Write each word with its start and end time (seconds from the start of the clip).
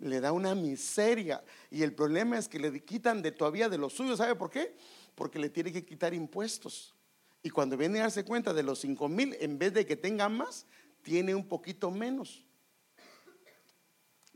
le 0.00 0.20
da 0.20 0.32
una 0.32 0.54
miseria. 0.54 1.42
Y 1.70 1.82
el 1.82 1.94
problema 1.94 2.38
es 2.38 2.48
que 2.48 2.58
le 2.58 2.84
quitan 2.84 3.22
de 3.22 3.32
todavía 3.32 3.68
de 3.68 3.78
lo 3.78 3.90
suyo. 3.90 4.16
¿Sabe 4.16 4.34
por 4.34 4.50
qué? 4.50 4.74
Porque 5.14 5.38
le 5.38 5.50
tiene 5.50 5.72
que 5.72 5.84
quitar 5.84 6.14
impuestos. 6.14 6.94
Y 7.42 7.50
cuando 7.50 7.76
viene 7.76 8.00
a 8.00 8.02
darse 8.02 8.24
cuenta 8.24 8.52
de 8.52 8.62
los 8.62 8.80
5 8.80 9.08
mil, 9.08 9.36
en 9.40 9.58
vez 9.58 9.72
de 9.72 9.86
que 9.86 9.96
tenga 9.96 10.28
más, 10.28 10.66
tiene 11.02 11.34
un 11.34 11.46
poquito 11.46 11.90
menos. 11.90 12.44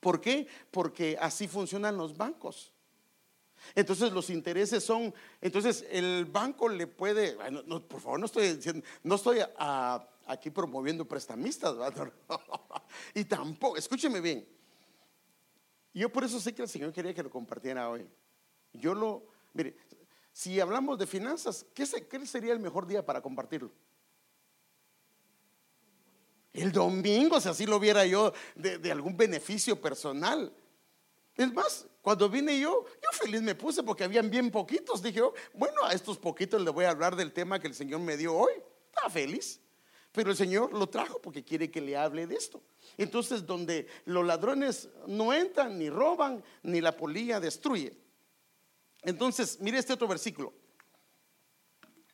¿Por 0.01 0.21
qué? 0.21 0.47
Porque 0.71 1.17
así 1.21 1.49
funcionan 1.49 1.97
los 1.97 2.17
bancos. 2.17 2.75
Entonces 3.75 4.13
los 4.13 4.29
intereses 4.31 4.85
son, 4.85 5.15
entonces 5.41 5.87
el 5.91 6.27
banco 6.27 6.69
le 6.69 6.87
puede, 6.87 7.37
por 7.89 8.01
favor, 8.01 8.21
no 8.21 8.27
estoy 8.27 8.57
diciendo, 8.57 8.87
no 9.03 9.15
estoy 9.15 9.39
aquí 10.27 10.51
promoviendo 10.51 11.07
prestamistas, 11.07 11.75
y 13.15 13.25
tampoco, 13.25 13.79
escúcheme 13.79 14.21
bien, 14.21 14.47
yo 16.01 16.11
por 16.11 16.25
eso 16.25 16.41
sé 16.41 16.55
que 16.55 16.63
el 16.63 16.69
Señor 16.69 16.93
quería 16.93 17.15
que 17.15 17.23
lo 17.23 17.31
compartiera 17.31 17.89
hoy. 17.89 18.07
Yo 18.73 18.95
lo, 18.95 19.25
mire, 19.53 19.77
si 20.33 20.59
hablamos 20.59 20.99
de 20.99 21.07
finanzas, 21.07 21.65
¿qué, 21.73 21.87
sería 21.87 22.53
el 22.53 22.59
mejor 22.59 22.89
día 22.89 23.07
para 23.07 23.23
compartirlo? 23.23 23.71
El 26.53 26.73
domingo, 26.73 27.41
si 27.41 27.49
así 27.49 27.67
lo 27.67 27.79
viera 27.79 28.05
yo, 28.05 28.33
de, 28.57 28.91
algún 28.91 29.17
beneficio 29.17 29.81
personal. 29.81 30.53
Es 31.37 31.53
más, 31.53 31.87
cuando 32.03 32.29
vine 32.29 32.59
yo, 32.59 32.85
yo 32.87 33.09
feliz 33.13 33.43
me 33.43 33.55
puse 33.55 33.85
porque 33.85 34.03
habían 34.03 34.29
bien 34.29 34.51
poquitos. 34.51 35.01
Dije, 35.01 35.23
oh, 35.23 35.35
bueno, 35.53 35.85
a 35.85 35.93
estos 35.93 36.19
poquitos 36.19 36.61
le 36.61 36.71
voy 36.71 36.85
a 36.85 36.91
hablar 36.91 37.15
del 37.15 37.33
tema 37.33 37.61
que 37.61 37.69
el 37.69 37.75
Señor 37.75 38.01
me 38.01 38.17
dio 38.17 38.35
hoy. 38.35 38.53
Estaba 38.91 39.11
feliz. 39.11 39.61
Pero 40.15 40.31
el 40.31 40.37
Señor 40.37 40.73
lo 40.73 40.89
trajo 40.89 41.21
porque 41.21 41.43
quiere 41.43 41.73
que 41.73 41.81
le 41.81 41.97
hable 41.97 42.29
de 42.29 42.37
esto. 42.37 42.63
Entonces, 42.97 43.45
donde 43.45 43.89
los 44.05 44.25
ladrones 44.25 44.89
no 45.09 45.33
entran, 45.33 45.77
ni 45.77 45.91
roban, 45.91 46.45
ni 46.63 46.81
la 46.81 46.97
polilla 46.97 47.41
destruye. 47.41 47.99
Entonces, 49.03 49.59
mire 49.61 49.79
este 49.79 49.93
otro 49.93 50.07
versículo. 50.07 50.55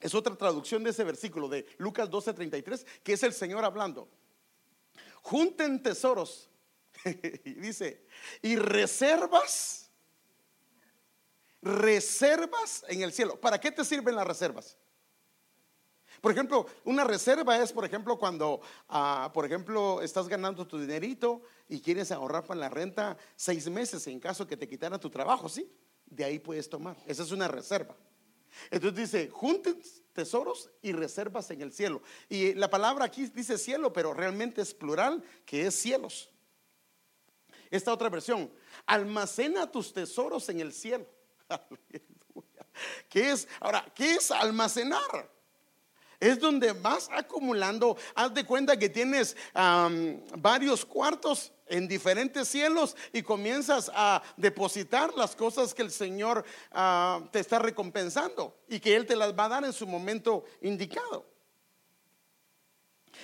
Es 0.00 0.14
otra 0.14 0.34
traducción 0.34 0.82
de 0.82 0.90
ese 0.90 1.04
versículo 1.04 1.46
de 1.46 1.66
Lucas 1.76 2.08
12:33, 2.08 2.86
que 3.02 3.12
es 3.12 3.22
el 3.22 3.34
Señor 3.34 3.66
hablando. 3.66 4.08
Junten 5.20 5.82
tesoros, 5.82 6.48
dice, 7.44 8.06
y 8.40 8.56
reservas, 8.56 9.90
reservas 11.60 12.82
en 12.88 13.02
el 13.02 13.12
cielo. 13.12 13.38
¿Para 13.38 13.60
qué 13.60 13.70
te 13.70 13.84
sirven 13.84 14.16
las 14.16 14.26
reservas? 14.26 14.78
Por 16.20 16.32
ejemplo, 16.32 16.66
una 16.84 17.04
reserva 17.04 17.56
es, 17.58 17.72
por 17.72 17.84
ejemplo, 17.84 18.18
cuando, 18.18 18.60
ah, 18.88 19.30
por 19.32 19.46
ejemplo, 19.46 20.02
estás 20.02 20.28
ganando 20.28 20.66
tu 20.66 20.78
dinerito 20.78 21.42
y 21.68 21.80
quieres 21.80 22.12
ahorrar 22.12 22.44
para 22.44 22.60
la 22.60 22.68
renta 22.68 23.16
seis 23.36 23.68
meses 23.70 24.06
en 24.06 24.20
caso 24.20 24.46
que 24.46 24.56
te 24.56 24.68
quitaran 24.68 25.00
tu 25.00 25.08
trabajo, 25.08 25.48
¿sí? 25.48 25.70
De 26.06 26.24
ahí 26.24 26.38
puedes 26.38 26.68
tomar. 26.68 26.96
Esa 27.06 27.22
es 27.22 27.32
una 27.32 27.48
reserva. 27.48 27.96
Entonces 28.70 29.10
dice, 29.10 29.30
junten 29.30 29.80
tesoros 30.12 30.70
y 30.82 30.92
reservas 30.92 31.50
en 31.50 31.62
el 31.62 31.72
cielo. 31.72 32.02
Y 32.28 32.54
la 32.54 32.68
palabra 32.68 33.04
aquí 33.06 33.26
dice 33.26 33.56
cielo, 33.56 33.92
pero 33.92 34.12
realmente 34.12 34.60
es 34.60 34.74
plural, 34.74 35.22
que 35.46 35.66
es 35.66 35.74
cielos. 35.74 36.30
Esta 37.70 37.92
otra 37.92 38.08
versión, 38.08 38.50
almacena 38.84 39.70
tus 39.70 39.92
tesoros 39.92 40.48
en 40.48 40.60
el 40.60 40.72
cielo. 40.72 41.06
¿Qué 43.08 43.30
es? 43.30 43.46
Ahora, 43.60 43.86
¿qué 43.94 44.14
es 44.14 44.30
almacenar? 44.30 45.39
Es 46.20 46.38
donde 46.38 46.72
vas 46.72 47.08
acumulando. 47.10 47.96
Haz 48.14 48.34
de 48.34 48.44
cuenta 48.44 48.78
que 48.78 48.88
tienes 48.88 49.36
varios 50.36 50.84
cuartos 50.84 51.52
en 51.66 51.88
diferentes 51.88 52.48
cielos 52.48 52.96
y 53.12 53.22
comienzas 53.22 53.90
a 53.94 54.22
depositar 54.36 55.14
las 55.14 55.34
cosas 55.34 55.72
que 55.72 55.82
el 55.82 55.90
Señor 55.90 56.44
ah, 56.72 57.20
te 57.30 57.38
está 57.38 57.60
recompensando 57.60 58.58
y 58.68 58.80
que 58.80 58.96
Él 58.96 59.06
te 59.06 59.16
las 59.16 59.32
va 59.38 59.44
a 59.44 59.48
dar 59.48 59.64
en 59.64 59.72
su 59.72 59.86
momento 59.86 60.44
indicado. 60.60 61.29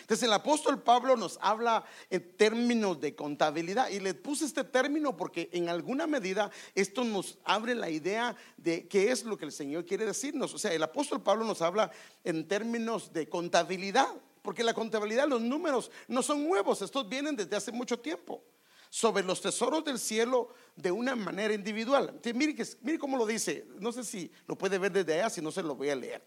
Entonces 0.06 0.28
el 0.28 0.32
apóstol 0.34 0.80
Pablo 0.84 1.16
nos 1.16 1.36
habla 1.42 1.84
en 2.10 2.36
términos 2.36 3.00
de 3.00 3.16
contabilidad 3.16 3.88
y 3.88 3.98
le 3.98 4.14
puse 4.14 4.44
este 4.44 4.62
término 4.62 5.16
porque 5.16 5.50
en 5.52 5.68
alguna 5.68 6.06
medida 6.06 6.48
esto 6.76 7.02
nos 7.02 7.40
abre 7.42 7.74
la 7.74 7.90
idea 7.90 8.36
de 8.56 8.86
qué 8.86 9.10
es 9.10 9.24
lo 9.24 9.36
que 9.36 9.46
el 9.46 9.50
Señor 9.50 9.84
quiere 9.84 10.06
decirnos. 10.06 10.54
O 10.54 10.58
sea, 10.58 10.72
el 10.72 10.84
apóstol 10.84 11.24
Pablo 11.24 11.44
nos 11.44 11.60
habla 11.60 11.90
en 12.22 12.46
términos 12.46 13.12
de 13.12 13.28
contabilidad, 13.28 14.06
porque 14.42 14.62
la 14.62 14.74
contabilidad, 14.74 15.26
los 15.26 15.40
números 15.40 15.90
no 16.06 16.22
son 16.22 16.46
nuevos, 16.46 16.82
estos 16.82 17.08
vienen 17.08 17.34
desde 17.34 17.56
hace 17.56 17.72
mucho 17.72 17.98
tiempo 17.98 18.44
sobre 18.90 19.24
los 19.24 19.40
tesoros 19.40 19.84
del 19.84 19.98
cielo 19.98 20.50
de 20.76 20.92
una 20.92 21.16
manera 21.16 21.52
individual. 21.52 22.20
mire, 22.32 22.54
mire 22.82 22.98
cómo 23.00 23.16
lo 23.16 23.26
dice, 23.26 23.66
no 23.80 23.90
sé 23.90 24.04
si 24.04 24.30
lo 24.46 24.56
puede 24.56 24.78
ver 24.78 24.92
desde 24.92 25.14
allá, 25.14 25.30
si 25.30 25.40
no 25.40 25.50
se 25.50 25.64
lo 25.64 25.74
voy 25.74 25.90
a 25.90 25.96
leer. 25.96 26.22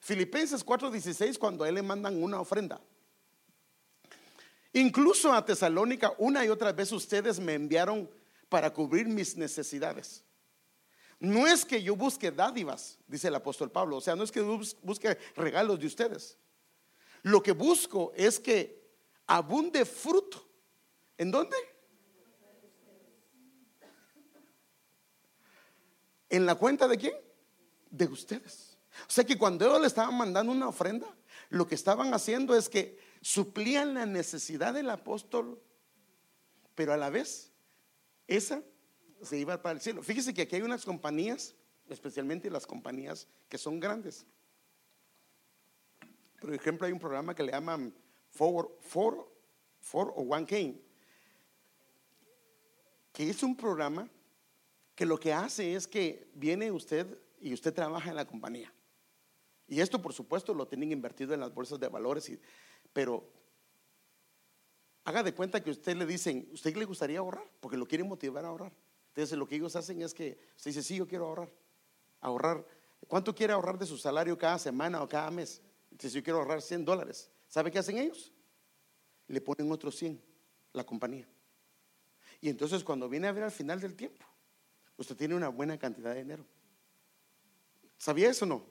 Filipenses 0.00 0.64
4:16, 0.64 1.36
cuando 1.38 1.64
a 1.64 1.68
él 1.68 1.74
le 1.74 1.82
mandan 1.82 2.22
una 2.22 2.40
ofrenda. 2.40 2.80
Incluso 4.72 5.32
a 5.32 5.44
Tesalónica, 5.44 6.12
una 6.18 6.44
y 6.44 6.48
otra 6.48 6.72
vez 6.72 6.92
ustedes 6.92 7.40
me 7.40 7.54
enviaron 7.54 8.08
para 8.48 8.72
cubrir 8.72 9.06
mis 9.06 9.36
necesidades. 9.36 10.24
No 11.18 11.46
es 11.46 11.64
que 11.64 11.82
yo 11.82 11.96
busque 11.96 12.30
dádivas, 12.30 12.98
dice 13.06 13.28
el 13.28 13.34
apóstol 13.34 13.70
Pablo, 13.70 13.96
o 13.96 14.00
sea, 14.00 14.16
no 14.16 14.24
es 14.24 14.32
que 14.32 14.40
busque 14.40 15.18
regalos 15.36 15.78
de 15.78 15.86
ustedes. 15.86 16.38
Lo 17.22 17.42
que 17.42 17.52
busco 17.52 18.12
es 18.14 18.40
que 18.40 18.80
abunde 19.26 19.84
fruto. 19.84 20.46
¿En 21.18 21.30
dónde? 21.30 21.56
¿En 26.30 26.46
la 26.46 26.54
cuenta 26.54 26.88
de 26.88 26.96
quién? 26.96 27.14
De 27.90 28.06
ustedes. 28.06 28.78
O 29.06 29.10
sea 29.10 29.24
que 29.24 29.36
cuando 29.36 29.66
ellos 29.66 29.80
le 29.80 29.86
estaban 29.88 30.16
mandando 30.16 30.52
una 30.52 30.68
ofrenda, 30.68 31.06
lo 31.50 31.66
que 31.66 31.74
estaban 31.74 32.14
haciendo 32.14 32.56
es 32.56 32.68
que 32.68 32.98
suplían 33.20 33.94
la 33.94 34.06
necesidad 34.06 34.74
del 34.74 34.90
apóstol, 34.90 35.60
pero 36.74 36.92
a 36.92 36.96
la 36.96 37.10
vez 37.10 37.52
esa 38.26 38.62
se 39.22 39.38
iba 39.38 39.60
para 39.60 39.74
el 39.74 39.80
cielo. 39.80 40.02
Fíjese 40.02 40.32
que 40.32 40.42
aquí 40.42 40.56
hay 40.56 40.62
unas 40.62 40.84
compañías, 40.84 41.54
especialmente 41.88 42.50
las 42.50 42.66
compañías 42.66 43.28
que 43.48 43.58
son 43.58 43.80
grandes. 43.80 44.26
Por 46.40 46.54
ejemplo, 46.54 46.86
hay 46.86 46.92
un 46.92 46.98
programa 46.98 47.34
que 47.34 47.42
le 47.42 47.52
llaman 47.52 47.94
Four, 48.30 48.78
o 49.92 50.22
One 50.22 50.46
Cane, 50.46 50.80
que 53.12 53.28
es 53.28 53.42
un 53.42 53.56
programa 53.56 54.08
que 54.94 55.04
lo 55.04 55.18
que 55.18 55.32
hace 55.32 55.74
es 55.74 55.86
que 55.86 56.30
viene 56.34 56.70
usted 56.70 57.18
y 57.40 57.52
usted 57.52 57.74
trabaja 57.74 58.10
en 58.10 58.16
la 58.16 58.26
compañía. 58.26 58.72
Y 59.66 59.80
esto, 59.80 60.00
por 60.00 60.12
supuesto, 60.12 60.54
lo 60.54 60.66
tienen 60.66 60.92
invertido 60.92 61.34
en 61.34 61.40
las 61.40 61.52
bolsas 61.52 61.78
de 61.78 61.88
valores 61.88 62.28
y 62.28 62.40
pero 62.92 63.28
haga 65.04 65.22
de 65.22 65.34
cuenta 65.34 65.62
que 65.62 65.70
usted 65.70 65.96
le 65.96 66.06
dicen, 66.06 66.48
¿usted 66.52 66.74
le 66.76 66.84
gustaría 66.84 67.18
ahorrar? 67.18 67.48
Porque 67.60 67.76
lo 67.76 67.86
quieren 67.86 68.08
motivar 68.08 68.44
a 68.44 68.48
ahorrar. 68.48 68.72
Entonces 69.08 69.36
lo 69.36 69.46
que 69.46 69.56
ellos 69.56 69.74
hacen 69.76 70.02
es 70.02 70.14
que 70.14 70.38
usted 70.56 70.70
dice, 70.70 70.82
sí, 70.82 70.96
yo 70.96 71.06
quiero 71.06 71.26
ahorrar. 71.26 71.52
Ahorrar. 72.20 72.66
¿Cuánto 73.08 73.34
quiere 73.34 73.52
ahorrar 73.52 73.78
de 73.78 73.86
su 73.86 73.98
salario 73.98 74.36
cada 74.38 74.58
semana 74.58 75.02
o 75.02 75.08
cada 75.08 75.30
mes? 75.30 75.60
Entonces 75.90 76.12
yo 76.12 76.22
quiero 76.22 76.38
ahorrar 76.38 76.62
100 76.62 76.84
dólares. 76.84 77.30
¿Sabe 77.48 77.70
qué 77.70 77.78
hacen 77.78 77.98
ellos? 77.98 78.32
Le 79.26 79.40
ponen 79.40 79.70
otros 79.72 79.96
100, 79.96 80.20
la 80.72 80.84
compañía. 80.84 81.28
Y 82.40 82.48
entonces 82.48 82.84
cuando 82.84 83.08
viene 83.08 83.26
a 83.26 83.32
ver 83.32 83.44
al 83.44 83.50
final 83.50 83.80
del 83.80 83.94
tiempo, 83.94 84.24
usted 84.96 85.16
tiene 85.16 85.34
una 85.34 85.48
buena 85.48 85.78
cantidad 85.78 86.14
de 86.14 86.22
dinero. 86.22 86.46
¿Sabía 87.98 88.30
eso 88.30 88.44
o 88.44 88.48
no? 88.48 88.69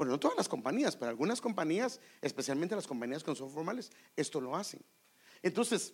Bueno, 0.00 0.12
no 0.12 0.18
todas 0.18 0.38
las 0.38 0.48
compañías, 0.48 0.96
pero 0.96 1.10
algunas 1.10 1.42
compañías, 1.42 2.00
especialmente 2.22 2.74
las 2.74 2.86
compañías 2.86 3.26
no 3.26 3.34
son 3.34 3.50
formales, 3.50 3.92
esto 4.16 4.40
lo 4.40 4.56
hacen. 4.56 4.80
Entonces, 5.42 5.92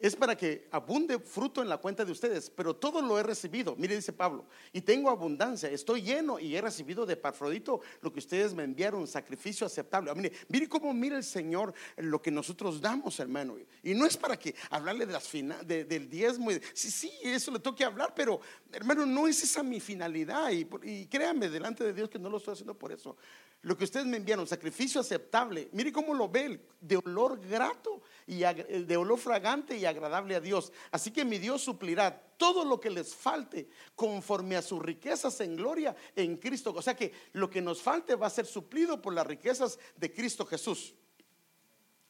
es 0.00 0.16
para 0.16 0.34
que 0.34 0.66
abunde 0.70 1.18
fruto 1.18 1.60
en 1.60 1.68
la 1.68 1.76
cuenta 1.76 2.04
de 2.04 2.12
ustedes, 2.12 2.48
pero 2.48 2.74
todo 2.74 3.02
lo 3.02 3.18
he 3.18 3.22
recibido. 3.22 3.76
Mire, 3.76 3.94
dice 3.94 4.14
Pablo, 4.14 4.46
y 4.72 4.80
tengo 4.80 5.10
abundancia, 5.10 5.70
estoy 5.70 6.00
lleno 6.00 6.40
y 6.40 6.56
he 6.56 6.60
recibido 6.60 7.04
de 7.04 7.16
Parfrodito 7.16 7.80
lo 8.00 8.10
que 8.10 8.18
ustedes 8.18 8.54
me 8.54 8.64
enviaron, 8.64 9.06
sacrificio 9.06 9.66
aceptable. 9.66 10.14
Mire, 10.14 10.32
mire 10.48 10.68
cómo 10.68 10.94
mira 10.94 11.18
el 11.18 11.24
Señor 11.24 11.74
lo 11.98 12.22
que 12.22 12.30
nosotros 12.30 12.80
damos, 12.80 13.20
hermano. 13.20 13.58
Y 13.82 13.92
no 13.92 14.06
es 14.06 14.16
para 14.16 14.38
que 14.38 14.54
hablarle 14.70 15.04
de 15.04 15.12
las 15.12 15.30
del 15.30 16.08
diezmo. 16.08 16.50
sí, 16.72 16.90
sí, 16.90 17.12
eso 17.22 17.50
le 17.50 17.58
toque 17.58 17.84
hablar, 17.84 18.14
pero 18.16 18.40
hermano, 18.72 19.04
no 19.04 19.28
es 19.28 19.42
esa 19.42 19.62
mi 19.62 19.80
finalidad. 19.80 20.50
Y, 20.50 20.66
y 20.82 21.06
créame 21.06 21.50
delante 21.50 21.84
de 21.84 21.92
Dios 21.92 22.08
que 22.08 22.18
no 22.18 22.30
lo 22.30 22.38
estoy 22.38 22.54
haciendo 22.54 22.74
por 22.74 22.90
eso. 22.90 23.16
Lo 23.62 23.76
que 23.76 23.84
ustedes 23.84 24.06
me 24.06 24.16
enviaron, 24.16 24.46
sacrificio 24.46 25.00
aceptable. 25.00 25.68
Mire 25.72 25.92
cómo 25.92 26.14
lo 26.14 26.28
ve, 26.28 26.66
de 26.80 26.96
olor 26.96 27.38
grato 27.40 28.00
y 28.26 28.38
de 28.38 28.96
olor 28.96 29.18
fragante 29.18 29.76
y 29.76 29.84
agradable 29.84 30.34
a 30.34 30.40
Dios. 30.40 30.72
Así 30.90 31.10
que 31.10 31.26
mi 31.26 31.38
Dios 31.38 31.62
suplirá 31.62 32.18
todo 32.38 32.64
lo 32.64 32.80
que 32.80 32.88
les 32.88 33.14
falte 33.14 33.68
conforme 33.94 34.56
a 34.56 34.62
sus 34.62 34.80
riquezas 34.80 35.40
en 35.40 35.56
gloria 35.56 35.94
en 36.16 36.38
Cristo. 36.38 36.72
O 36.74 36.80
sea 36.80 36.96
que 36.96 37.12
lo 37.32 37.50
que 37.50 37.60
nos 37.60 37.82
falte 37.82 38.14
va 38.14 38.28
a 38.28 38.30
ser 38.30 38.46
suplido 38.46 39.02
por 39.02 39.12
las 39.12 39.26
riquezas 39.26 39.78
de 39.94 40.10
Cristo 40.10 40.46
Jesús. 40.46 40.94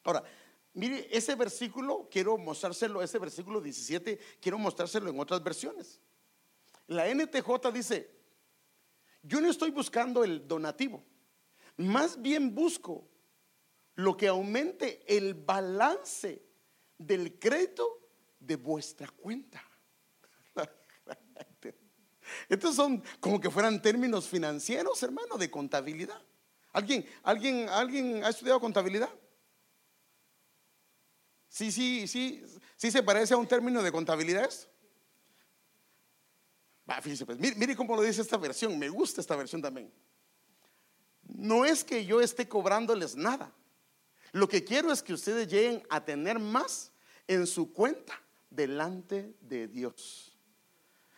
Ahora, 0.03 0.23
Mire, 0.73 1.09
ese 1.11 1.35
versículo, 1.35 2.07
quiero 2.09 2.37
mostrárselo, 2.37 3.01
ese 3.01 3.19
versículo 3.19 3.59
17, 3.59 4.17
quiero 4.39 4.57
mostrárselo 4.57 5.09
en 5.09 5.19
otras 5.19 5.43
versiones. 5.43 5.99
La 6.87 7.13
NTJ 7.13 7.71
dice, 7.73 8.09
yo 9.21 9.41
no 9.41 9.49
estoy 9.49 9.71
buscando 9.71 10.23
el 10.23 10.47
donativo, 10.47 11.03
más 11.77 12.21
bien 12.21 12.53
busco 12.53 13.07
lo 13.95 14.15
que 14.15 14.27
aumente 14.27 15.03
el 15.07 15.33
balance 15.33 16.41
del 16.97 17.37
crédito 17.39 17.99
de 18.39 18.55
vuestra 18.55 19.07
cuenta. 19.07 19.61
Estos 22.49 22.75
son 22.75 23.03
como 23.19 23.39
que 23.39 23.49
fueran 23.49 23.81
términos 23.81 24.27
financieros, 24.27 25.01
hermano, 25.03 25.37
de 25.37 25.51
contabilidad. 25.51 26.21
¿Alguien, 26.73 27.05
alguien, 27.23 27.67
alguien 27.69 28.23
ha 28.23 28.29
estudiado 28.29 28.59
contabilidad? 28.59 29.09
Sí, 31.49 31.71
sí, 31.71 32.07
sí, 32.07 32.43
sí 32.77 32.91
se 32.91 33.03
parece 33.03 33.33
a 33.33 33.37
un 33.37 33.47
término 33.47 33.83
de 33.83 33.91
contabilidad 33.91 34.49
fíjese, 36.99 37.25
pues, 37.25 37.39
mire 37.39 37.75
cómo 37.75 37.95
lo 37.95 38.01
dice 38.01 38.21
esta 38.21 38.37
versión, 38.37 38.77
me 38.77 38.89
gusta 38.89 39.21
esta 39.21 39.35
versión 39.35 39.61
también. 39.61 39.93
No 41.35 41.65
es 41.65 41.83
que 41.83 42.05
yo 42.05 42.21
esté 42.21 42.47
cobrándoles 42.47 43.15
nada. 43.15 43.53
Lo 44.31 44.47
que 44.47 44.63
quiero 44.63 44.91
es 44.91 45.01
que 45.01 45.13
ustedes 45.13 45.47
lleguen 45.47 45.83
a 45.89 46.03
tener 46.03 46.39
más 46.39 46.91
en 47.27 47.47
su 47.47 47.71
cuenta 47.73 48.21
delante 48.49 49.33
de 49.41 49.67
Dios. 49.67 50.37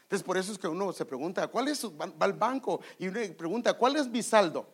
Entonces 0.04 0.24
por 0.24 0.38
eso 0.38 0.52
es 0.52 0.58
que 0.60 0.68
uno 0.68 0.94
se 0.94 1.06
pregunta, 1.06 1.48
¿cuál 1.48 1.68
es 1.68 1.80
su, 1.80 1.96
va 1.98 2.12
al 2.20 2.34
banco 2.34 2.82
y 3.00 3.08
uno 3.08 3.20
pregunta, 3.36 3.74
¿cuál 3.74 3.96
es 3.96 4.08
mi 4.08 4.22
saldo? 4.22 4.68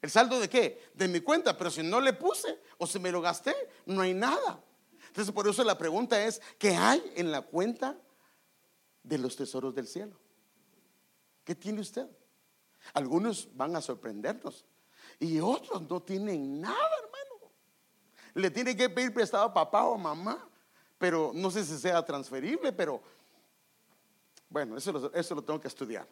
¿El 0.00 0.10
saldo 0.10 0.40
de 0.40 0.48
qué? 0.48 0.90
De 0.94 1.06
mi 1.06 1.20
cuenta, 1.20 1.56
pero 1.56 1.70
si 1.70 1.82
no 1.82 2.00
le 2.00 2.12
puse 2.12 2.58
o 2.78 2.86
si 2.86 2.98
me 2.98 3.12
lo 3.12 3.20
gasté, 3.20 3.54
no 3.86 4.00
hay 4.00 4.14
nada. 4.14 4.60
Entonces 5.06 5.32
por 5.32 5.46
eso 5.46 5.62
la 5.62 5.78
pregunta 5.78 6.24
es, 6.24 6.40
¿qué 6.58 6.74
hay 6.74 7.02
en 7.14 7.30
la 7.30 7.42
cuenta 7.42 7.96
de 9.04 9.18
los 9.18 9.36
tesoros 9.36 9.74
del 9.74 9.86
cielo? 9.86 10.18
¿Qué 11.44 11.54
tiene 11.54 11.80
usted? 11.80 12.08
Algunos 12.94 13.48
van 13.54 13.76
a 13.76 13.80
sorprendernos 13.80 14.64
y 15.18 15.40
otros 15.40 15.88
no 15.88 16.02
tienen 16.02 16.60
nada, 16.60 16.96
hermano. 16.98 17.52
Le 18.34 18.50
tiene 18.50 18.76
que 18.76 18.88
pedir 18.90 19.12
prestado 19.12 19.44
a 19.44 19.54
papá 19.54 19.84
o 19.84 19.96
mamá, 19.96 20.48
pero 20.98 21.32
no 21.34 21.50
sé 21.50 21.64
si 21.64 21.78
sea 21.78 22.04
transferible, 22.04 22.72
pero 22.72 23.02
bueno, 24.48 24.76
eso 24.76 24.92
lo, 24.92 25.12
eso 25.12 25.34
lo 25.34 25.42
tengo 25.42 25.60
que 25.60 25.68
estudiar. 25.68 26.06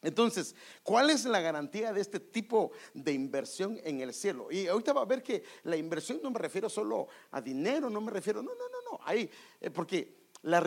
Entonces, 0.00 0.54
¿cuál 0.82 1.10
es 1.10 1.24
la 1.24 1.40
garantía 1.40 1.92
de 1.92 2.00
este 2.00 2.20
tipo 2.20 2.70
de 2.94 3.12
inversión 3.12 3.80
en 3.82 4.00
el 4.00 4.14
cielo? 4.14 4.48
Y 4.50 4.68
ahorita 4.68 4.92
va 4.92 5.02
a 5.02 5.06
ver 5.06 5.22
que 5.22 5.42
la 5.64 5.76
inversión 5.76 6.20
no 6.22 6.30
me 6.30 6.38
refiero 6.38 6.68
solo 6.68 7.08
a 7.32 7.40
dinero, 7.40 7.90
no 7.90 8.00
me 8.00 8.12
refiero, 8.12 8.42
no, 8.42 8.52
no, 8.54 8.68
no, 8.68 8.92
no, 8.92 9.00
ahí, 9.04 9.28
eh, 9.60 9.70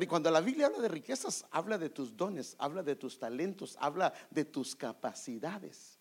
cuando 0.07 0.31
la 0.31 0.41
Biblia 0.41 0.67
habla 0.67 0.79
de 0.79 0.89
riquezas, 0.89 1.45
habla 1.51 1.77
de 1.77 1.89
tus 1.89 2.15
dones, 2.15 2.55
habla 2.59 2.83
de 2.83 2.95
tus 2.95 3.17
talentos, 3.17 3.77
habla 3.79 4.13
de 4.29 4.45
tus 4.45 4.75
capacidades. 4.75 5.97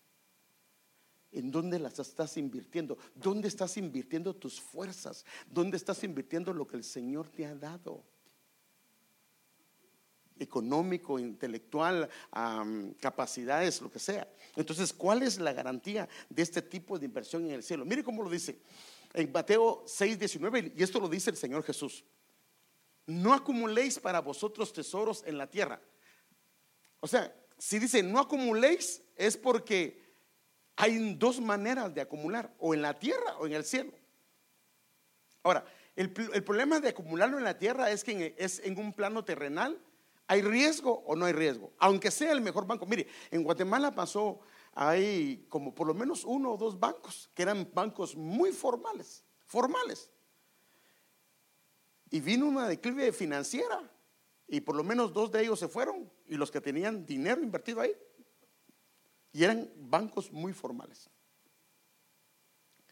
¿En 1.31 1.49
dónde 1.49 1.79
las 1.79 1.97
estás 1.97 2.35
invirtiendo? 2.35 2.97
¿Dónde 3.15 3.47
estás 3.47 3.77
invirtiendo 3.77 4.35
tus 4.35 4.59
fuerzas? 4.59 5.25
¿Dónde 5.49 5.77
estás 5.77 6.03
invirtiendo 6.03 6.53
lo 6.53 6.67
que 6.67 6.75
el 6.75 6.83
Señor 6.83 7.29
te 7.29 7.45
ha 7.45 7.55
dado? 7.55 8.03
económico, 10.41 11.19
intelectual, 11.19 12.09
capacidades, 12.99 13.79
lo 13.79 13.91
que 13.91 13.99
sea. 13.99 14.27
Entonces, 14.55 14.91
¿cuál 14.91 15.21
es 15.21 15.39
la 15.39 15.53
garantía 15.53 16.09
de 16.29 16.41
este 16.41 16.61
tipo 16.63 16.97
de 16.97 17.05
inversión 17.05 17.45
en 17.45 17.51
el 17.51 17.63
cielo? 17.63 17.85
Mire 17.85 18.03
cómo 18.03 18.23
lo 18.23 18.29
dice 18.29 18.59
en 19.13 19.31
Mateo 19.31 19.83
6, 19.85 20.17
19, 20.17 20.73
y 20.75 20.83
esto 20.83 20.99
lo 20.99 21.07
dice 21.07 21.29
el 21.29 21.37
Señor 21.37 21.63
Jesús. 21.63 22.03
No 23.05 23.33
acumuléis 23.33 23.99
para 23.99 24.21
vosotros 24.21 24.73
tesoros 24.73 25.23
en 25.25 25.37
la 25.37 25.47
tierra. 25.47 25.81
O 26.99 27.07
sea, 27.07 27.33
si 27.57 27.79
dice 27.79 28.03
no 28.03 28.19
acumuléis, 28.19 29.01
es 29.15 29.37
porque 29.37 30.01
hay 30.75 31.15
dos 31.15 31.39
maneras 31.39 31.93
de 31.93 32.01
acumular, 32.01 32.53
o 32.57 32.73
en 32.73 32.81
la 32.81 32.97
tierra 32.97 33.37
o 33.39 33.45
en 33.45 33.53
el 33.53 33.63
cielo. 33.63 33.91
Ahora, 35.43 35.65
el, 35.95 36.11
problema 36.11 36.79
de 36.79 36.89
acumularlo 36.89 37.37
en 37.37 37.43
la 37.43 37.57
tierra 37.57 37.91
es 37.91 38.03
que 38.03 38.35
es 38.37 38.59
en 38.59 38.77
un 38.79 38.93
plano 38.93 39.25
terrenal 39.25 39.79
¿Hay 40.31 40.41
riesgo 40.41 41.03
o 41.05 41.13
no 41.17 41.25
hay 41.25 41.33
riesgo? 41.33 41.73
Aunque 41.77 42.09
sea 42.09 42.31
el 42.31 42.39
mejor 42.39 42.65
banco. 42.65 42.85
Mire, 42.85 43.05
en 43.31 43.43
Guatemala 43.43 43.93
pasó, 43.93 44.39
hay 44.73 45.45
como 45.49 45.75
por 45.75 45.87
lo 45.87 45.93
menos 45.93 46.23
uno 46.23 46.53
o 46.53 46.57
dos 46.57 46.79
bancos 46.79 47.29
que 47.33 47.41
eran 47.41 47.69
bancos 47.73 48.15
muy 48.15 48.53
formales, 48.53 49.25
formales. 49.45 50.09
Y 52.11 52.19
vino 52.19 52.45
una 52.45 52.67
declive 52.67 53.11
financiera 53.11 53.89
y 54.47 54.61
por 54.61 54.75
lo 54.75 54.83
menos 54.83 55.13
dos 55.13 55.31
de 55.31 55.41
ellos 55.41 55.57
se 55.57 55.69
fueron 55.69 56.11
y 56.27 56.35
los 56.35 56.51
que 56.51 56.61
tenían 56.61 57.05
dinero 57.05 57.41
invertido 57.41 57.81
ahí. 57.81 57.95
Y 59.31 59.43
eran 59.43 59.71
bancos 59.77 60.31
muy 60.31 60.53
formales. 60.53 61.09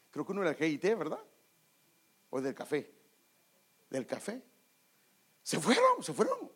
Creo 0.10 0.25
que 0.25 0.31
uno 0.31 0.42
era 0.42 0.51
el 0.51 0.56
GIT, 0.56 0.83
¿verdad? 0.98 1.19
O 2.30 2.42
del 2.42 2.56
café. 2.56 2.92
Del 3.89 4.07
café. 4.07 4.42
Se 5.44 5.60
fueron, 5.60 6.01
se 6.01 6.13
fueron. 6.13 6.51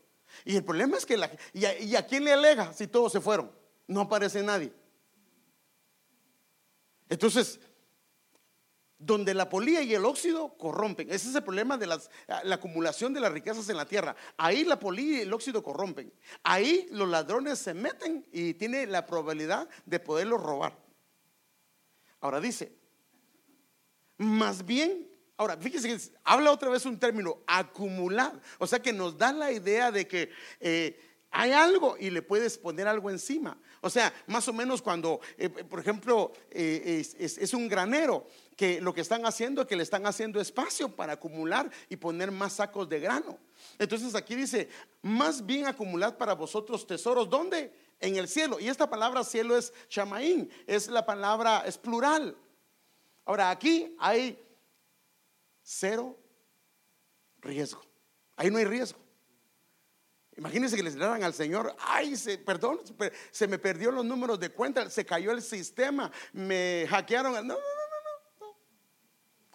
Y 0.45 0.56
el 0.56 0.63
problema 0.63 0.98
es 0.98 1.06
que, 1.06 1.18
la, 1.18 1.30
y, 1.51 1.95
a, 1.95 2.07
quién 2.07 2.24
le 2.24 2.33
alega 2.33 2.74
si 2.74 2.88
todos 2.88 3.12
se 3.12 3.21
fueron? 3.21 3.51
No 3.88 4.01
aparece 4.01 4.42
nadie. 4.42 4.74
Entonces, 7.10 7.60
donde 9.06 9.34
la 9.34 9.50
polía 9.50 9.82
y 9.82 9.94
el 9.94 10.06
óxido 10.06 10.58
corrompen. 10.58 11.10
Ese 11.10 11.30
es 11.30 11.36
el 11.36 11.44
problema 11.44 11.78
de 11.78 11.88
las, 11.88 12.10
la 12.44 12.56
acumulación 12.56 13.14
de 13.14 13.20
las 13.20 13.32
riquezas 13.32 13.68
en 13.70 13.78
la 13.78 13.86
tierra. 13.86 14.16
Ahí 14.38 14.64
la 14.64 14.80
polía 14.80 15.20
y 15.20 15.22
el 15.22 15.34
óxido 15.34 15.62
corrompen. 15.64 16.14
Ahí 16.44 16.88
los 16.92 17.08
ladrones 17.08 17.60
se 17.60 17.74
meten 17.74 18.26
y 18.32 18.54
tiene 18.54 18.86
la 18.88 19.06
probabilidad 19.06 19.68
de 19.86 20.00
poderlos 20.00 20.42
robar. 20.42 20.78
Ahora 22.22 22.40
dice, 22.40 22.72
más 24.18 24.66
bien 24.66 25.10
Ahora, 25.36 25.58
fíjese 25.58 25.90
que 25.90 26.00
habla 26.24 26.52
otra 26.52 26.70
vez 26.70 26.86
un 26.86 27.00
término, 27.00 27.40
acumular. 27.48 28.40
O 28.60 28.68
sea 28.68 28.80
que 28.80 28.94
nos 28.94 29.18
da 29.18 29.34
la 29.34 29.52
idea 29.52 29.92
de 29.92 30.08
que 30.08 30.30
eh, 30.60 30.98
hay 31.32 31.52
algo 31.52 31.98
y 32.00 32.12
le 32.12 32.22
puedes 32.22 32.58
poner 32.58 32.88
algo 32.88 33.10
encima. 33.10 33.58
O 33.82 33.90
sea, 33.90 34.14
más 34.28 34.48
o 34.48 34.54
menos 34.54 34.82
cuando, 34.82 35.20
eh, 35.38 35.50
por 35.50 35.80
ejemplo, 35.80 36.32
eh, 36.52 37.04
es, 37.18 37.54
un 37.54 37.68
granero, 37.68 38.28
que 38.56 38.82
lo 38.82 38.94
que 38.94 39.02
están 39.02 39.26
haciendo 39.26 39.62
es 39.62 39.68
que 39.68 39.76
le 39.76 39.84
están 39.84 40.06
haciendo 40.06 40.40
espacio 40.40 40.90
para 40.90 41.14
acumular 41.14 41.70
y 41.90 41.96
poner 41.96 42.32
más 42.32 42.54
sacos 42.54 42.88
de 42.90 43.00
grano. 43.00 43.38
Entonces 43.80 44.16
aquí 44.16 44.36
dice, 44.36 44.70
más 45.01 45.46
bien 45.46 45.66
acumulad 45.66 46.18
para 46.18 46.34
vosotros 46.34 46.86
tesoros. 46.86 47.30
¿Dónde? 47.30 47.74
En 48.00 48.16
el 48.16 48.27
cielo. 48.27 48.60
Y 48.60 48.68
esta 48.68 48.89
palabra 48.89 49.24
cielo 49.24 49.58
es 49.58 49.74
chamaín, 49.88 50.50
es 50.68 50.88
la 50.88 51.06
palabra, 51.06 51.63
es 51.66 51.77
plural. 51.77 52.38
Ahora 53.25 53.50
aquí 53.50 53.96
hay 54.00 54.39
cero 55.62 56.18
riesgo. 57.42 57.82
Ahí 58.36 58.51
no 58.51 58.58
hay 58.58 58.66
riesgo. 58.66 59.00
Imagínense 60.36 60.75
que 60.75 60.84
les 60.84 60.96
dieran 60.96 61.24
al 61.24 61.34
Señor, 61.34 61.75
ay, 61.80 62.16
perdón, 62.44 62.80
se 63.30 63.48
me 63.48 63.60
perdió 63.60 63.92
los 63.92 64.04
números 64.04 64.39
de 64.39 64.50
cuenta, 64.50 64.89
se 64.89 65.06
cayó 65.06 65.32
el 65.32 65.44
sistema, 65.44 66.12
me 66.32 66.88
hackearon. 66.89 67.34
No, 67.46 67.54
no. 67.54 67.73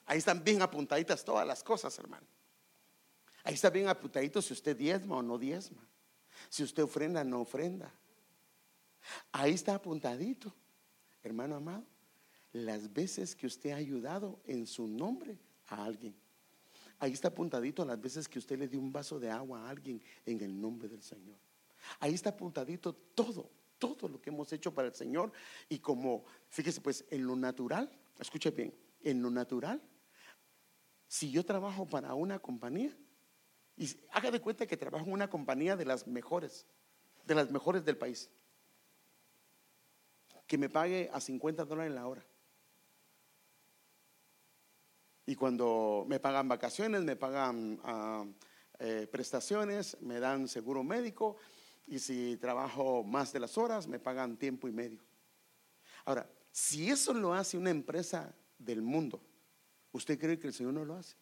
Ahí 0.08 0.18
están 0.18 0.42
bien 0.42 0.62
apuntaditas 0.62 1.22
todas 1.22 1.46
las 1.46 1.62
cosas, 1.62 1.96
hermano. 1.98 2.26
Ahí 3.44 3.54
está 3.54 3.68
bien 3.68 3.88
apuntadito 3.88 4.40
si 4.40 4.54
usted 4.54 4.74
diezma 4.74 5.16
o 5.16 5.22
no 5.22 5.36
diezma, 5.38 5.86
si 6.48 6.62
usted 6.62 6.82
ofrenda 6.82 7.20
o 7.20 7.24
no 7.24 7.42
ofrenda. 7.42 7.92
Ahí 9.32 9.52
está 9.52 9.74
apuntadito, 9.74 10.54
hermano 11.22 11.56
amado, 11.56 11.84
las 12.52 12.90
veces 12.90 13.36
que 13.36 13.46
usted 13.46 13.72
ha 13.72 13.76
ayudado 13.76 14.40
en 14.46 14.66
su 14.66 14.88
nombre 14.88 15.38
a 15.66 15.84
alguien. 15.84 16.16
Ahí 16.98 17.12
está 17.12 17.28
apuntadito 17.28 17.84
las 17.84 18.00
veces 18.00 18.26
que 18.26 18.38
usted 18.38 18.58
le 18.58 18.66
dio 18.66 18.80
un 18.80 18.90
vaso 18.90 19.20
de 19.20 19.30
agua 19.30 19.60
a 19.60 19.68
alguien 19.68 20.02
en 20.24 20.40
el 20.40 20.58
nombre 20.58 20.88
del 20.88 21.02
Señor. 21.02 21.36
Ahí 22.00 22.14
está 22.14 22.30
apuntadito 22.30 22.94
todo, 22.94 23.50
todo 23.78 24.08
lo 24.08 24.22
que 24.22 24.30
hemos 24.30 24.50
hecho 24.54 24.72
para 24.72 24.88
el 24.88 24.94
Señor. 24.94 25.32
Y 25.68 25.80
como, 25.80 26.24
fíjese 26.48 26.80
pues, 26.80 27.04
en 27.10 27.26
lo 27.26 27.36
natural, 27.36 27.90
escuche 28.18 28.50
bien, 28.50 28.74
en 29.02 29.22
lo 29.22 29.30
natural, 29.30 29.82
si 31.08 31.30
yo 31.30 31.44
trabajo 31.44 31.86
para 31.86 32.14
una 32.14 32.38
compañía, 32.38 32.96
y 33.76 33.88
haga 34.10 34.30
de 34.30 34.40
cuenta 34.40 34.66
que 34.66 34.76
trabajo 34.76 35.06
en 35.06 35.12
una 35.12 35.30
compañía 35.30 35.76
de 35.76 35.84
las 35.84 36.06
mejores, 36.06 36.66
de 37.24 37.34
las 37.34 37.50
mejores 37.50 37.84
del 37.84 37.96
país, 37.96 38.30
que 40.46 40.58
me 40.58 40.68
pague 40.68 41.10
a 41.12 41.20
50 41.20 41.64
dólares 41.64 41.92
la 41.92 42.06
hora. 42.06 42.24
Y 45.26 45.34
cuando 45.34 46.06
me 46.08 46.18
pagan 46.18 46.48
vacaciones, 46.48 47.02
me 47.02 47.14
pagan 47.14 47.78
ah, 47.84 48.24
eh, 48.78 49.06
prestaciones, 49.10 49.96
me 50.00 50.20
dan 50.20 50.48
seguro 50.48 50.82
médico 50.82 51.36
y 51.86 51.98
si 51.98 52.36
trabajo 52.38 53.02
más 53.04 53.32
de 53.32 53.40
las 53.40 53.58
horas, 53.58 53.86
me 53.86 53.98
pagan 53.98 54.36
tiempo 54.36 54.68
y 54.68 54.72
medio. 54.72 55.02
Ahora, 56.04 56.28
si 56.50 56.90
eso 56.90 57.12
lo 57.12 57.34
hace 57.34 57.58
una 57.58 57.70
empresa 57.70 58.34
del 58.58 58.82
mundo, 58.82 59.20
¿Usted 59.92 60.18
cree 60.18 60.38
que 60.38 60.47
el 60.47 60.54
Señor 60.54 60.75
no 60.75 60.85
lo 60.85 60.95
hace? 60.95 61.16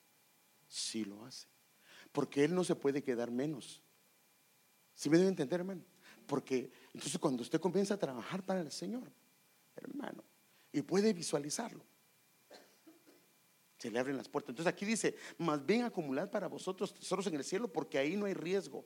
Sí 0.68 1.04
lo 1.04 1.24
hace. 1.24 1.46
Porque 2.12 2.44
Él 2.44 2.54
no 2.54 2.64
se 2.64 2.74
puede 2.74 3.02
quedar 3.02 3.30
menos. 3.30 3.82
¿Sí 4.94 5.10
me 5.10 5.18
debe 5.18 5.28
entender, 5.28 5.60
hermano? 5.60 5.84
Porque 6.26 6.70
entonces 6.92 7.18
cuando 7.18 7.42
usted 7.42 7.60
comienza 7.60 7.94
a 7.94 7.98
trabajar 7.98 8.44
para 8.44 8.60
el 8.60 8.72
Señor, 8.72 9.12
hermano, 9.76 10.24
y 10.72 10.82
puede 10.82 11.12
visualizarlo, 11.12 11.84
se 13.78 13.90
le 13.90 13.98
abren 13.98 14.16
las 14.16 14.28
puertas. 14.28 14.50
Entonces 14.50 14.72
aquí 14.72 14.84
dice, 14.84 15.16
más 15.38 15.64
bien 15.64 15.84
acumulad 15.84 16.30
para 16.30 16.48
vosotros 16.48 16.94
tesoros 16.94 17.26
en 17.26 17.34
el 17.34 17.44
cielo, 17.44 17.68
porque 17.68 17.98
ahí 17.98 18.16
no 18.16 18.26
hay 18.26 18.34
riesgo, 18.34 18.84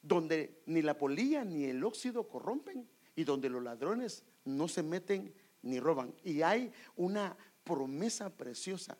donde 0.00 0.62
ni 0.66 0.82
la 0.82 0.96
polilla 0.96 1.44
ni 1.44 1.64
el 1.64 1.82
óxido 1.82 2.28
corrompen 2.28 2.88
y 3.16 3.24
donde 3.24 3.48
los 3.48 3.62
ladrones 3.62 4.24
no 4.44 4.68
se 4.68 4.82
meten 4.82 5.34
ni 5.62 5.80
roban. 5.80 6.14
Y 6.22 6.42
hay 6.42 6.72
una 6.96 7.36
promesa 7.64 8.30
preciosa 8.30 8.96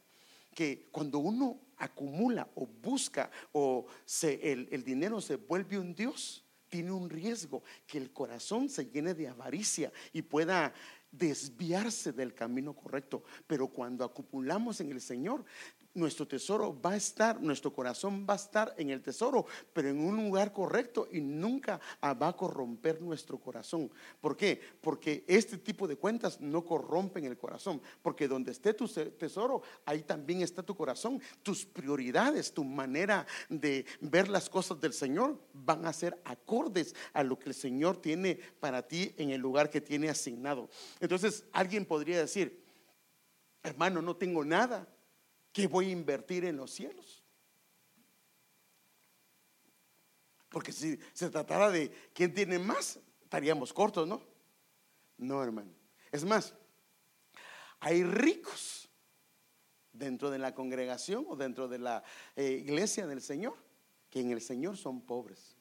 que 0.54 0.88
cuando 0.90 1.18
uno 1.18 1.60
acumula 1.76 2.48
o 2.54 2.66
busca 2.66 3.30
o 3.52 3.86
se, 4.04 4.52
el, 4.52 4.68
el 4.70 4.84
dinero 4.84 5.20
se 5.20 5.36
vuelve 5.36 5.78
un 5.78 5.94
Dios, 5.94 6.44
tiene 6.68 6.92
un 6.92 7.08
riesgo 7.10 7.62
que 7.86 7.98
el 7.98 8.12
corazón 8.12 8.68
se 8.68 8.86
llene 8.86 9.14
de 9.14 9.28
avaricia 9.28 9.92
y 10.12 10.22
pueda 10.22 10.72
desviarse 11.12 12.12
del 12.12 12.34
camino 12.34 12.74
correcto. 12.74 13.22
Pero 13.46 13.68
cuando 13.68 14.04
acumulamos 14.04 14.80
en 14.80 14.90
el 14.90 15.00
Señor, 15.00 15.44
nuestro 15.94 16.26
tesoro 16.26 16.78
va 16.80 16.92
a 16.92 16.96
estar, 16.96 17.40
nuestro 17.40 17.72
corazón 17.72 18.26
va 18.28 18.34
a 18.34 18.36
estar 18.36 18.74
en 18.76 18.90
el 18.90 19.02
tesoro, 19.02 19.46
pero 19.72 19.88
en 19.88 19.98
un 20.00 20.16
lugar 20.16 20.52
correcto 20.52 21.08
y 21.10 21.20
nunca 21.20 21.80
va 22.02 22.28
a 22.28 22.36
corromper 22.36 23.00
nuestro 23.00 23.38
corazón. 23.38 23.90
¿Por 24.20 24.36
qué? 24.36 24.60
Porque 24.80 25.24
este 25.26 25.58
tipo 25.58 25.86
de 25.86 25.96
cuentas 25.96 26.40
no 26.40 26.64
corrompen 26.64 27.24
el 27.24 27.38
corazón, 27.38 27.80
porque 28.02 28.28
donde 28.28 28.52
esté 28.52 28.74
tu 28.74 28.88
tesoro, 28.88 29.62
ahí 29.86 30.02
también 30.02 30.42
está 30.42 30.62
tu 30.62 30.74
corazón. 30.74 31.20
Tus 31.42 31.64
prioridades, 31.64 32.52
tu 32.52 32.64
manera 32.64 33.26
de 33.48 33.86
ver 34.00 34.28
las 34.28 34.48
cosas 34.48 34.80
del 34.80 34.92
Señor 34.92 35.38
van 35.52 35.86
a 35.86 35.92
ser 35.92 36.20
acordes 36.24 36.94
a 37.12 37.22
lo 37.22 37.38
que 37.38 37.50
el 37.50 37.54
Señor 37.54 38.00
tiene 38.00 38.38
para 38.60 38.86
ti 38.86 39.14
en 39.16 39.30
el 39.30 39.40
lugar 39.40 39.70
que 39.70 39.80
tiene 39.80 40.08
asignado. 40.08 40.68
Entonces, 41.00 41.44
alguien 41.52 41.86
podría 41.86 42.18
decir, 42.18 42.62
hermano, 43.62 44.02
no 44.02 44.16
tengo 44.16 44.44
nada 44.44 44.88
¿Qué 45.54 45.68
voy 45.68 45.86
a 45.86 45.92
invertir 45.92 46.44
en 46.44 46.56
los 46.56 46.72
cielos? 46.72 47.22
Porque 50.48 50.72
si 50.72 50.98
se 51.12 51.30
tratara 51.30 51.70
de 51.70 51.92
quién 52.12 52.34
tiene 52.34 52.58
más, 52.58 52.98
estaríamos 53.22 53.72
cortos, 53.72 54.08
¿no? 54.08 54.20
No, 55.16 55.44
hermano. 55.44 55.70
Es 56.10 56.24
más, 56.24 56.54
hay 57.78 58.02
ricos 58.02 58.88
dentro 59.92 60.28
de 60.28 60.38
la 60.38 60.56
congregación 60.56 61.24
o 61.28 61.36
dentro 61.36 61.68
de 61.68 61.78
la 61.78 62.02
eh, 62.34 62.50
iglesia 62.50 63.06
del 63.06 63.22
Señor 63.22 63.56
que 64.10 64.18
en 64.18 64.32
el 64.32 64.40
Señor 64.40 64.76
son 64.76 65.02
pobres. 65.02 65.56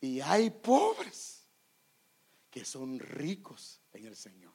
Y 0.00 0.20
hay 0.20 0.50
pobres 0.50 1.48
que 2.52 2.64
son 2.64 3.00
ricos 3.00 3.80
en 3.92 4.06
el 4.06 4.14
Señor. 4.14 4.54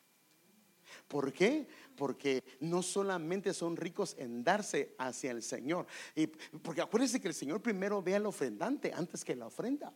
¿Por 1.09 1.33
qué? 1.33 1.67
Porque 1.97 2.43
no 2.61 2.83
solamente 2.83 3.53
son 3.53 3.75
ricos 3.75 4.15
en 4.19 4.43
darse 4.43 4.95
hacia 4.99 5.31
el 5.31 5.41
Señor. 5.41 5.87
Y 6.15 6.27
porque 6.27 6.81
acuérdense 6.81 7.19
que 7.19 7.27
el 7.27 7.33
Señor 7.33 7.61
primero 7.61 8.01
ve 8.01 8.15
al 8.15 8.27
ofrendante 8.27 8.93
antes 8.93 9.25
que 9.25 9.35
la 9.35 9.47
ofrenda. 9.47 9.91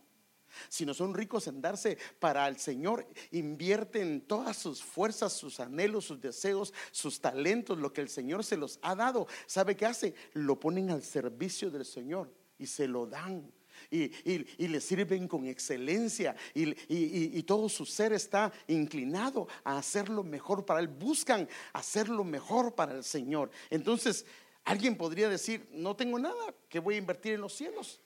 Si 0.69 0.85
no 0.85 0.93
son 0.93 1.13
ricos 1.13 1.47
en 1.47 1.61
darse 1.61 1.99
para 2.19 2.47
el 2.47 2.57
Señor, 2.57 3.07
invierten 3.31 4.21
todas 4.21 4.57
sus 4.57 4.83
fuerzas, 4.83 5.33
sus 5.33 5.59
anhelos, 5.59 6.05
sus 6.05 6.19
deseos, 6.19 6.73
sus 6.91 7.21
talentos, 7.21 7.77
lo 7.77 7.93
que 7.93 8.01
el 8.01 8.09
Señor 8.09 8.43
se 8.43 8.57
los 8.57 8.79
ha 8.81 8.95
dado. 8.95 9.27
¿Sabe 9.45 9.75
qué 9.75 9.85
hace? 9.85 10.15
Lo 10.33 10.59
ponen 10.59 10.89
al 10.89 11.03
servicio 11.03 11.69
del 11.69 11.85
Señor 11.85 12.33
y 12.57 12.65
se 12.65 12.87
lo 12.87 13.05
dan 13.05 13.51
y, 13.93 14.67
le 14.67 14.81
sirven 14.81 15.27
con 15.27 15.45
excelencia 15.45 16.35
y, 16.53 17.43
todo 17.43 17.69
su 17.69 17.85
ser 17.85 18.13
está 18.13 18.51
inclinado 18.67 19.47
a 19.63 19.77
hacerlo 19.77 20.23
mejor 20.23 20.65
para 20.65 20.79
Él. 20.79 20.87
Buscan 20.87 21.47
hacerlo 21.73 22.23
mejor 22.23 22.73
para 22.73 22.95
el 22.95 23.03
Señor. 23.03 23.51
Entonces, 23.69 24.25
alguien 24.63 24.97
podría 24.97 25.29
decir, 25.29 25.67
no 25.71 25.95
tengo 25.95 26.17
nada 26.17 26.53
que 26.67 26.79
voy 26.79 26.95
a 26.95 26.99
invertir 26.99 27.33
en 27.33 27.41
los 27.41 27.53
cielos. 27.53 28.01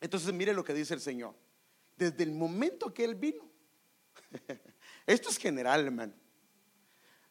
Entonces, 0.00 0.32
mire 0.32 0.52
lo 0.52 0.64
que 0.64 0.74
dice 0.74 0.94
el 0.94 1.00
Señor. 1.00 1.34
Desde 1.96 2.24
el 2.24 2.32
momento 2.32 2.92
que 2.92 3.04
Él 3.04 3.14
vino, 3.14 3.48
esto 5.06 5.28
es 5.28 5.38
general, 5.38 5.84
hermano. 5.84 6.12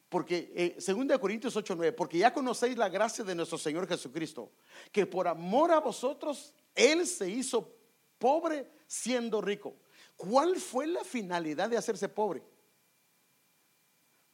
Porque, 0.08 0.54
eh, 0.56 0.78
2 0.78 1.18
Corintios 1.20 1.56
8, 1.56 1.74
9, 1.76 1.92
porque 1.94 2.20
ya 2.20 2.32
conocéis 2.32 2.78
la 2.78 2.88
gracia 2.88 3.24
de 3.24 3.34
nuestro 3.34 3.58
Señor 3.58 3.88
Jesucristo, 3.88 4.52
que 4.92 5.08
por 5.08 5.28
amor 5.28 5.72
a 5.72 5.80
vosotros 5.80 6.54
él 6.76 7.06
se 7.08 7.30
hizo 7.30 7.76
pobre 8.18 8.70
siendo 8.88 9.42
rico. 9.42 9.76
¿Cuál 10.16 10.58
fue 10.58 10.88
la 10.88 11.04
finalidad 11.04 11.70
de 11.70 11.78
hacerse 11.78 12.08
pobre? 12.10 12.44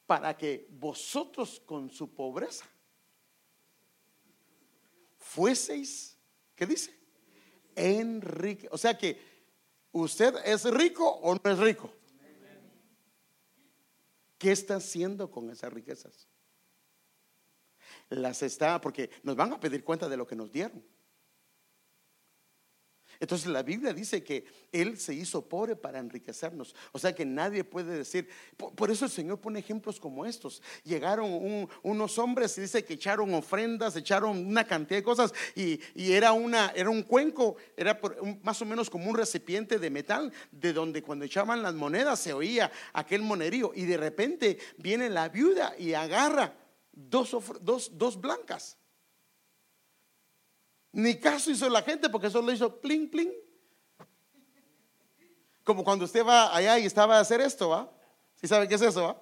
Para 0.05 0.37
que 0.37 0.67
vosotros 0.71 1.61
con 1.65 1.89
su 1.89 2.13
pobreza 2.13 2.65
fueseis, 5.17 6.17
¿qué 6.55 6.65
dice? 6.65 6.93
Enrique. 7.75 8.67
O 8.71 8.77
sea 8.77 8.97
que 8.97 9.19
usted 9.91 10.35
es 10.43 10.63
rico 10.65 11.07
o 11.07 11.35
no 11.35 11.51
es 11.51 11.59
rico. 11.59 11.93
¿Qué 14.37 14.51
está 14.51 14.77
haciendo 14.77 15.29
con 15.29 15.49
esas 15.49 15.71
riquezas? 15.71 16.27
Las 18.09 18.41
está, 18.41 18.79
porque 18.79 19.09
nos 19.23 19.35
van 19.35 19.53
a 19.53 19.59
pedir 19.59 19.83
cuenta 19.83 20.07
de 20.07 20.17
lo 20.17 20.25
que 20.25 20.35
nos 20.35 20.51
dieron. 20.51 20.83
Entonces 23.19 23.47
la 23.47 23.63
Biblia 23.63 23.93
dice 23.93 24.23
que 24.23 24.45
Él 24.71 24.97
se 24.97 25.13
hizo 25.13 25.41
pobre 25.41 25.75
para 25.75 25.99
enriquecernos. 25.99 26.73
O 26.93 26.99
sea 26.99 27.13
que 27.13 27.25
nadie 27.25 27.65
puede 27.65 27.97
decir, 27.97 28.29
por, 28.55 28.89
eso 28.89 29.05
el 29.05 29.11
Señor 29.11 29.39
pone 29.39 29.59
ejemplos 29.59 29.99
como 29.99 30.25
estos. 30.25 30.61
Llegaron 30.85 31.67
unos 31.83 32.17
hombres 32.17 32.57
y 32.57 32.61
dice 32.61 32.85
que 32.85 32.93
echaron 32.93 33.33
ofrendas, 33.33 33.97
echaron 33.97 34.45
una 34.45 34.65
cantidad 34.65 34.99
de 34.99 35.03
cosas 35.03 35.33
y, 35.53 35.81
era, 35.95 36.31
una, 36.31 36.71
era 36.75 36.89
un 36.89 37.03
cuenco, 37.03 37.57
era 37.75 37.99
más 38.41 38.61
o 38.61 38.65
menos 38.65 38.89
como 38.89 39.09
un 39.09 39.17
recipiente 39.17 39.79
de 39.79 39.89
metal, 39.89 40.31
de 40.51 40.71
donde 40.71 41.03
cuando 41.03 41.25
echaban 41.25 41.61
las 41.61 41.73
monedas 41.73 42.19
se 42.19 42.31
oía 42.31 42.71
aquel 42.93 43.21
monerío. 43.21 43.73
Y 43.75 43.83
de 43.83 43.97
repente 43.97 44.57
viene 44.77 45.09
la 45.09 45.27
viuda 45.27 45.75
y 45.77 45.93
agarra 45.93 46.53
dos, 46.93 47.35
dos, 47.61 47.91
dos 47.97 48.21
blancas 48.21 48.78
ni 50.99 51.19
caso 51.19 51.51
hizo 51.51 51.69
la 51.69 51.81
gente 51.81 52.09
porque 52.09 52.29
solo 52.29 52.51
hizo 52.51 52.79
pling, 52.79 53.09
pling. 53.09 53.31
Como 55.63 55.83
cuando 55.83 56.05
usted 56.05 56.25
va 56.25 56.55
allá 56.55 56.79
y 56.79 56.85
estaba 56.85 57.17
a 57.17 57.21
hacer 57.21 57.41
esto, 57.41 57.69
¿va? 57.69 57.91
¿Sí 58.35 58.47
sabe 58.47 58.67
qué 58.67 58.75
es 58.75 58.81
eso, 58.81 59.03
va? 59.03 59.21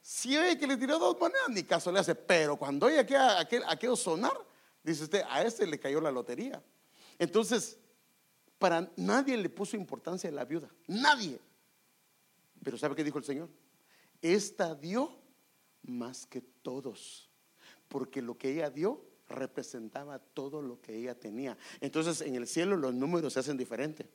Si 0.00 0.36
oye 0.36 0.58
que 0.58 0.66
le 0.66 0.76
tiró 0.76 0.98
dos 0.98 1.18
monedas, 1.18 1.48
ni 1.50 1.62
caso 1.62 1.92
le 1.92 2.00
hace. 2.00 2.14
Pero 2.14 2.56
cuando 2.56 2.86
oye 2.86 2.98
aquel, 2.98 3.20
aquel, 3.20 3.62
aquel 3.66 3.96
sonar, 3.96 4.36
dice 4.82 5.04
usted, 5.04 5.22
a 5.28 5.42
este 5.42 5.66
le 5.66 5.78
cayó 5.78 6.00
la 6.00 6.10
lotería. 6.10 6.62
Entonces, 7.18 7.78
para 8.58 8.90
nadie 8.96 9.36
le 9.36 9.48
puso 9.48 9.76
importancia 9.76 10.30
a 10.30 10.32
la 10.32 10.44
viuda. 10.44 10.68
Nadie. 10.86 11.38
Pero 12.62 12.78
¿sabe 12.78 12.94
qué 12.94 13.04
dijo 13.04 13.18
el 13.18 13.24
Señor? 13.24 13.48
Esta 14.20 14.74
dio 14.74 15.18
más 15.82 16.26
que 16.26 16.40
todos 16.40 17.28
porque 17.88 18.22
lo 18.22 18.38
que 18.38 18.50
ella 18.50 18.70
dio 18.70 19.04
representaba 19.32 20.18
todo 20.18 20.62
lo 20.62 20.80
que 20.80 20.96
ella 20.96 21.18
tenía. 21.18 21.56
Entonces 21.80 22.20
en 22.20 22.36
el 22.36 22.46
cielo 22.46 22.76
los 22.76 22.94
números 22.94 23.32
se 23.32 23.40
hacen 23.40 23.56
diferentes. 23.56 24.06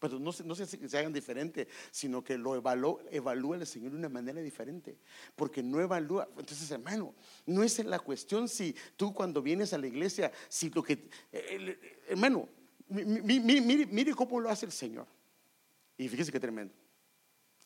Pero 0.00 0.20
no, 0.20 0.30
no 0.44 0.54
se, 0.54 0.66
se 0.66 0.98
hagan 0.98 1.12
diferentes, 1.12 1.66
sino 1.90 2.22
que 2.22 2.38
lo 2.38 2.54
evalúa, 2.54 3.00
el 3.10 3.66
Señor 3.66 3.92
de 3.92 3.98
una 3.98 4.08
manera 4.08 4.40
diferente. 4.40 4.96
Porque 5.34 5.60
no 5.60 5.80
evalúa. 5.80 6.28
Entonces, 6.38 6.70
hermano, 6.70 7.14
no 7.46 7.64
es 7.64 7.84
la 7.84 7.98
cuestión 7.98 8.48
si 8.48 8.76
tú 8.96 9.12
cuando 9.12 9.42
vienes 9.42 9.72
a 9.72 9.78
la 9.78 9.88
iglesia, 9.88 10.30
si 10.48 10.70
lo 10.70 10.84
que. 10.84 11.08
hermano, 12.08 12.48
mire, 12.88 13.86
mire 13.86 14.14
cómo 14.14 14.38
lo 14.38 14.50
hace 14.50 14.66
el 14.66 14.72
Señor. 14.72 15.06
Y 15.96 16.08
fíjese 16.08 16.30
qué 16.30 16.38
tremendo. 16.38 16.74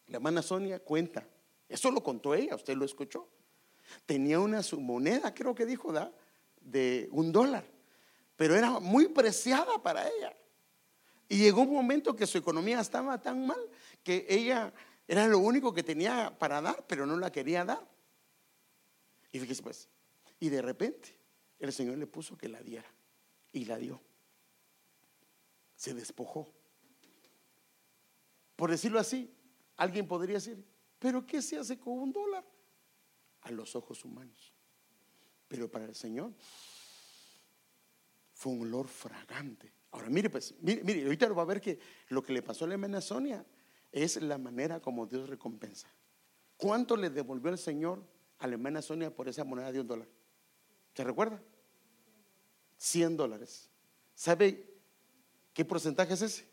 La 0.06 0.16
hermana 0.16 0.40
Sonia 0.40 0.78
cuenta. 0.78 1.26
Eso 1.68 1.90
lo 1.90 2.02
contó 2.02 2.34
ella, 2.34 2.54
usted 2.54 2.74
lo 2.76 2.86
escuchó 2.86 3.28
tenía 4.06 4.40
una 4.40 4.62
su 4.62 4.80
moneda, 4.80 5.34
creo 5.34 5.54
que 5.54 5.66
dijo, 5.66 5.92
¿da? 5.92 6.12
De 6.64 7.08
un 7.12 7.32
dólar, 7.32 7.64
pero 8.36 8.54
era 8.54 8.80
muy 8.80 9.08
preciada 9.08 9.82
para 9.82 10.08
ella. 10.08 10.36
Y 11.28 11.38
llegó 11.38 11.62
un 11.62 11.72
momento 11.72 12.14
que 12.14 12.26
su 12.26 12.38
economía 12.38 12.80
estaba 12.80 13.20
tan 13.20 13.46
mal 13.46 13.60
que 14.02 14.26
ella 14.28 14.72
era 15.06 15.26
lo 15.26 15.38
único 15.38 15.72
que 15.72 15.82
tenía 15.82 16.36
para 16.38 16.60
dar, 16.60 16.86
pero 16.86 17.06
no 17.06 17.16
la 17.16 17.32
quería 17.32 17.64
dar. 17.64 17.86
Y 19.30 19.38
fíjese 19.38 19.62
pues, 19.62 19.88
y 20.40 20.48
de 20.48 20.60
repente 20.60 21.16
el 21.58 21.72
Señor 21.72 21.98
le 21.98 22.06
puso 22.06 22.36
que 22.36 22.48
la 22.48 22.60
diera 22.60 22.92
y 23.52 23.64
la 23.64 23.78
dio. 23.78 24.00
Se 25.76 25.94
despojó. 25.94 26.52
Por 28.56 28.70
decirlo 28.70 29.00
así, 29.00 29.34
alguien 29.76 30.06
podría 30.06 30.34
decir, 30.34 30.62
pero 30.98 31.26
¿qué 31.26 31.40
se 31.40 31.58
hace 31.58 31.78
con 31.78 31.98
un 31.98 32.12
dólar? 32.12 32.44
a 33.42 33.50
los 33.50 33.76
ojos 33.76 34.04
humanos. 34.04 34.52
Pero 35.52 35.70
para 35.70 35.84
el 35.84 35.94
Señor 35.94 36.32
fue 38.32 38.54
un 38.54 38.62
olor 38.62 38.88
fragante. 38.88 39.70
Ahora, 39.90 40.08
mire, 40.08 40.30
pues, 40.30 40.54
mire, 40.62 40.82
mire, 40.82 41.04
ahorita 41.04 41.28
lo 41.28 41.34
va 41.34 41.42
a 41.42 41.44
ver 41.44 41.60
que 41.60 41.78
lo 42.08 42.22
que 42.22 42.32
le 42.32 42.40
pasó 42.40 42.64
a 42.64 42.68
la 42.68 42.74
hermana 42.74 43.02
Sonia 43.02 43.44
es 43.90 44.22
la 44.22 44.38
manera 44.38 44.80
como 44.80 45.06
Dios 45.06 45.28
recompensa. 45.28 45.92
¿Cuánto 46.56 46.96
le 46.96 47.10
devolvió 47.10 47.50
el 47.50 47.58
Señor 47.58 48.02
a 48.38 48.46
la 48.46 48.54
hermana 48.54 48.80
Sonia 48.80 49.14
por 49.14 49.28
esa 49.28 49.44
moneda 49.44 49.70
de 49.70 49.80
un 49.80 49.86
dólar? 49.86 50.08
¿Se 50.94 51.04
recuerda? 51.04 51.42
100 52.78 53.18
dólares. 53.18 53.68
¿Sabe 54.14 54.74
qué 55.52 55.66
porcentaje 55.66 56.14
es 56.14 56.22
ese? 56.22 56.48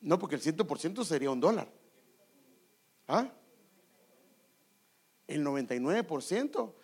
No, 0.00 0.18
porque 0.18 0.36
el 0.36 0.40
100% 0.40 1.04
sería 1.04 1.30
un 1.30 1.40
dólar. 1.40 1.70
¿Ah? 3.06 3.30
El 5.28 5.44
99% 5.44 6.74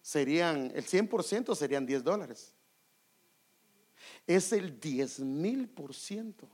serían, 0.00 0.72
el 0.74 0.86
100% 0.86 1.54
serían 1.54 1.84
10 1.84 2.04
dólares. 2.04 2.54
Es 4.26 4.52
el 4.52 4.80
10 4.80 5.20
mil 5.20 5.68
por 5.68 5.94
ciento. 5.94 6.48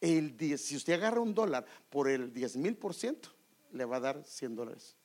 El 0.00 0.36
10, 0.36 0.60
si 0.60 0.76
usted 0.76 0.94
agarra 0.94 1.20
un 1.20 1.34
dólar 1.34 1.66
por 1.90 2.08
el 2.08 2.32
10 2.32 2.56
mil 2.56 2.76
por 2.76 2.94
ciento, 2.94 3.30
le 3.72 3.84
va 3.84 3.96
a 3.96 4.00
dar 4.00 4.24
100 4.24 4.56
dólares. 4.56 4.96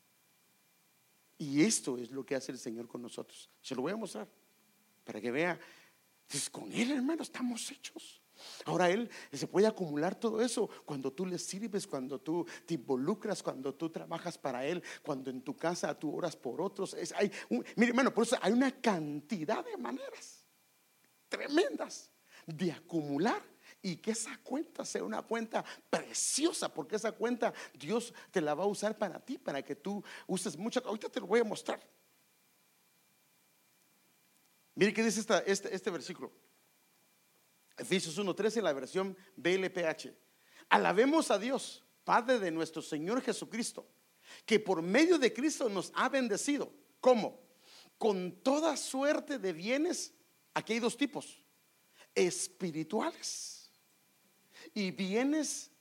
Y 1.38 1.63
esto 1.63 1.98
es 1.98 2.12
lo 2.12 2.25
que 2.25 2.36
hace 2.36 2.51
el 2.51 2.60
Señor 2.60 2.88
con 2.88 3.01
nosotros. 3.01 3.50
Se 3.62 3.75
lo 3.75 3.81
voy 3.81 3.91
a 3.91 3.98
mostrar 3.98 4.27
para 5.03 5.19
que 5.19 5.31
vea. 5.31 5.60
Pues 6.27 6.50
con 6.50 6.72
Él, 6.72 6.91
hermano, 6.91 7.24
estamos 7.24 7.69
hechos. 7.72 8.23
Ahora 8.66 8.90
Él 8.90 9.10
se 9.32 9.48
puede 9.48 9.68
acumular 9.68 10.16
todo 10.16 10.42
eso 10.42 10.70
cuando 10.86 11.12
tú 11.12 11.26
le 11.26 11.38
sirves, 11.38 11.88
cuando 11.88 12.20
tú 12.20 12.46
te 12.66 12.76
involucras, 12.76 13.44
cuando 13.44 13.74
tú 13.74 13.90
trabajas 13.90 14.38
para 14.38 14.66
Él, 14.66 14.84
cuando 15.04 15.30
en 15.30 15.42
tu 15.42 15.56
casa 15.56 15.98
tú 15.98 16.16
oras 16.16 16.36
por 16.36 16.62
otros. 16.62 16.96
Hay 17.16 17.32
mire, 17.50 17.90
hermano, 17.90 18.14
por 18.14 18.26
eso 18.26 18.38
hay 18.42 18.52
una 18.52 18.72
cantidad 18.72 19.64
de 19.64 19.78
maneras 19.78 20.46
tremendas 21.30 22.12
de 22.46 22.72
acumular 22.72 23.42
y 23.82 23.98
que 23.98 24.12
esa 24.12 24.38
cuenta 24.38 24.86
sea 24.86 25.04
una 25.04 25.22
cuenta 25.22 25.64
preciosa, 25.90 26.74
porque 26.74 26.96
esa 26.96 27.12
cuenta 27.12 27.54
Dios 27.74 28.14
te 28.32 28.40
la 28.40 28.54
va 28.54 28.64
a 28.64 28.68
usar 28.68 28.98
para 28.98 29.20
ti, 29.20 29.38
para 29.38 29.62
que 29.62 29.76
tú 29.76 30.04
uses 30.28 30.56
mucho. 30.56 30.82
Ahorita 30.86 31.10
te 31.10 31.20
lo 31.20 31.28
voy 31.28 31.42
a 31.42 31.44
mostrar. 31.44 31.82
Mire 34.76 34.94
qué 34.94 35.04
dice 35.04 35.22
este, 35.46 35.76
este 35.76 35.92
versículo. 35.92 36.32
Efesios 37.77 38.18
1.13 38.18 38.58
en 38.58 38.63
la 38.63 38.74
versión 38.74 39.18
BLPH. 39.36 40.13
Alabemos 40.70 41.32
a 41.32 41.39
Dios, 41.39 41.84
Padre 42.03 42.39
de 42.39 42.51
nuestro 42.51 42.82
Señor 42.82 43.22
Jesucristo, 43.22 43.88
que 44.46 44.60
por 44.60 44.82
medio 44.82 45.18
de 45.18 45.34
Cristo 45.34 45.70
nos 45.70 45.92
ha 45.96 46.10
bendecido. 46.10 46.72
¿Cómo? 47.00 47.42
Con 47.98 48.32
toda 48.42 48.77
suerte 48.77 49.39
de 49.39 49.53
bienes. 49.53 50.13
Aquí 50.53 50.74
hay 50.74 50.80
dos 50.80 50.98
tipos. 50.98 51.42
Espirituales 52.15 53.72
y 54.74 54.92
bienes 54.92 55.72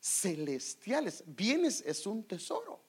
celestiales. 0.00 1.22
Bienes 1.26 1.82
es 1.86 2.06
un 2.06 2.24
tesoro. 2.24 2.85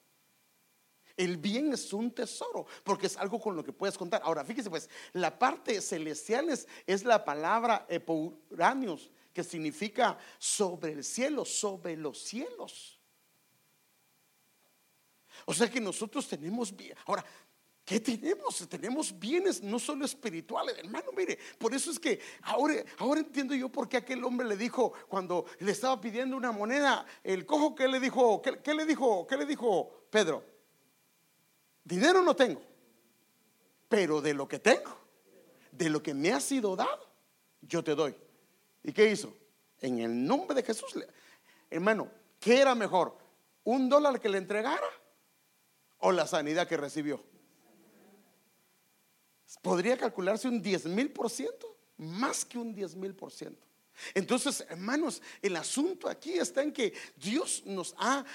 El 1.18 1.38
bien 1.38 1.74
es 1.74 1.92
un 1.94 2.12
tesoro, 2.12 2.68
porque 2.84 3.08
es 3.08 3.18
algo 3.18 3.42
con 3.42 3.56
lo 3.56 3.64
que 3.64 3.74
puedes 3.74 3.98
contar. 3.98 4.22
Ahora, 4.24 4.46
fíjese 4.46 4.70
pues, 4.70 4.88
la 5.14 5.38
parte 5.38 5.82
celestial 5.82 6.48
es, 6.50 7.04
la 7.04 7.26
palabra 7.26 7.88
epouranios, 7.90 9.10
que 9.34 9.44
significa 9.44 10.18
sobre 10.38 10.92
el 10.92 11.04
cielo, 11.04 11.44
sobre 11.44 11.98
los 11.98 12.20
cielos. 12.20 13.00
O 15.46 15.54
sea 15.54 15.70
que 15.70 15.82
nosotros 15.82 16.28
tenemos 16.28 16.76
bien. 16.76 16.96
Ahora, 17.06 17.26
¿Qué 17.84 18.02
tenemos? 18.02 18.68
Tenemos 18.68 19.18
bienes 19.18 19.64
no 19.64 19.80
solo 19.80 20.04
espirituales, 20.04 20.78
hermano. 20.78 21.10
Mire, 21.16 21.40
por 21.58 21.74
eso 21.74 21.90
es 21.90 21.98
que 21.98 22.20
ahora, 22.42 22.84
ahora 22.98 23.22
entiendo 23.22 23.56
yo 23.56 23.70
por 23.70 23.88
qué 23.88 23.96
aquel 23.96 24.26
hombre 24.26 24.46
le 24.46 24.58
dijo 24.58 24.92
cuando 25.08 25.46
le 25.60 25.72
estaba 25.72 26.02
pidiendo 26.02 26.36
una 26.36 26.52
moneda, 26.52 27.06
el 27.24 27.46
cojo, 27.46 27.76
¿qué 27.76 27.88
le 27.88 28.02
dijo? 28.02 28.42
¿Qué, 28.42 28.60
qué 28.62 28.74
le 28.74 28.86
dijo? 28.86 29.26
¿Qué 29.26 29.38
le 29.38 29.46
dijo 29.46 29.90
Pedro? 30.10 30.57
Dinero 31.88 32.22
no 32.22 32.36
tengo, 32.36 32.62
pero 33.88 34.20
de 34.20 34.34
lo 34.34 34.46
que 34.46 34.60
tengo, 34.60 34.94
de 35.72 35.90
lo 35.90 36.04
que 36.04 36.14
me 36.14 36.34
ha 36.34 36.42
sido 36.42 36.76
dado, 36.76 37.08
yo 37.62 37.82
te 37.82 37.96
doy. 37.96 38.14
¿Y 38.84 38.92
qué 38.92 39.10
hizo? 39.10 39.34
En 39.80 40.00
el 40.00 40.26
nombre 40.26 40.54
de 40.54 40.64
Jesús, 40.64 40.98
hermano, 41.70 42.12
¿qué 42.42 42.60
era 42.60 42.76
mejor? 42.76 43.18
¿Un 43.64 43.88
dólar 43.88 44.20
que 44.20 44.28
le 44.28 44.38
entregara 44.38 44.88
o 46.00 46.12
la 46.12 46.28
sanidad 46.28 46.68
que 46.68 46.76
recibió? 46.76 47.24
Podría 49.62 49.98
calcularse 49.98 50.50
un 50.50 50.62
10 50.62 50.88
mil 50.88 51.10
por 51.14 51.30
ciento, 51.30 51.74
más 51.96 52.44
que 52.44 52.58
un 52.58 52.74
10 52.74 52.96
mil 52.96 53.16
por 53.16 53.32
ciento. 53.32 53.66
Entonces, 54.14 54.66
hermanos, 54.70 55.22
el 55.42 55.56
asunto 55.56 56.10
aquí 56.10 56.34
está 56.34 56.62
en 56.62 56.72
que 56.72 56.94
Dios 57.16 57.64
nos 57.66 57.96
ha, 57.98 58.26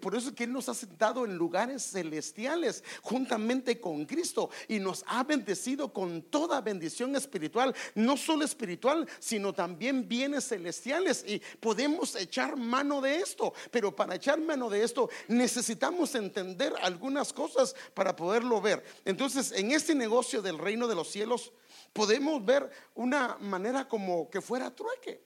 por 0.00 0.14
eso 0.14 0.28
es 0.28 0.34
que 0.34 0.44
Él 0.44 0.52
nos 0.52 0.68
ha 0.68 0.74
sentado 0.74 1.24
en 1.24 1.36
lugares 1.36 1.90
celestiales 1.90 2.82
juntamente 3.02 3.80
con 3.80 4.04
Cristo 4.04 4.50
y 4.68 4.78
nos 4.78 5.04
ha 5.06 5.24
bendecido 5.24 5.92
con 5.92 6.22
toda 6.22 6.60
bendición 6.60 7.16
espiritual, 7.16 7.74
no 7.94 8.16
solo 8.16 8.44
espiritual, 8.44 9.08
sino 9.18 9.52
también 9.52 10.08
bienes 10.08 10.48
celestiales. 10.48 11.24
Y 11.26 11.40
podemos 11.60 12.16
echar 12.16 12.56
mano 12.56 13.00
de 13.00 13.16
esto, 13.16 13.52
pero 13.70 13.94
para 13.94 14.16
echar 14.16 14.40
mano 14.40 14.68
de 14.68 14.82
esto 14.82 15.08
necesitamos 15.28 16.14
entender 16.14 16.72
algunas 16.82 17.32
cosas 17.32 17.74
para 17.94 18.16
poderlo 18.16 18.60
ver. 18.60 18.82
Entonces, 19.04 19.52
en 19.52 19.72
este 19.72 19.94
negocio 19.94 20.42
del 20.42 20.58
reino 20.58 20.88
de 20.88 20.94
los 20.94 21.10
cielos, 21.10 21.52
podemos 21.92 22.44
ver 22.44 22.70
una 22.94 23.36
manera 23.38 23.86
como 23.86 24.30
que 24.30 24.40
fuera 24.40 24.74
trueque. 24.74 25.22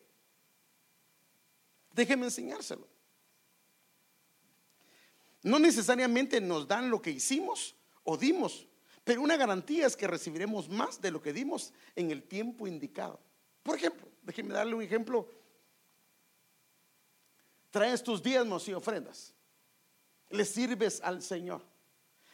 Déjeme 1.93 2.27
enseñárselo. 2.27 2.87
No 5.43 5.59
necesariamente 5.59 6.41
nos 6.41 6.67
dan 6.67 6.91
lo 6.91 7.01
que 7.01 7.11
hicimos 7.11 7.77
o 8.03 8.17
dimos, 8.17 8.67
pero 9.05 9.23
una 9.23 9.37
garantía 9.37 9.87
es 9.87 9.97
que 9.97 10.09
recibiremos 10.09 10.69
más 10.69 11.01
de 11.01 11.11
lo 11.11 11.23
que 11.23 11.33
dimos 11.33 11.73
en 11.95 12.11
el 12.11 12.25
tiempo 12.25 12.67
indicado. 12.67 13.21
Por 13.63 13.77
ejemplo, 13.77 14.09
déjeme 14.23 14.53
darle 14.53 14.75
un 14.75 14.83
ejemplo. 14.83 15.29
Traes 17.71 18.03
tus 18.03 18.23
diezmos 18.23 18.67
y 18.69 18.75
ofrendas. 18.75 19.33
Le 20.31 20.45
sirves 20.45 21.01
al 21.03 21.23
Señor. 21.23 21.63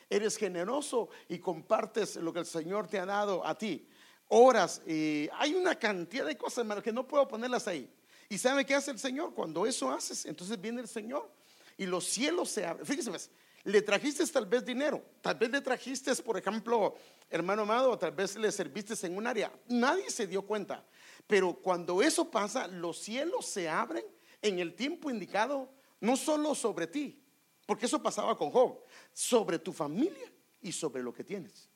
Eres 0.09 0.37
generoso 0.37 1.11
y 1.29 1.39
compartes 1.39 2.17
lo 2.17 2.33
que 2.33 2.41
el 2.41 2.47
Señor 2.47 2.87
te 2.87 2.99
ha 2.99 3.07
dado 3.07 3.47
a 3.47 3.57
ti 3.57 3.87
horas. 4.33 4.81
Hay 4.87 5.55
una 5.55 5.79
cantidad 5.79 6.25
de 6.25 6.37
cosas, 6.37 6.59
hermano, 6.59 6.83
que 6.83 6.93
no 6.93 7.07
puedo 7.07 7.29
ponerlas 7.29 7.69
ahí. 7.69 7.89
¿Y 8.29 8.39
sabe 8.39 8.65
qué 8.65 8.75
hace 8.75 8.91
el 8.91 8.99
Señor? 8.99 9.35
Cuando 9.35 9.67
eso 9.67 9.91
haces, 9.91 10.25
entonces 10.25 10.59
viene 10.59 10.81
el 10.81 10.89
Señor 10.89 11.31
y 11.77 11.85
los 11.85 12.05
cielos 12.05 12.49
se 12.49 12.65
abren. 12.65 12.87
Fíjese, 12.87 13.11
pues, 13.11 13.31
le 13.65 13.83
trajiste 13.83 14.27
tal 14.27 14.47
vez 14.47 14.65
dinero, 14.65 15.05
tal 15.21 15.35
vez 15.37 15.51
le 15.51 15.61
trajiste, 15.61 16.15
por 16.17 16.39
ejemplo, 16.39 16.95
hermano 17.29 17.63
amado, 17.63 17.97
tal 17.99 18.13
vez 18.13 18.35
le 18.37 18.51
serviste 18.51 18.95
en 19.07 19.19
un 19.19 19.27
área. 19.27 19.53
Nadie 19.69 20.11
se 20.11 20.27
dio 20.27 20.43
cuenta. 20.43 20.83
Pero 21.27 21.55
cuando 21.55 22.03
eso 22.03 22.31
pasa, 22.31 22.67
los 22.67 22.99
cielos 22.99 23.47
se 23.47 23.69
abren 23.69 24.05
en 24.41 24.59
el 24.59 24.75
tiempo 24.75 25.11
indicado, 25.11 25.71
no 26.01 26.17
solo 26.17 26.55
sobre 26.55 26.87
ti, 26.87 27.23
porque 27.67 27.85
eso 27.85 28.03
pasaba 28.03 28.37
con 28.37 28.51
Job, 28.51 28.79
sobre 29.13 29.59
tu 29.59 29.73
familia 29.73 30.33
y 30.63 30.73
sobre 30.73 31.03
lo 31.03 31.13
que 31.13 31.23
tienes 31.23 31.72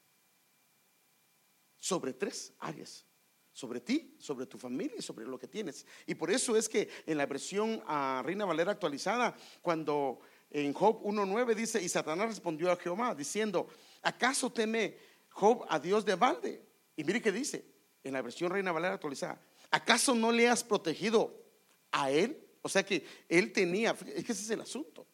sobre 1.78 2.12
tres 2.12 2.52
áreas. 2.58 3.04
Sobre 3.52 3.80
ti, 3.80 4.14
sobre 4.18 4.44
tu 4.44 4.58
familia 4.58 4.96
y 4.98 5.02
sobre 5.02 5.24
lo 5.24 5.38
que 5.38 5.48
tienes. 5.48 5.86
Y 6.06 6.14
por 6.14 6.30
eso 6.30 6.56
es 6.56 6.68
que 6.68 6.90
en 7.06 7.16
la 7.16 7.24
versión 7.24 7.82
a 7.86 8.22
Reina 8.22 8.44
Valera 8.44 8.72
actualizada, 8.72 9.34
cuando 9.62 10.20
en 10.50 10.74
Job 10.74 11.02
1.9 11.02 11.54
dice, 11.54 11.82
y 11.82 11.88
Satanás 11.88 12.28
respondió 12.28 12.70
a 12.70 12.76
Jehová 12.76 13.14
diciendo, 13.14 13.66
¿acaso 14.02 14.52
teme 14.52 14.98
Job 15.30 15.64
a 15.70 15.78
Dios 15.78 16.04
de 16.04 16.16
balde? 16.16 16.62
Y 16.96 17.04
mire 17.04 17.22
que 17.22 17.32
dice 17.32 17.64
en 18.04 18.12
la 18.12 18.20
versión 18.20 18.50
Reina 18.50 18.72
Valera 18.72 18.94
actualizada, 18.94 19.40
¿acaso 19.70 20.14
no 20.14 20.32
le 20.32 20.48
has 20.48 20.62
protegido 20.62 21.42
a 21.90 22.10
él? 22.10 22.38
O 22.60 22.68
sea 22.68 22.84
que 22.84 23.06
él 23.28 23.52
tenía, 23.52 23.96
es 24.14 24.24
que 24.24 24.32
ese 24.32 24.42
es 24.42 24.50
el 24.50 24.60
asunto. 24.60 25.06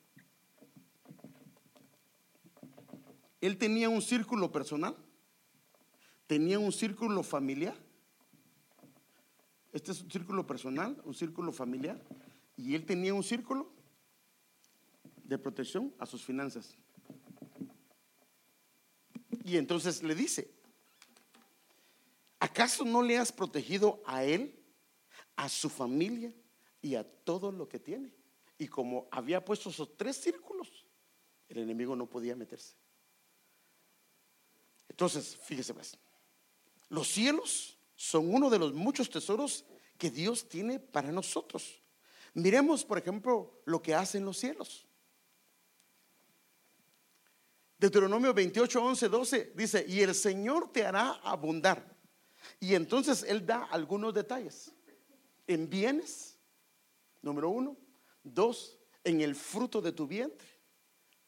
Él 3.40 3.58
tenía 3.58 3.88
un 3.88 4.02
círculo 4.02 4.50
personal 4.50 4.96
tenía 6.26 6.58
un 6.58 6.72
círculo 6.72 7.22
familiar. 7.22 7.76
Este 9.72 9.92
es 9.92 10.02
un 10.02 10.10
círculo 10.10 10.46
personal, 10.46 11.00
un 11.04 11.14
círculo 11.14 11.52
familiar. 11.52 12.00
Y 12.56 12.74
él 12.74 12.84
tenía 12.84 13.14
un 13.14 13.22
círculo 13.22 13.72
de 15.24 15.38
protección 15.38 15.94
a 15.98 16.06
sus 16.06 16.24
finanzas. 16.24 16.76
Y 19.44 19.56
entonces 19.56 20.02
le 20.02 20.14
dice, 20.14 20.52
¿acaso 22.38 22.84
no 22.84 23.02
le 23.02 23.18
has 23.18 23.32
protegido 23.32 24.02
a 24.06 24.24
él, 24.24 24.54
a 25.36 25.48
su 25.48 25.68
familia 25.68 26.32
y 26.80 26.94
a 26.94 27.04
todo 27.04 27.50
lo 27.50 27.68
que 27.68 27.78
tiene? 27.78 28.12
y 28.62 28.68
como 28.68 29.08
había 29.10 29.44
puesto 29.44 29.70
esos 29.70 29.96
tres 29.96 30.16
círculos, 30.16 30.86
el 31.48 31.58
enemigo 31.58 31.96
no 31.96 32.08
podía 32.08 32.36
meterse. 32.36 32.76
Entonces, 34.88 35.36
fíjese 35.36 35.74
más, 35.74 35.98
los 36.92 37.08
cielos 37.08 37.78
son 37.96 38.34
uno 38.34 38.50
de 38.50 38.58
los 38.58 38.74
muchos 38.74 39.08
tesoros 39.08 39.64
que 39.96 40.10
Dios 40.10 40.46
tiene 40.46 40.78
para 40.78 41.10
nosotros. 41.10 41.80
Miremos, 42.34 42.84
por 42.84 42.98
ejemplo, 42.98 43.62
lo 43.64 43.80
que 43.80 43.94
hacen 43.94 44.26
los 44.26 44.36
cielos. 44.36 44.86
Deuteronomio 47.78 48.34
28, 48.34 48.84
11, 48.84 49.08
12 49.08 49.52
dice, 49.56 49.86
y 49.88 50.00
el 50.00 50.14
Señor 50.14 50.70
te 50.70 50.84
hará 50.84 51.12
abundar. 51.24 51.96
Y 52.60 52.74
entonces 52.74 53.22
Él 53.26 53.46
da 53.46 53.64
algunos 53.70 54.12
detalles. 54.12 54.70
En 55.46 55.70
bienes, 55.70 56.36
número 57.22 57.48
uno. 57.48 57.74
Dos, 58.22 58.78
en 59.02 59.22
el 59.22 59.34
fruto 59.34 59.80
de 59.80 59.92
tu 59.92 60.06
vientre. 60.06 60.46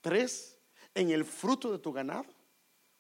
Tres, 0.03 0.59
en 0.95 1.11
el 1.11 1.25
fruto 1.25 1.73
de 1.73 1.79
tu 1.79 1.91
ganado. 1.91 2.34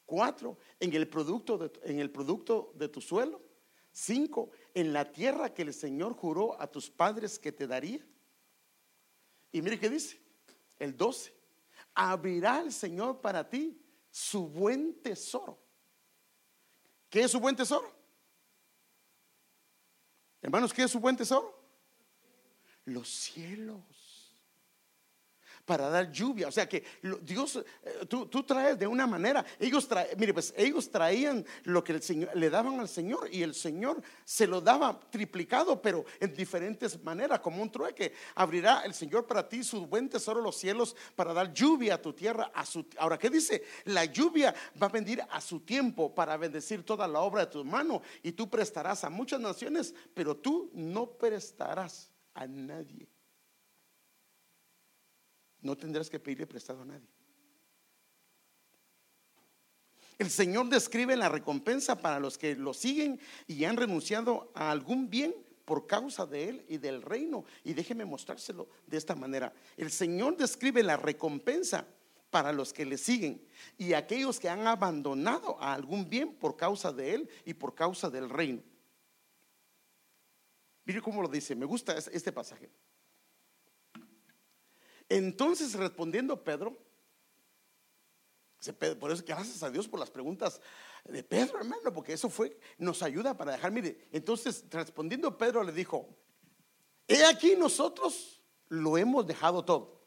Cuatro, 0.06 0.58
en 0.80 0.92
el 0.92 1.08
producto 1.08 1.56
de, 1.56 1.72
en 1.84 1.98
el 1.98 2.10
producto 2.10 2.72
de 2.74 2.88
tu 2.88 3.00
suelo. 3.00 3.42
Cinco, 3.90 4.50
en 4.74 4.92
la 4.92 5.12
tierra 5.12 5.54
que 5.54 5.62
el 5.62 5.72
Señor 5.72 6.14
juró 6.14 6.60
a 6.60 6.66
tus 6.66 6.90
padres 6.90 7.38
que 7.38 7.52
te 7.52 7.66
daría. 7.66 8.04
Y 9.52 9.62
mire 9.62 9.78
qué 9.78 9.88
dice, 9.88 10.20
el 10.78 10.96
12, 10.96 11.32
abrirá 11.94 12.60
el 12.60 12.72
Señor 12.72 13.20
para 13.20 13.48
ti 13.48 13.80
su 14.10 14.48
buen 14.48 15.00
tesoro. 15.00 15.58
¿Qué 17.08 17.20
es 17.22 17.30
su 17.30 17.38
buen 17.38 17.54
tesoro? 17.54 17.88
Hermanos, 20.42 20.74
¿qué 20.74 20.82
es 20.82 20.90
su 20.90 20.98
buen 20.98 21.16
tesoro? 21.16 21.56
Los 22.84 23.08
cielos 23.08 23.80
para 25.64 25.88
dar 25.88 26.10
lluvia. 26.10 26.48
O 26.48 26.52
sea 26.52 26.68
que 26.68 26.84
Dios, 27.22 27.56
eh, 27.56 28.06
tú, 28.06 28.42
traes 28.42 28.78
de 28.78 28.86
una 28.86 29.06
manera. 29.06 29.44
Ellos 29.58 29.88
mire, 30.16 30.34
pues 30.34 30.52
ellos 30.56 30.90
traían 30.90 31.44
lo 31.64 31.82
que 31.82 31.92
el 31.92 32.02
Señor 32.02 32.30
le 32.36 32.50
daban 32.50 32.80
al 32.80 32.88
Señor 32.88 33.28
y 33.32 33.42
el 33.42 33.54
Señor 33.54 34.02
se 34.24 34.46
lo 34.46 34.60
daba 34.60 34.98
triplicado, 35.10 35.80
pero 35.80 36.04
en 36.20 36.34
diferentes 36.34 37.02
maneras, 37.02 37.40
como 37.40 37.62
un 37.62 37.70
trueque. 37.70 38.12
Abrirá 38.34 38.82
el 38.84 38.94
Señor 38.94 39.26
para 39.26 39.48
ti 39.48 39.64
su 39.64 39.86
buen 39.86 40.08
tesoro 40.08 40.40
los 40.40 40.56
cielos 40.56 40.94
para 41.16 41.32
dar 41.32 41.52
lluvia 41.52 41.94
a 41.94 42.02
tu 42.02 42.12
tierra. 42.12 42.50
A 42.54 42.66
su, 42.66 42.86
ahora, 42.98 43.18
¿qué 43.18 43.30
dice? 43.30 43.62
La 43.84 44.04
lluvia 44.04 44.54
va 44.80 44.86
a 44.86 44.90
venir 44.90 45.22
a 45.30 45.40
su 45.40 45.60
tiempo 45.60 46.14
para 46.14 46.36
bendecir 46.36 46.84
toda 46.84 47.08
la 47.08 47.20
obra 47.20 47.46
de 47.46 47.52
tu 47.52 47.64
mano 47.64 48.02
y 48.22 48.32
tú 48.32 48.48
prestarás 48.48 49.04
a 49.04 49.10
muchas 49.10 49.40
naciones, 49.40 49.94
pero 50.12 50.36
tú 50.36 50.70
no 50.74 51.10
prestarás 51.10 52.10
a 52.34 52.46
nadie 52.46 53.13
no 55.64 55.76
tendrás 55.76 56.08
que 56.08 56.20
pedirle 56.20 56.46
prestado 56.46 56.82
a 56.82 56.84
nadie. 56.84 57.08
El 60.18 60.30
Señor 60.30 60.68
describe 60.68 61.16
la 61.16 61.28
recompensa 61.28 62.00
para 62.00 62.20
los 62.20 62.38
que 62.38 62.54
lo 62.54 62.72
siguen 62.72 63.18
y 63.48 63.64
han 63.64 63.76
renunciado 63.76 64.52
a 64.54 64.70
algún 64.70 65.10
bien 65.10 65.34
por 65.64 65.86
causa 65.86 66.26
de 66.26 66.50
Él 66.50 66.66
y 66.68 66.76
del 66.76 67.02
reino. 67.02 67.44
Y 67.64 67.72
déjeme 67.72 68.04
mostrárselo 68.04 68.68
de 68.86 68.96
esta 68.96 69.16
manera. 69.16 69.52
El 69.76 69.90
Señor 69.90 70.36
describe 70.36 70.82
la 70.82 70.96
recompensa 70.96 71.86
para 72.30 72.52
los 72.52 72.72
que 72.72 72.84
le 72.84 72.98
siguen 72.98 73.44
y 73.78 73.94
aquellos 73.94 74.38
que 74.38 74.48
han 74.48 74.66
abandonado 74.66 75.60
a 75.60 75.72
algún 75.72 76.08
bien 76.08 76.34
por 76.34 76.56
causa 76.56 76.92
de 76.92 77.14
Él 77.14 77.28
y 77.44 77.54
por 77.54 77.74
causa 77.74 78.10
del 78.10 78.28
reino. 78.28 78.62
Mire 80.84 81.00
cómo 81.00 81.22
lo 81.22 81.28
dice, 81.28 81.56
me 81.56 81.64
gusta 81.64 81.96
este 81.96 82.30
pasaje. 82.30 82.70
Entonces 85.08 85.74
respondiendo 85.74 86.42
Pedro, 86.42 86.78
por 88.98 89.10
eso 89.10 89.22
gracias 89.26 89.62
a 89.62 89.70
Dios 89.70 89.86
por 89.88 90.00
las 90.00 90.10
preguntas 90.10 90.60
de 91.04 91.22
Pedro, 91.22 91.58
hermano, 91.58 91.92
porque 91.92 92.14
eso 92.14 92.30
fue, 92.30 92.58
nos 92.78 93.02
ayuda 93.02 93.36
para 93.36 93.52
dejar, 93.52 93.70
mire, 93.72 94.08
entonces 94.10 94.64
respondiendo 94.70 95.36
Pedro 95.36 95.62
le 95.62 95.72
dijo, 95.72 96.08
he 97.06 97.24
aquí 97.24 97.56
nosotros 97.56 98.42
lo 98.68 98.96
hemos 98.96 99.26
dejado 99.26 99.64
todo. 99.64 100.02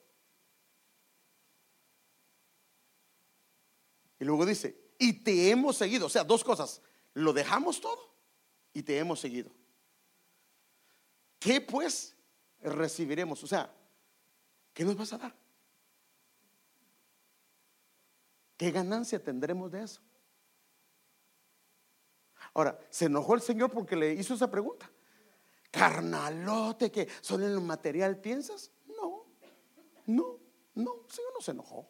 Y 4.19 4.25
luego 4.25 4.45
dice, 4.45 4.93
y 4.97 5.13
te 5.13 5.51
hemos 5.51 5.77
seguido, 5.77 6.07
o 6.07 6.10
sea, 6.10 6.23
dos 6.23 6.43
cosas, 6.43 6.81
lo 7.13 7.33
dejamos 7.33 7.79
todo 7.79 8.15
y 8.73 8.81
te 8.81 8.97
hemos 8.97 9.19
seguido. 9.19 9.51
¿Qué 11.38 11.62
pues 11.62 12.15
recibiremos? 12.60 13.43
O 13.43 13.47
sea, 13.47 13.71
¿Qué 14.77 14.85
nos 14.85 14.95
vas 14.95 15.11
a 15.11 15.17
dar? 15.17 15.35
¿Qué 18.55 18.69
ganancia 18.69 19.17
tendremos 19.17 19.71
de 19.71 19.81
eso? 19.81 19.99
Ahora, 22.53 22.79
¿se 22.91 23.05
enojó 23.05 23.33
el 23.33 23.41
Señor 23.41 23.71
porque 23.71 23.95
le 23.95 24.13
hizo 24.13 24.35
esa 24.35 24.51
pregunta? 24.51 24.87
Carnalote 25.71 26.91
que 26.91 27.07
son 27.21 27.41
en 27.41 27.53
el 27.53 27.59
material, 27.59 28.21
¿piensas? 28.21 28.69
No, 28.85 29.25
no, 30.05 30.39
no, 30.75 31.05
el 31.05 31.11
Señor 31.11 31.33
no 31.33 31.41
se 31.41 31.51
enojó. 31.53 31.89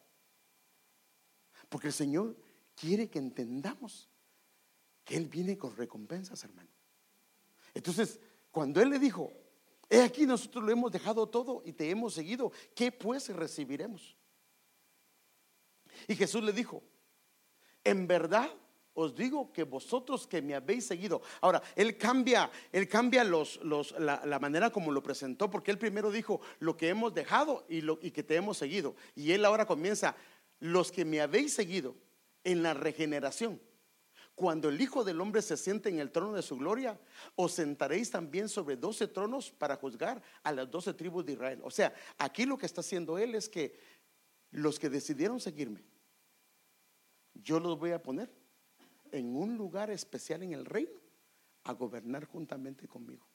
Porque 1.67 1.88
el 1.88 1.93
Señor 1.93 2.38
quiere 2.73 3.10
que 3.10 3.19
entendamos 3.19 4.08
que 5.04 5.17
Él 5.17 5.28
viene 5.28 5.58
con 5.58 5.76
recompensas, 5.76 6.41
hermano. 6.41 6.69
Entonces, 7.73 8.21
cuando 8.50 8.80
Él 8.80 8.91
le 8.91 8.97
dijo, 8.97 9.34
He 9.89 10.02
aquí 10.02 10.26
nosotros 10.26 10.63
lo 10.63 10.71
hemos 10.71 10.91
dejado 10.91 11.28
todo 11.28 11.62
y 11.65 11.73
te 11.73 11.89
hemos 11.89 12.13
seguido. 12.13 12.52
¿Qué 12.76 12.91
pues 12.91 13.30
recibiremos? 13.30 14.17
Y 16.08 16.15
Jesús 16.15 16.43
le 16.43 16.52
dijo, 16.52 16.84
en 17.84 18.08
verdad 18.08 18.50
os 18.93 19.15
digo 19.15 19.54
que 19.54 19.63
vosotros 19.63 20.26
que 20.26 20.41
me 20.41 20.56
habéis 20.56 20.88
seguido. 20.88 21.21
Ahora, 21.41 21.62
él 21.76 21.97
cambia, 21.97 22.50
él 22.71 22.88
cambia 22.88 23.23
la, 23.23 24.39
manera 24.39 24.71
como 24.71 24.91
lo 24.91 25.04
presentó, 25.04 25.50
porque 25.50 25.69
él 25.69 25.78
primero 25.78 26.12
dijo 26.12 26.41
lo 26.60 26.76
que 26.76 26.89
hemos 26.89 27.13
dejado 27.13 27.63
y, 27.69 27.82
lo, 27.82 28.00
y 28.02 28.10
que 28.10 28.23
te 28.23 28.36
hemos 28.36 28.58
seguido. 28.58 28.95
Y 29.15 29.34
él 29.34 29.45
ahora 29.45 29.67
comienza, 29.67 30.15
los 30.60 30.91
que 30.91 31.06
me 31.06 31.21
habéis 31.21 31.54
seguido 31.54 31.95
en 32.43 32.63
la 32.63 32.73
regeneración 32.73 33.62
cuando 34.38 34.69
el 34.69 34.80
Hijo 34.80 35.04
del 35.04 35.19
Hombre 35.19 35.41
se 35.41 35.58
siente 35.58 35.89
en 35.89 35.97
el 35.97 36.12
trono 36.12 36.34
de 36.34 36.43
su 36.43 36.58
gloria, 36.58 37.00
os 37.36 37.54
sentaréis 37.54 38.12
también 38.12 38.47
sobre 38.47 38.78
doce 38.78 39.08
tronos 39.08 39.50
para 39.50 39.78
juzgar 39.78 40.21
a 40.43 40.52
las 40.52 40.69
doce 40.69 40.93
tribus 40.93 41.26
de 41.26 41.32
Israel. 41.32 41.60
O 41.63 41.71
sea, 41.71 41.91
aquí 42.19 42.45
lo 42.45 42.56
que 42.56 42.67
está 42.67 42.82
haciendo 42.82 43.17
Él 43.17 43.34
es 43.34 43.50
que 43.50 43.80
los 44.52 44.78
que 44.78 44.91
decidieron 44.91 45.39
seguirme, 45.39 45.84
yo 47.34 47.60
los 47.60 47.80
voy 47.80 47.93
a 47.93 48.04
poner 48.04 48.32
en 49.12 49.36
un 49.36 49.58
lugar 49.58 49.89
especial 49.89 50.43
en 50.43 50.54
el 50.54 50.65
reino 50.65 51.02
a 51.63 51.73
gobernar 51.73 52.26
juntamente 52.26 52.88
conmigo. 52.88 53.26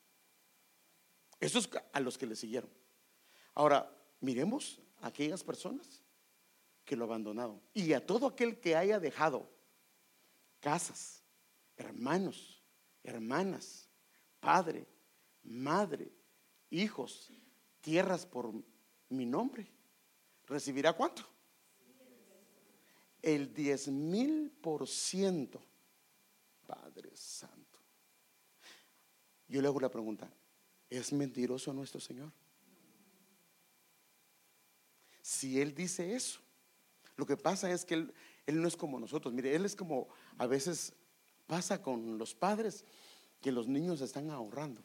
Eso 1.40 1.58
es 1.58 1.68
a 1.92 1.98
los 1.98 2.16
que 2.16 2.26
le 2.26 2.36
siguieron. 2.36 2.70
Ahora, 3.56 3.92
miremos 4.20 4.80
a 5.00 5.08
aquellas 5.08 5.42
personas 5.42 6.00
que 6.84 6.94
lo 6.94 7.06
abandonaron 7.06 7.60
y 7.74 7.92
a 7.92 8.06
todo 8.06 8.28
aquel 8.28 8.60
que 8.60 8.76
haya 8.76 9.00
dejado 9.00 9.50
casas, 10.62 11.20
hermanos, 11.76 12.62
hermanas, 13.02 13.88
padre, 14.38 14.86
madre, 15.42 16.10
hijos, 16.70 17.30
tierras 17.80 18.24
por 18.24 18.52
mi 19.08 19.26
nombre. 19.26 19.68
¿Recibirá 20.46 20.92
cuánto? 20.92 21.28
El 23.20 23.52
diez 23.52 23.88
mil 23.88 24.50
por 24.50 24.88
ciento. 24.88 25.60
Padre 26.64 27.10
Santo. 27.14 27.80
Yo 29.48 29.60
le 29.60 29.68
hago 29.68 29.80
la 29.80 29.90
pregunta, 29.90 30.32
¿es 30.88 31.12
mentiroso 31.12 31.72
nuestro 31.72 32.00
Señor? 32.00 32.32
Si 35.20 35.60
Él 35.60 35.74
dice 35.74 36.14
eso, 36.14 36.40
lo 37.16 37.26
que 37.26 37.36
pasa 37.36 37.70
es 37.70 37.84
que 37.84 37.94
Él, 37.94 38.14
él 38.46 38.60
no 38.60 38.68
es 38.68 38.76
como 38.76 38.98
nosotros. 38.98 39.32
Mire, 39.32 39.54
Él 39.54 39.64
es 39.64 39.76
como 39.76 40.08
a 40.38 40.46
veces 40.46 40.94
pasa 41.46 41.80
con 41.80 42.18
los 42.18 42.34
padres 42.34 42.84
que 43.40 43.52
los 43.52 43.68
niños 43.68 44.00
están 44.00 44.30
ahorrando. 44.30 44.82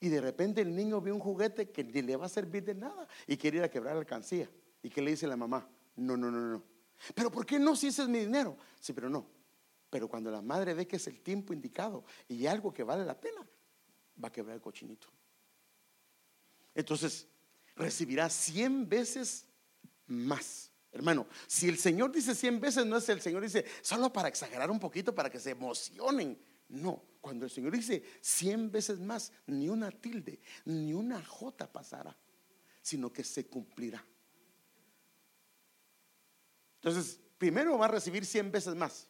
Y 0.00 0.08
de 0.08 0.20
repente 0.20 0.60
el 0.60 0.74
niño 0.74 1.00
ve 1.00 1.10
un 1.10 1.18
juguete 1.18 1.70
que 1.70 1.82
ni 1.82 2.02
le 2.02 2.16
va 2.16 2.26
a 2.26 2.28
servir 2.28 2.64
de 2.64 2.74
nada 2.74 3.08
y 3.26 3.36
quiere 3.36 3.58
ir 3.58 3.62
a 3.64 3.70
quebrar 3.70 3.94
la 3.94 4.00
alcancía. 4.00 4.48
¿Y 4.82 4.88
qué 4.88 5.02
le 5.02 5.10
dice 5.10 5.26
la 5.26 5.36
mamá? 5.36 5.68
No, 5.96 6.16
no, 6.16 6.30
no, 6.30 6.40
no. 6.40 6.62
Pero 7.14 7.30
¿por 7.30 7.44
qué 7.44 7.58
no 7.58 7.74
si 7.74 7.88
ese 7.88 8.02
es 8.02 8.08
mi 8.08 8.20
dinero? 8.20 8.56
Sí, 8.80 8.92
pero 8.92 9.10
no. 9.10 9.26
Pero 9.90 10.08
cuando 10.08 10.30
la 10.30 10.42
madre 10.42 10.74
ve 10.74 10.86
que 10.86 10.96
es 10.96 11.06
el 11.08 11.20
tiempo 11.20 11.52
indicado 11.52 12.04
y 12.28 12.46
algo 12.46 12.72
que 12.72 12.82
vale 12.82 13.04
la 13.04 13.18
pena, 13.18 13.44
va 14.22 14.28
a 14.28 14.32
quebrar 14.32 14.54
el 14.54 14.60
cochinito. 14.60 15.08
Entonces, 16.74 17.26
recibirá 17.74 18.28
cien 18.28 18.88
veces 18.88 19.46
más. 20.06 20.67
Hermano, 20.98 21.28
si 21.46 21.68
el 21.68 21.78
Señor 21.78 22.10
dice 22.10 22.34
cien 22.34 22.60
veces, 22.60 22.84
no 22.84 22.96
es 22.96 23.08
el 23.08 23.20
Señor 23.20 23.40
dice 23.42 23.64
solo 23.82 24.12
para 24.12 24.26
exagerar 24.26 24.68
un 24.68 24.80
poquito, 24.80 25.14
para 25.14 25.30
que 25.30 25.38
se 25.38 25.50
emocionen. 25.50 26.36
No, 26.68 27.04
cuando 27.20 27.44
el 27.44 27.52
Señor 27.52 27.72
dice 27.72 28.02
cien 28.20 28.72
veces 28.72 28.98
más, 28.98 29.32
ni 29.46 29.68
una 29.68 29.92
tilde, 29.92 30.40
ni 30.64 30.92
una 30.92 31.24
jota 31.24 31.70
pasará. 31.70 32.16
sino 32.82 33.12
que 33.12 33.22
se 33.22 33.46
cumplirá. 33.46 34.04
Entonces, 36.76 37.20
primero 37.36 37.78
va 37.78 37.84
a 37.84 37.88
recibir 37.88 38.24
100 38.24 38.50
veces 38.50 38.74
más. 38.74 39.08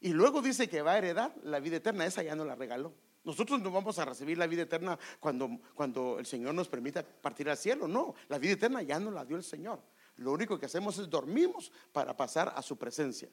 Y 0.00 0.12
luego 0.12 0.42
dice 0.42 0.68
que 0.68 0.82
va 0.82 0.92
a 0.92 0.98
heredar 0.98 1.34
la 1.42 1.60
vida 1.60 1.76
eterna. 1.76 2.04
Esa 2.04 2.22
ya 2.22 2.36
no 2.36 2.44
la 2.44 2.54
regaló. 2.54 2.94
Nosotros 3.24 3.62
no 3.62 3.70
vamos 3.70 3.98
a 3.98 4.04
recibir 4.04 4.36
la 4.36 4.46
vida 4.46 4.62
eterna 4.62 4.98
cuando, 5.18 5.48
cuando 5.74 6.18
el 6.18 6.26
Señor 6.26 6.54
nos 6.54 6.68
permita 6.68 7.02
partir 7.02 7.48
al 7.48 7.56
cielo. 7.56 7.88
No, 7.88 8.14
la 8.28 8.38
vida 8.38 8.52
eterna 8.52 8.82
ya 8.82 9.00
no 9.00 9.10
la 9.10 9.24
dio 9.24 9.36
el 9.36 9.42
Señor. 9.42 9.80
Lo 10.16 10.32
único 10.32 10.58
que 10.58 10.66
hacemos 10.66 10.98
es 10.98 11.10
dormimos 11.10 11.72
para 11.92 12.16
pasar 12.16 12.52
a 12.54 12.62
su 12.62 12.76
presencia. 12.76 13.28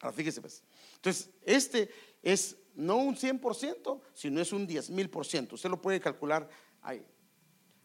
Ahora 0.00 0.12
fíjese 0.12 0.40
pues. 0.40 0.62
Entonces, 0.96 1.30
este 1.42 1.90
es 2.22 2.56
no 2.74 2.96
un 2.96 3.16
100%, 3.16 4.00
sino 4.12 4.40
es 4.40 4.52
un 4.52 4.66
10 4.66 4.90
mil 4.90 5.10
por 5.10 5.26
ciento. 5.26 5.54
Usted 5.54 5.70
lo 5.70 5.80
puede 5.80 6.00
calcular 6.00 6.48
ahí. 6.82 7.06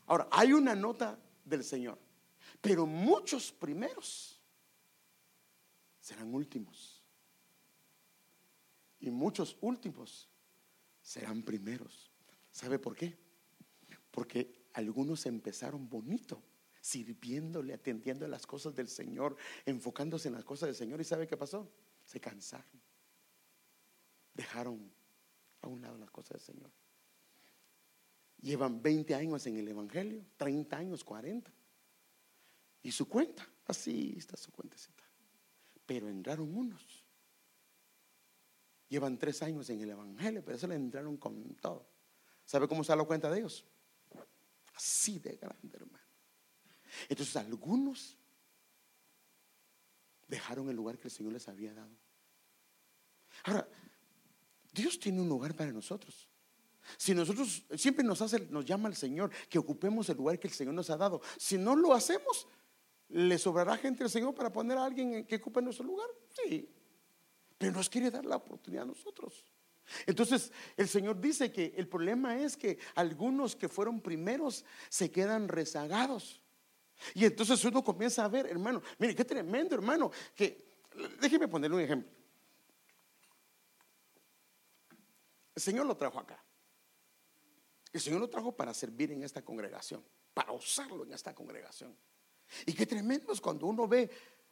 Ahora, 0.05 0.27
hay 0.31 0.53
una 0.53 0.75
nota 0.75 1.17
del 1.45 1.63
Señor, 1.63 1.97
pero 2.59 2.85
muchos 2.85 3.51
primeros 3.51 4.41
serán 5.99 6.33
últimos. 6.33 7.01
Y 8.99 9.09
muchos 9.09 9.57
últimos 9.61 10.29
serán 11.01 11.43
primeros. 11.43 12.11
¿Sabe 12.51 12.77
por 12.77 12.95
qué? 12.95 13.17
Porque 14.11 14.65
algunos 14.73 15.25
empezaron 15.25 15.89
bonito, 15.89 16.43
sirviéndole, 16.81 17.73
atendiendo 17.73 18.25
a 18.25 18.27
las 18.27 18.45
cosas 18.45 18.75
del 18.75 18.89
Señor, 18.89 19.37
enfocándose 19.65 20.27
en 20.27 20.33
las 20.33 20.43
cosas 20.43 20.67
del 20.67 20.75
Señor. 20.75 20.99
¿Y 20.99 21.03
sabe 21.03 21.27
qué 21.27 21.37
pasó? 21.37 21.71
Se 22.03 22.19
cansaron. 22.19 22.81
Dejaron 24.33 24.91
a 25.61 25.67
un 25.67 25.81
lado 25.81 25.97
las 25.97 26.09
cosas 26.09 26.31
del 26.31 26.55
Señor. 26.55 26.71
Llevan 28.41 28.81
20 28.81 29.13
años 29.13 29.45
en 29.45 29.57
el 29.57 29.67
Evangelio, 29.67 30.25
30 30.37 30.75
años, 30.75 31.03
40. 31.03 31.53
Y 32.83 32.91
su 32.91 33.07
cuenta, 33.07 33.47
así 33.67 34.15
está 34.17 34.35
su 34.35 34.51
cuentecita. 34.51 35.03
Pero 35.85 36.09
entraron 36.09 36.55
unos. 36.55 37.03
Llevan 38.89 39.17
tres 39.19 39.41
años 39.43 39.69
en 39.69 39.81
el 39.81 39.91
Evangelio, 39.91 40.43
pero 40.43 40.57
eso 40.57 40.67
le 40.67 40.75
entraron 40.75 41.17
con 41.17 41.55
todo. 41.55 41.87
¿Sabe 42.43 42.67
cómo 42.67 42.81
está 42.81 42.95
la 42.95 43.03
cuenta 43.03 43.29
de 43.29 43.39
ellos? 43.39 43.63
Así 44.73 45.19
de 45.19 45.37
grande, 45.37 45.77
hermano. 45.77 46.00
Entonces 47.09 47.35
algunos 47.35 48.17
dejaron 50.27 50.69
el 50.69 50.75
lugar 50.75 50.97
que 50.97 51.07
el 51.07 51.11
Señor 51.11 51.33
les 51.33 51.47
había 51.47 51.73
dado. 51.73 51.95
Ahora, 53.43 53.67
Dios 54.71 54.99
tiene 54.99 55.21
un 55.21 55.29
lugar 55.29 55.55
para 55.55 55.71
nosotros. 55.71 56.29
Si 56.97 57.13
nosotros 57.13 57.63
siempre 57.75 58.03
nos 58.03 58.21
hace, 58.21 58.39
nos 58.49 58.65
llama 58.65 58.89
el 58.89 58.95
Señor 58.95 59.31
que 59.49 59.59
ocupemos 59.59 60.09
el 60.09 60.17
lugar 60.17 60.39
que 60.39 60.47
el 60.47 60.53
Señor 60.53 60.73
nos 60.73 60.89
ha 60.89 60.97
dado. 60.97 61.21
Si 61.37 61.57
no 61.57 61.75
lo 61.75 61.93
hacemos, 61.93 62.47
¿le 63.09 63.37
sobrará 63.37 63.77
gente 63.77 64.03
al 64.03 64.09
Señor 64.09 64.33
para 64.33 64.51
poner 64.51 64.77
a 64.77 64.85
alguien 64.85 65.25
que 65.25 65.35
ocupe 65.35 65.61
nuestro 65.61 65.85
lugar? 65.85 66.07
Sí. 66.29 66.69
Pero 67.57 67.73
nos 67.73 67.89
quiere 67.89 68.09
dar 68.09 68.25
la 68.25 68.37
oportunidad 68.37 68.83
a 68.83 68.87
nosotros. 68.87 69.45
Entonces, 70.05 70.51
el 70.77 70.87
Señor 70.87 71.19
dice 71.19 71.51
que 71.51 71.73
el 71.75 71.87
problema 71.87 72.37
es 72.37 72.55
que 72.55 72.79
algunos 72.95 73.55
que 73.55 73.69
fueron 73.69 74.01
primeros 74.01 74.63
se 74.89 75.11
quedan 75.11 75.47
rezagados. 75.47 76.40
Y 77.13 77.25
entonces 77.25 77.63
uno 77.65 77.83
comienza 77.83 78.25
a 78.25 78.27
ver, 78.27 78.47
hermano, 78.47 78.81
mire, 78.99 79.15
qué 79.15 79.25
tremendo, 79.25 79.75
hermano, 79.75 80.11
que 80.35 80.79
déjeme 81.19 81.47
ponerle 81.47 81.77
un 81.77 81.83
ejemplo. 81.83 82.11
El 85.55 85.61
Señor 85.61 85.85
lo 85.85 85.95
trajo 85.97 86.19
acá. 86.19 86.43
El 87.91 87.99
Señor 87.99 88.21
lo 88.21 88.29
trajo 88.29 88.55
para 88.55 88.73
servir 88.73 89.11
en 89.11 89.23
esta 89.23 89.41
congregación, 89.41 90.03
para 90.33 90.51
usarlo 90.53 91.03
en 91.03 91.13
esta 91.13 91.35
congregación. 91.35 91.95
Y 92.65 92.73
qué 92.73 92.85
tremendo 92.85 93.33
es 93.33 93.41
cuando 93.41 93.65
uno 93.67 93.87
ve 93.87 94.09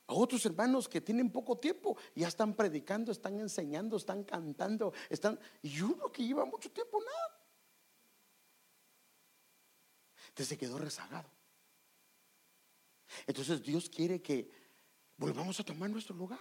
a 0.08 0.14
otros 0.14 0.46
hermanos 0.46 0.90
que 0.90 1.02
tienen 1.02 1.32
poco 1.32 1.58
tiempo, 1.58 1.98
ya 2.16 2.28
están 2.28 2.56
predicando, 2.56 3.12
están 3.12 3.40
enseñando, 3.40 3.98
están 3.98 4.24
cantando, 4.24 4.94
están 5.10 5.40
y 5.62 5.80
uno 5.82 6.12
que 6.12 6.24
lleva 6.24 6.46
mucho 6.46 6.72
tiempo 6.72 7.00
nada. 7.00 7.40
Entonces 10.30 10.48
se 10.48 10.58
quedó 10.58 10.78
rezagado. 10.78 11.30
Entonces 13.28 13.62
Dios 13.62 13.90
quiere 13.90 14.22
que 14.22 14.50
volvamos 15.18 15.60
a 15.60 15.64
tomar 15.64 15.90
nuestro 15.90 16.16
lugar, 16.16 16.40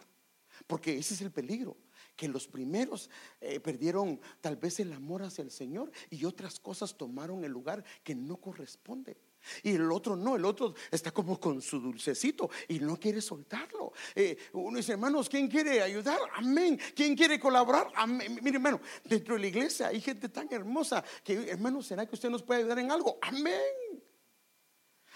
porque 0.66 0.96
ese 0.96 1.14
es 1.14 1.20
el 1.20 1.30
peligro 1.30 1.76
que 2.18 2.28
los 2.28 2.48
primeros 2.48 3.08
eh, 3.40 3.60
perdieron 3.60 4.20
tal 4.40 4.56
vez 4.56 4.80
el 4.80 4.92
amor 4.92 5.22
hacia 5.22 5.42
el 5.42 5.52
Señor 5.52 5.92
y 6.10 6.24
otras 6.24 6.58
cosas 6.58 6.96
tomaron 6.96 7.44
el 7.44 7.52
lugar 7.52 7.84
que 8.02 8.14
no 8.14 8.38
corresponde. 8.38 9.16
Y 9.62 9.76
el 9.76 9.90
otro 9.92 10.16
no, 10.16 10.34
el 10.34 10.44
otro 10.44 10.74
está 10.90 11.12
como 11.12 11.38
con 11.38 11.62
su 11.62 11.78
dulcecito 11.78 12.50
y 12.66 12.80
no 12.80 12.98
quiere 12.98 13.20
soltarlo. 13.20 13.92
Eh, 14.16 14.36
uno 14.52 14.76
dice, 14.76 14.92
hermanos, 14.92 15.28
¿quién 15.28 15.46
quiere 15.46 15.80
ayudar? 15.80 16.18
Amén. 16.34 16.78
¿Quién 16.94 17.14
quiere 17.14 17.38
colaborar? 17.38 17.88
Amén. 17.94 18.40
Mire, 18.42 18.56
hermano, 18.56 18.80
dentro 19.04 19.36
de 19.36 19.40
la 19.40 19.46
iglesia 19.46 19.86
hay 19.86 20.00
gente 20.00 20.28
tan 20.28 20.52
hermosa 20.52 21.04
que, 21.22 21.50
hermano, 21.50 21.82
¿será 21.82 22.04
que 22.04 22.16
usted 22.16 22.30
nos 22.30 22.42
puede 22.42 22.60
ayudar 22.60 22.80
en 22.80 22.90
algo? 22.90 23.16
Amén. 23.22 24.02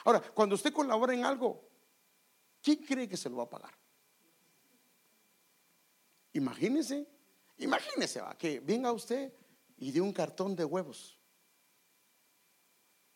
Ahora, 0.05 0.21
cuando 0.21 0.55
usted 0.55 0.73
colabora 0.73 1.15
en 1.15 1.25
algo, 1.25 1.69
¿quién 2.61 2.79
cree 2.85 3.09
que 3.09 3.17
se 3.17 3.29
lo 3.29 3.37
va 3.37 3.45
a 3.45 3.51
pagar? 3.51 3.75
Imagínese, 6.33 7.07
imagínese 7.59 8.23
que 8.39 8.61
venga 8.61 8.91
usted 8.93 9.33
y 9.77 9.93
dé 9.93 10.01
un 10.01 10.13
cartón 10.13 10.57
de 10.57 10.65
huevos 10.65 11.19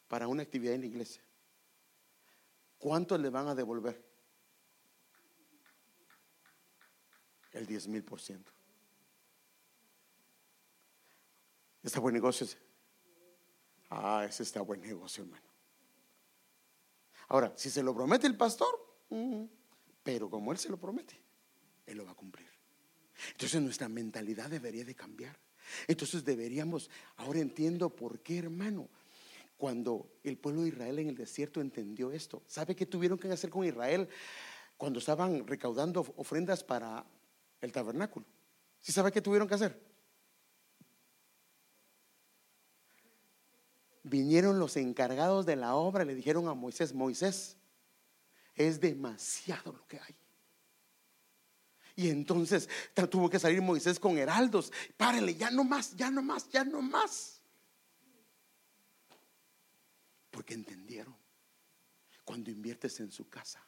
para 0.09 0.29
una 0.29 0.43
actividad 0.43 0.75
en 0.75 0.83
la 0.83 0.87
iglesia. 0.87 1.23
¿Cuánto 2.79 3.17
le 3.17 3.31
van 3.31 3.49
a 3.49 3.55
devolver? 3.55 4.05
El 7.53 7.67
10 7.67 7.89
mil 7.89 8.05
por 8.05 8.21
ciento. 8.21 8.53
¿Está 11.83 12.01
buen 12.01 12.15
negocio? 12.15 12.47
Ah, 13.89 14.27
ese 14.29 14.43
está 14.43 14.61
buen 14.61 14.81
negocio, 14.81 15.25
hermano. 15.25 15.46
Ahora, 17.29 17.53
si 17.57 17.71
se 17.71 17.83
lo 17.83 17.95
promete 17.95 18.27
el 18.27 18.37
pastor, 18.37 18.69
mm, 19.11 19.45
pero 20.03 20.31
como 20.31 20.53
él 20.53 20.59
se 20.59 20.69
lo 20.69 20.77
promete, 20.77 21.21
él 21.87 21.99
lo 21.99 22.05
va 22.05 22.13
a 22.13 22.15
cumplir. 22.15 22.49
Entonces 23.33 23.61
nuestra 23.61 23.89
mentalidad 23.89 24.49
debería 24.49 24.85
de 24.85 24.95
cambiar. 24.95 25.37
Entonces 25.89 26.25
deberíamos, 26.25 26.91
ahora 27.17 27.41
entiendo 27.41 27.91
por 27.91 28.21
qué, 28.21 28.39
hermano, 28.39 28.89
cuando 29.57 30.11
el 30.23 30.37
pueblo 30.37 30.63
de 30.63 30.69
Israel 30.69 30.99
en 30.99 31.09
el 31.09 31.17
desierto 31.17 31.61
entendió 31.61 32.13
esto, 32.13 32.43
¿sabe 32.47 32.77
qué 32.77 32.87
tuvieron 32.87 33.19
que 33.19 33.29
hacer 33.29 33.51
con 33.51 33.65
Israel 33.65 34.09
cuando 34.77 34.99
estaban 34.99 35.47
recaudando 35.47 36.01
ofrendas 36.17 36.63
para 36.63 37.05
el 37.61 37.73
tabernáculo? 37.73 38.27
¿Sí 38.81 38.93
sabe 38.93 39.11
qué 39.11 39.23
tuvieron 39.23 39.49
que 39.49 39.55
hacer? 39.55 39.86
Vinieron 44.09 44.61
los 44.61 44.77
encargados 44.77 45.47
de 45.47 45.57
la 45.57 45.75
obra 45.75 46.05
y 46.05 46.07
le 46.07 46.15
dijeron 46.15 46.47
a 46.47 46.55
Moisés, 46.55 46.95
Moisés, 46.95 47.57
es 48.55 48.81
demasiado 48.81 49.73
lo 49.73 49.85
que 49.89 49.99
hay. 49.99 50.17
Y 51.97 52.09
entonces 52.11 52.69
tuvo 53.11 53.29
que 53.29 53.41
salir 53.41 53.61
Moisés 53.61 53.99
con 53.99 54.17
heraldos. 54.17 54.73
Párenle, 54.97 55.35
ya 55.35 55.51
no 55.51 55.65
más, 55.65 55.97
ya 55.97 56.09
no 56.09 56.23
más, 56.23 56.49
ya 56.51 56.63
no 56.63 56.83
más. 56.83 57.41
Porque 60.31 60.55
entendieron. 60.55 61.17
Cuando 62.25 62.51
inviertes 62.51 63.01
en 63.01 63.11
su 63.11 63.29
casa, 63.29 63.61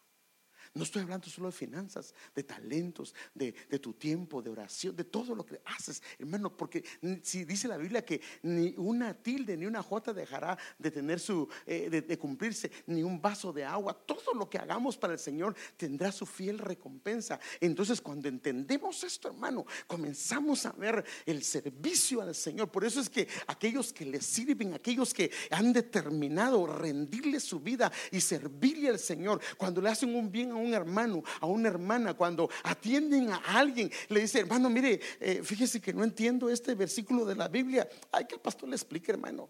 no 0.75 0.83
estoy 0.83 1.03
hablando 1.03 1.29
solo 1.29 1.49
de 1.49 1.53
finanzas, 1.53 2.15
de 2.35 2.43
talentos, 2.43 3.15
de, 3.35 3.53
tu 3.81 3.95
tiempo, 3.95 4.43
de 4.43 4.51
oración, 4.51 4.95
de 4.97 5.05
todo 5.05 5.35
lo 5.35 5.45
que 5.45 5.61
haces, 5.65 6.03
hermano, 6.19 6.57
porque 6.57 6.85
si 7.23 7.45
dice 7.45 7.69
la 7.69 7.77
Biblia 7.77 8.05
que 8.05 8.21
ni 8.43 8.75
una 8.77 9.15
tilde 9.15 9.57
ni 9.57 9.67
una 9.67 9.83
jota 9.83 10.13
dejará 10.13 10.59
de 10.79 10.91
tener 10.91 11.21
su, 11.21 11.49
eh, 11.67 11.89
de, 11.91 12.19
cumplirse, 12.19 12.71
ni 12.87 13.03
un 13.03 13.21
vaso 13.21 13.53
de 13.53 13.65
agua, 13.65 13.95
todo 13.95 14.35
lo 14.35 14.49
que 14.49 14.59
hagamos 14.59 14.97
para 14.97 15.13
el 15.13 15.19
Señor 15.19 15.55
tendrá 15.77 16.13
su 16.13 16.27
fiel 16.27 16.59
recompensa. 16.59 17.39
Entonces, 17.61 18.01
cuando 18.01 18.29
entendemos 18.29 19.05
esto, 19.05 19.29
hermano, 19.29 19.67
comenzamos 19.87 20.67
a 20.67 20.73
ver 20.73 21.05
el 21.27 21.43
servicio 21.43 22.21
al 22.21 22.35
Señor. 22.35 22.71
Por 22.71 22.85
eso 22.85 23.01
es 23.01 23.09
que 23.09 23.29
aquellos 23.47 23.93
que 23.93 24.05
le 24.05 24.21
sirven, 24.21 24.75
aquellos 24.75 25.15
que 25.15 25.31
han 25.51 25.73
determinado 25.73 26.67
rendirle 26.67 27.41
su 27.41 27.61
vida 27.61 27.91
y 28.11 28.21
servirle 28.21 28.89
al 28.89 28.99
Señor, 28.99 29.41
cuando 29.57 29.81
le 29.81 29.91
hacen 29.91 30.15
un 30.15 30.31
bien 30.31 30.53
a 30.53 30.57
un 30.59 30.75
hermano, 30.75 31.23
a 31.41 31.47
una 31.47 31.69
hermana, 31.69 32.15
cuando 32.15 32.51
atienden 32.63 33.31
a 33.31 33.39
alguien, 33.59 33.91
le 34.09 34.21
dice, 34.21 34.41
hermano, 34.41 34.69
mire, 34.69 35.01
eh, 35.21 35.43
fíjese 35.43 35.81
que 35.81 35.93
no 35.93 36.05
entiendo 36.05 36.49
este 36.51 36.75
versículo 36.75 37.25
de 37.25 37.35
la 37.35 37.49
Biblia. 37.49 37.89
Hay 38.13 38.27
que 38.27 38.35
el 38.35 38.41
pastor 38.41 38.69
le 38.69 38.77
explique, 38.77 39.13
hermano. 39.13 39.49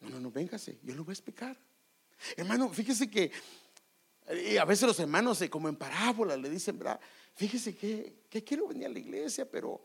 No, 0.00 0.10
no, 0.10 0.20
no, 0.20 0.30
véngase, 0.30 0.78
yo 0.82 0.94
lo 0.94 1.04
voy 1.04 1.12
a 1.12 1.14
explicar. 1.14 1.56
Hermano, 2.36 2.68
fíjese 2.68 3.10
que 3.10 3.30
y 4.30 4.56
a 4.56 4.64
veces 4.64 4.86
los 4.86 4.98
hermanos, 5.00 5.42
como 5.50 5.68
en 5.68 5.76
parábolas, 5.76 6.38
le 6.38 6.48
dicen, 6.48 6.78
¿verdad? 6.78 7.00
Fíjese 7.34 7.74
que, 7.74 8.22
que 8.28 8.44
quiero 8.44 8.68
venir 8.68 8.86
a 8.86 8.88
la 8.88 8.98
iglesia, 8.98 9.48
pero 9.50 9.80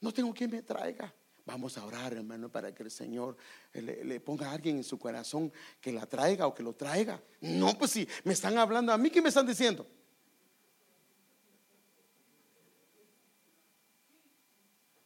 no 0.00 0.12
tengo 0.12 0.32
quien 0.32 0.50
me 0.50 0.62
traiga. 0.62 1.12
Vamos 1.46 1.78
a 1.78 1.84
orar, 1.86 2.12
hermano, 2.12 2.50
para 2.50 2.74
que 2.74 2.82
el 2.82 2.90
Señor 2.90 3.36
le, 3.72 4.04
le, 4.04 4.20
ponga 4.20 4.50
a 4.50 4.52
alguien 4.52 4.78
en 4.78 4.84
su 4.84 4.98
corazón 4.98 5.52
que 5.80 5.92
la 5.92 6.04
traiga 6.04 6.48
o 6.48 6.54
que 6.54 6.64
lo 6.64 6.74
traiga. 6.74 7.22
No, 7.40 7.78
pues 7.78 7.92
si 7.92 8.08
me 8.24 8.32
están 8.32 8.58
hablando 8.58 8.92
a 8.92 8.98
mí, 8.98 9.10
¿qué 9.10 9.22
me 9.22 9.28
están 9.28 9.46
diciendo? 9.46 9.86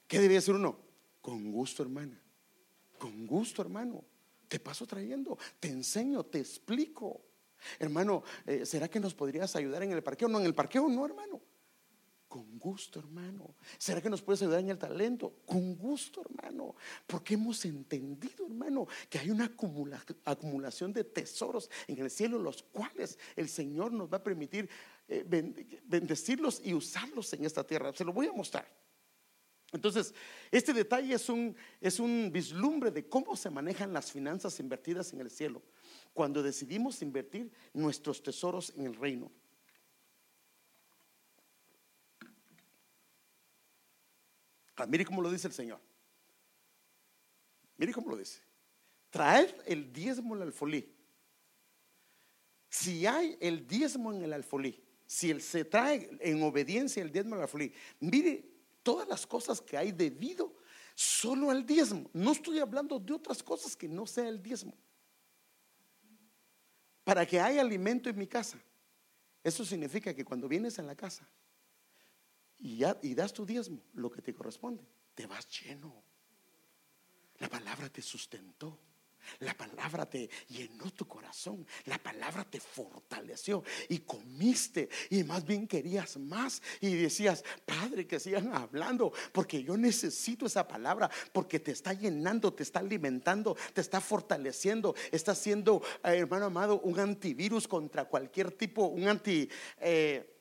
¿Qué 0.09 0.19
debe 0.19 0.39
hacer 0.39 0.55
uno? 0.55 0.77
Con 1.21 1.53
gusto, 1.53 1.83
hermana. 1.83 2.21
Con 2.99 3.27
gusto, 3.27 3.63
hermano. 3.63 4.03
Te 4.49 4.59
paso 4.59 4.85
trayendo, 4.85 5.39
te 5.61 5.69
enseño, 5.69 6.25
te 6.25 6.41
explico. 6.41 7.21
Hermano, 7.79 8.25
eh, 8.47 8.67
¿será 8.67 8.89
que 8.89 8.99
nos 8.99 9.15
podrías 9.15 9.55
ayudar 9.55 9.83
en 9.83 9.93
el 9.93 10.03
parqueo? 10.03 10.27
No, 10.29 10.41
en 10.41 10.47
el 10.47 10.55
parqueo 10.55 10.89
no, 10.89 11.05
hermano. 11.05 11.41
Con 12.31 12.61
gusto, 12.61 13.01
hermano. 13.01 13.57
¿Será 13.77 14.01
que 14.01 14.09
nos 14.09 14.23
puedes 14.23 14.41
ayudar 14.43 14.61
en 14.61 14.71
el 14.71 14.79
talento? 14.79 15.41
Con 15.45 15.75
gusto, 15.75 16.23
hermano. 16.23 16.77
Porque 17.05 17.35
hemos 17.35 17.65
entendido, 17.65 18.47
hermano, 18.47 18.87
que 19.09 19.19
hay 19.19 19.31
una 19.31 19.53
acumulación 20.25 20.93
de 20.93 21.03
tesoros 21.03 21.69
en 21.89 21.99
el 21.99 22.09
cielo, 22.09 22.39
los 22.39 22.63
cuales 22.63 23.19
el 23.35 23.49
Señor 23.49 23.91
nos 23.91 24.09
va 24.09 24.19
a 24.19 24.23
permitir 24.23 24.71
eh, 25.09 25.25
bendecirlos 25.83 26.63
y 26.65 26.73
usarlos 26.73 27.33
en 27.33 27.45
esta 27.45 27.67
tierra. 27.67 27.93
Se 27.97 28.05
lo 28.05 28.13
voy 28.13 28.29
a 28.29 28.33
mostrar. 28.33 28.65
Entonces, 29.73 30.15
este 30.53 30.73
detalle 30.73 31.13
es 31.13 31.29
un, 31.29 31.57
es 31.81 31.99
un 31.99 32.31
vislumbre 32.33 32.93
de 32.93 33.09
cómo 33.09 33.35
se 33.35 33.51
manejan 33.51 33.93
las 33.93 34.13
finanzas 34.13 34.61
invertidas 34.61 35.13
en 35.13 35.21
el 35.21 35.31
cielo 35.31 35.63
cuando 36.15 36.45
decidimos 36.45 37.03
invertir 37.03 37.51
nuestros 37.75 38.23
tesoros 38.23 38.73
en 38.77 38.87
el 38.87 38.95
reino. 38.95 39.33
Mire 44.87 45.05
cómo 45.05 45.23
lo 45.23 45.31
dice 45.31 45.49
el 45.49 45.55
Señor. 45.55 45.81
Mire 47.77 47.93
cómo 47.93 48.11
lo 48.11 48.17
dice. 48.17 48.41
Traed 49.11 49.55
el 49.67 49.93
diezmo 49.93 50.35
al 50.35 50.43
alfolí. 50.43 50.95
Si 52.69 53.07
hay 53.07 53.37
el 53.41 53.67
diezmo 53.67 54.13
en 54.13 54.23
el 54.23 54.33
alfolí, 54.33 54.81
si 55.07 55.31
él 55.31 55.43
se 55.43 55.65
trae 55.65 56.09
en 56.21 56.43
obediencia 56.43 57.03
el 57.03 57.11
diezmo 57.11 57.35
al 57.35 57.43
alfolí, 57.43 57.73
mire 57.99 58.49
todas 58.83 59.09
las 59.09 59.27
cosas 59.27 59.61
que 59.61 59.77
hay 59.77 59.91
debido 59.91 60.55
solo 60.95 61.51
al 61.51 61.67
diezmo. 61.67 62.09
No 62.13 62.33
estoy 62.33 62.61
hablando 62.61 62.99
de 62.99 63.15
otras 63.15 63.43
cosas 63.43 63.75
que 63.75 63.89
no 63.89 64.07
sea 64.07 64.29
el 64.29 64.43
diezmo. 64.43 64.75
Para 67.03 67.27
que 67.27 67.41
haya 67.41 67.61
alimento 67.61 68.09
en 68.09 68.19
mi 68.19 68.27
casa. 68.27 68.63
Eso 69.43 69.65
significa 69.65 70.15
que 70.15 70.25
cuando 70.25 70.47
vienes 70.47 70.79
a 70.79 70.83
la 70.83 70.95
casa 70.95 71.27
y, 72.61 73.15
das 73.15 73.33
tu 73.33 73.47
diezmo, 73.47 73.81
lo 73.95 74.11
que 74.11 74.21
te 74.21 74.35
corresponde, 74.35 74.85
te 75.15 75.27
vas 75.27 75.49
lleno. 75.49 76.03
La 77.39 77.49
palabra 77.49 77.89
te 77.89 78.03
sustentó. 78.03 78.79
La 79.41 79.55
palabra 79.55 80.07
te 80.07 80.29
llenó 80.49 80.91
tu 80.93 81.07
corazón, 81.07 81.67
la 81.85 81.99
palabra 81.99 82.43
te 82.43 82.59
fortaleció. 82.59 83.63
Y 83.89 83.99
comiste. 83.99 84.89
Y 85.11 85.23
más 85.25 85.45
bien 85.45 85.69
querías 85.69 86.17
más. 86.17 86.63
Y 86.81 86.95
decías, 86.95 87.45
Padre, 87.65 88.07
que 88.07 88.19
sigan 88.19 88.55
hablando 88.55 89.13
porque 89.33 89.63
yo 89.63 89.77
necesito 89.77 90.47
esa 90.47 90.67
palabra 90.67 91.11
porque 91.33 91.61
te 91.61 91.71
está 91.71 91.93
llenando, 91.93 92.53
te 92.53 92.63
está 92.63 92.81
alimentando, 92.81 93.57
te 93.75 93.83
está 93.83 94.01
fortaleciendo, 94.01 94.95
está 95.13 95.35
siendo, 95.35 95.83
eh, 96.03 96.17
hermano 96.19 96.47
amado, 96.47 96.81
un 96.81 96.99
antivirus 96.99 97.69
contra 97.69 98.07
cualquier 98.07 98.53
tipo, 98.53 98.87
un 98.87 99.07
anti... 99.07 99.49
Eh, 99.81 100.37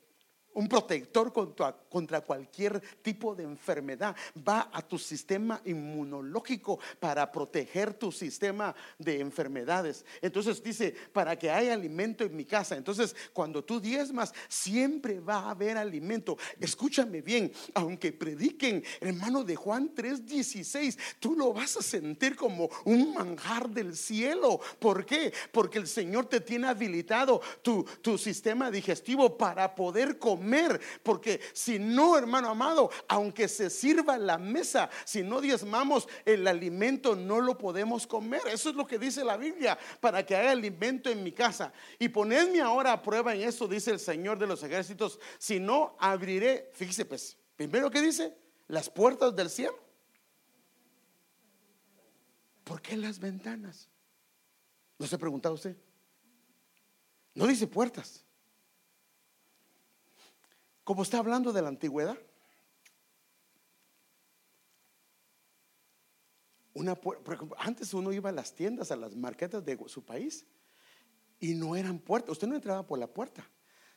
un 0.54 0.68
protector 0.68 1.32
contra, 1.32 2.20
cualquier 2.20 2.80
tipo 3.02 3.34
de 3.34 3.44
enfermedad. 3.44 4.16
Va 4.36 4.70
a 4.72 4.82
tu 4.82 4.98
sistema 4.98 5.60
inmunológico 5.64 6.78
para 6.98 7.30
proteger 7.30 7.94
tu 7.94 8.10
sistema 8.10 8.74
de 8.98 9.20
enfermedades. 9.20 10.04
Entonces 10.20 10.62
dice, 10.62 10.94
para 11.12 11.36
que 11.36 11.50
haya 11.50 11.74
alimento 11.74 12.24
en 12.24 12.34
mi 12.34 12.44
casa. 12.44 12.76
Entonces, 12.76 13.14
cuando 13.32 13.62
tú 13.62 13.80
diezmas, 13.80 14.32
siempre 14.48 15.20
va 15.20 15.36
a 15.36 15.50
haber 15.50 15.76
alimento. 15.76 16.36
Escúchame 16.58 17.22
bien, 17.22 17.52
aunque 17.74 18.12
prediquen, 18.12 18.84
hermano 19.00 19.44
de 19.44 19.56
Juan 19.56 19.94
3:16, 19.94 20.98
tú 21.20 21.34
lo 21.36 21.52
vas 21.52 21.76
a 21.76 21.82
sentir 21.82 22.36
como 22.36 22.68
un 22.84 23.14
manjar 23.14 23.68
del 23.68 23.96
cielo. 23.96 24.60
¿Por 24.78 25.06
qué? 25.06 25.32
Porque 25.52 25.78
el 25.78 25.86
Señor 25.86 26.26
te 26.26 26.40
tiene 26.40 26.68
habilitado 26.68 27.40
tu, 27.62 27.84
tu 28.02 28.18
sistema 28.18 28.70
digestivo 28.70 29.36
para 29.36 29.74
poder 29.74 30.18
comer 30.18 30.39
porque 31.02 31.40
si 31.52 31.78
no, 31.78 32.16
hermano 32.16 32.50
amado, 32.50 32.90
aunque 33.08 33.48
se 33.48 33.70
sirva 33.70 34.18
la 34.18 34.38
mesa, 34.38 34.90
si 35.04 35.22
no 35.22 35.40
diezmamos 35.40 36.08
el 36.24 36.46
alimento, 36.46 37.14
no 37.14 37.40
lo 37.40 37.56
podemos 37.58 38.06
comer. 38.06 38.42
Eso 38.46 38.70
es 38.70 38.76
lo 38.76 38.86
que 38.86 38.98
dice 38.98 39.24
la 39.24 39.36
Biblia, 39.36 39.78
para 40.00 40.24
que 40.24 40.36
haya 40.36 40.50
alimento 40.50 41.10
en 41.10 41.22
mi 41.22 41.32
casa. 41.32 41.72
Y 41.98 42.08
ponedme 42.08 42.60
ahora 42.60 42.92
a 42.92 43.02
prueba 43.02 43.34
en 43.34 43.42
eso, 43.42 43.68
dice 43.68 43.90
el 43.90 44.00
Señor 44.00 44.38
de 44.38 44.46
los 44.46 44.62
ejércitos, 44.62 45.18
si 45.38 45.60
no, 45.60 45.96
abriré, 45.98 46.70
fíjese 46.74 47.04
pues, 47.04 47.36
primero 47.56 47.90
que 47.90 48.00
dice, 48.00 48.36
las 48.68 48.88
puertas 48.88 49.34
del 49.34 49.50
cielo. 49.50 49.78
¿Por 52.64 52.80
qué 52.80 52.96
las 52.96 53.18
ventanas? 53.18 53.88
¿No 54.98 55.06
se 55.06 55.16
ha 55.16 55.18
preguntado 55.18 55.54
usted? 55.54 55.76
No 57.34 57.46
dice 57.46 57.66
puertas. 57.66 58.24
Como 60.90 61.04
está 61.04 61.18
hablando 61.18 61.52
de 61.52 61.62
la 61.62 61.68
antigüedad. 61.68 62.18
Una, 66.74 66.98
antes 67.58 67.94
uno 67.94 68.12
iba 68.12 68.30
a 68.30 68.32
las 68.32 68.52
tiendas, 68.52 68.90
a 68.90 68.96
las 68.96 69.14
marquetas 69.14 69.64
de 69.64 69.78
su 69.86 70.04
país 70.04 70.44
y 71.38 71.54
no 71.54 71.76
eran 71.76 72.00
puertas. 72.00 72.32
Usted 72.32 72.48
no 72.48 72.56
entraba 72.56 72.84
por 72.84 72.98
la 72.98 73.06
puerta, 73.06 73.48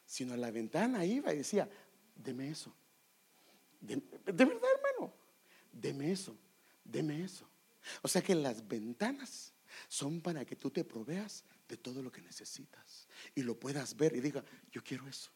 sino 0.06 0.36
a 0.36 0.38
la 0.38 0.52
ventana 0.52 1.04
iba 1.04 1.34
y 1.34 1.38
decía, 1.38 1.68
deme 2.14 2.52
eso. 2.52 2.72
De, 3.82 3.96
de 3.96 4.46
verdad, 4.46 4.70
hermano, 4.76 5.16
deme 5.72 6.12
eso, 6.12 6.38
deme 6.84 7.24
eso. 7.24 7.50
O 8.04 8.08
sea 8.08 8.22
que 8.22 8.36
las 8.36 8.68
ventanas 8.68 9.52
son 9.88 10.22
para 10.22 10.46
que 10.46 10.56
tú 10.56 10.70
te 10.70 10.84
proveas 10.84 11.44
de 11.68 11.76
todo 11.76 12.04
lo 12.04 12.12
que 12.12 12.22
necesitas 12.22 13.08
y 13.34 13.42
lo 13.42 13.60
puedas 13.60 13.98
ver 13.98 14.16
y 14.16 14.22
diga, 14.22 14.46
yo 14.72 14.84
quiero 14.84 15.08
eso 15.08 15.32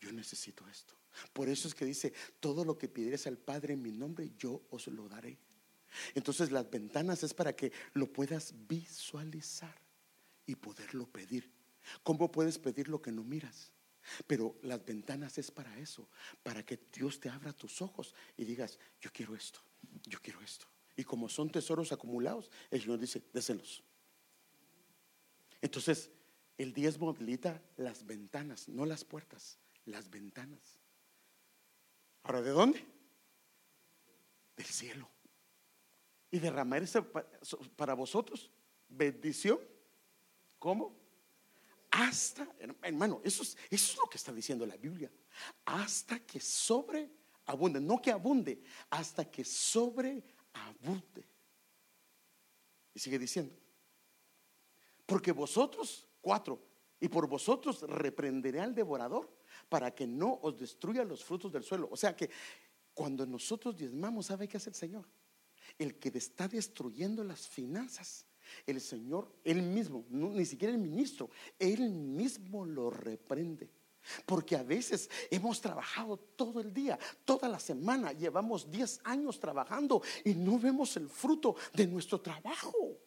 yo 0.00 0.12
necesito 0.12 0.66
esto. 0.68 0.94
Por 1.32 1.48
eso 1.48 1.68
es 1.68 1.74
que 1.74 1.84
dice, 1.84 2.12
todo 2.40 2.64
lo 2.64 2.78
que 2.78 2.88
pidieres 2.88 3.26
al 3.26 3.36
Padre 3.36 3.74
en 3.74 3.82
mi 3.82 3.92
nombre, 3.92 4.32
yo 4.38 4.62
os 4.70 4.86
lo 4.86 5.08
daré. 5.08 5.38
Entonces 6.14 6.50
las 6.50 6.70
ventanas 6.70 7.22
es 7.22 7.34
para 7.34 7.54
que 7.54 7.72
lo 7.94 8.12
puedas 8.12 8.54
visualizar 8.68 9.74
y 10.46 10.54
poderlo 10.54 11.06
pedir. 11.06 11.50
¿Cómo 12.02 12.30
puedes 12.30 12.58
pedir 12.58 12.88
lo 12.88 13.02
que 13.02 13.12
no 13.12 13.24
miras? 13.24 13.72
Pero 14.26 14.56
las 14.62 14.84
ventanas 14.84 15.36
es 15.38 15.50
para 15.50 15.78
eso, 15.78 16.08
para 16.42 16.64
que 16.64 16.80
Dios 16.92 17.20
te 17.20 17.28
abra 17.28 17.52
tus 17.52 17.82
ojos 17.82 18.14
y 18.36 18.44
digas, 18.44 18.78
yo 19.00 19.10
quiero 19.12 19.34
esto, 19.34 19.60
yo 20.04 20.20
quiero 20.22 20.40
esto. 20.40 20.66
Y 20.96 21.04
como 21.04 21.28
son 21.28 21.50
tesoros 21.50 21.92
acumulados, 21.92 22.50
el 22.70 22.80
Señor 22.80 22.98
dice, 22.98 23.22
déselos. 23.32 23.82
Entonces, 25.60 26.10
el 26.56 26.72
diezmo 26.72 27.10
habilita 27.10 27.62
las 27.76 28.06
ventanas, 28.06 28.68
no 28.68 28.86
las 28.86 29.04
puertas 29.04 29.58
las 29.90 30.10
ventanas. 30.10 30.60
Ahora, 32.22 32.42
¿de 32.42 32.50
dónde? 32.50 32.84
Del 34.56 34.66
cielo. 34.66 35.08
Y 36.30 36.38
derramar 36.38 36.84
para 37.76 37.94
vosotros 37.94 38.50
bendición. 38.90 39.58
¿Cómo? 40.58 40.94
Hasta, 41.90 42.46
hermano, 42.82 43.20
eso 43.24 43.42
es, 43.42 43.56
eso 43.70 43.92
es 43.92 43.96
lo 43.96 44.06
que 44.08 44.16
está 44.16 44.32
diciendo 44.32 44.66
la 44.66 44.76
Biblia. 44.76 45.10
Hasta 45.64 46.20
que 46.20 46.38
sobre 46.38 47.10
abunde, 47.46 47.80
no 47.80 48.00
que 48.00 48.12
abunde, 48.12 48.62
hasta 48.90 49.24
que 49.24 49.44
sobre 49.44 50.22
abunde. 50.52 51.24
Y 52.94 53.00
sigue 53.00 53.18
diciendo, 53.18 53.54
porque 55.06 55.32
vosotros, 55.32 56.06
cuatro, 56.20 56.62
y 57.00 57.08
por 57.08 57.26
vosotros 57.26 57.82
reprenderé 57.82 58.60
al 58.60 58.74
devorador 58.74 59.28
para 59.68 59.94
que 59.94 60.06
no 60.06 60.38
os 60.42 60.56
destruya 60.58 61.04
los 61.04 61.24
frutos 61.24 61.52
del 61.52 61.64
suelo. 61.64 61.88
O 61.90 61.96
sea 61.96 62.16
que 62.16 62.30
cuando 62.94 63.26
nosotros 63.26 63.76
diezmamos, 63.76 64.26
¿sabe 64.26 64.48
qué 64.48 64.56
hace 64.56 64.70
el 64.70 64.76
Señor? 64.76 65.06
El 65.78 65.98
que 65.98 66.10
está 66.16 66.48
destruyendo 66.48 67.24
las 67.24 67.48
finanzas, 67.48 68.26
el 68.66 68.80
Señor, 68.80 69.32
Él 69.44 69.62
mismo, 69.62 70.04
ni 70.10 70.44
siquiera 70.44 70.74
el 70.74 70.80
ministro, 70.80 71.30
Él 71.58 71.90
mismo 71.90 72.64
lo 72.64 72.90
reprende. 72.90 73.70
Porque 74.24 74.56
a 74.56 74.62
veces 74.62 75.10
hemos 75.30 75.60
trabajado 75.60 76.16
todo 76.16 76.60
el 76.60 76.72
día, 76.72 76.98
toda 77.24 77.48
la 77.48 77.60
semana, 77.60 78.12
llevamos 78.12 78.70
10 78.70 79.00
años 79.04 79.38
trabajando 79.38 80.02
y 80.24 80.34
no 80.34 80.58
vemos 80.58 80.96
el 80.96 81.08
fruto 81.08 81.54
de 81.74 81.86
nuestro 81.86 82.20
trabajo. 82.20 82.98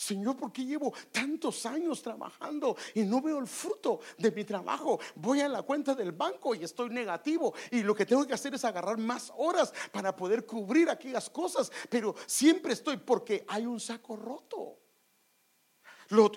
Señor, 0.00 0.34
¿por 0.34 0.50
qué 0.50 0.64
llevo 0.64 0.94
tantos 1.12 1.66
años 1.66 2.00
trabajando 2.02 2.74
y 2.94 3.02
no 3.02 3.20
veo 3.20 3.38
el 3.38 3.46
fruto 3.46 4.00
de 4.16 4.30
mi 4.32 4.44
trabajo? 4.44 4.98
Voy 5.16 5.42
a 5.42 5.48
la 5.48 5.60
cuenta 5.60 5.94
del 5.94 6.12
banco 6.12 6.54
y 6.54 6.64
estoy 6.64 6.88
negativo 6.88 7.52
y 7.70 7.82
lo 7.82 7.94
que 7.94 8.06
tengo 8.06 8.26
que 8.26 8.32
hacer 8.32 8.54
es 8.54 8.64
agarrar 8.64 8.96
más 8.96 9.30
horas 9.36 9.74
para 9.92 10.16
poder 10.16 10.46
cubrir 10.46 10.88
aquellas 10.88 11.28
cosas, 11.28 11.70
pero 11.90 12.14
siempre 12.24 12.72
estoy 12.72 12.96
porque 12.96 13.44
hay 13.46 13.66
un 13.66 13.78
saco 13.78 14.16
roto. 14.16 14.78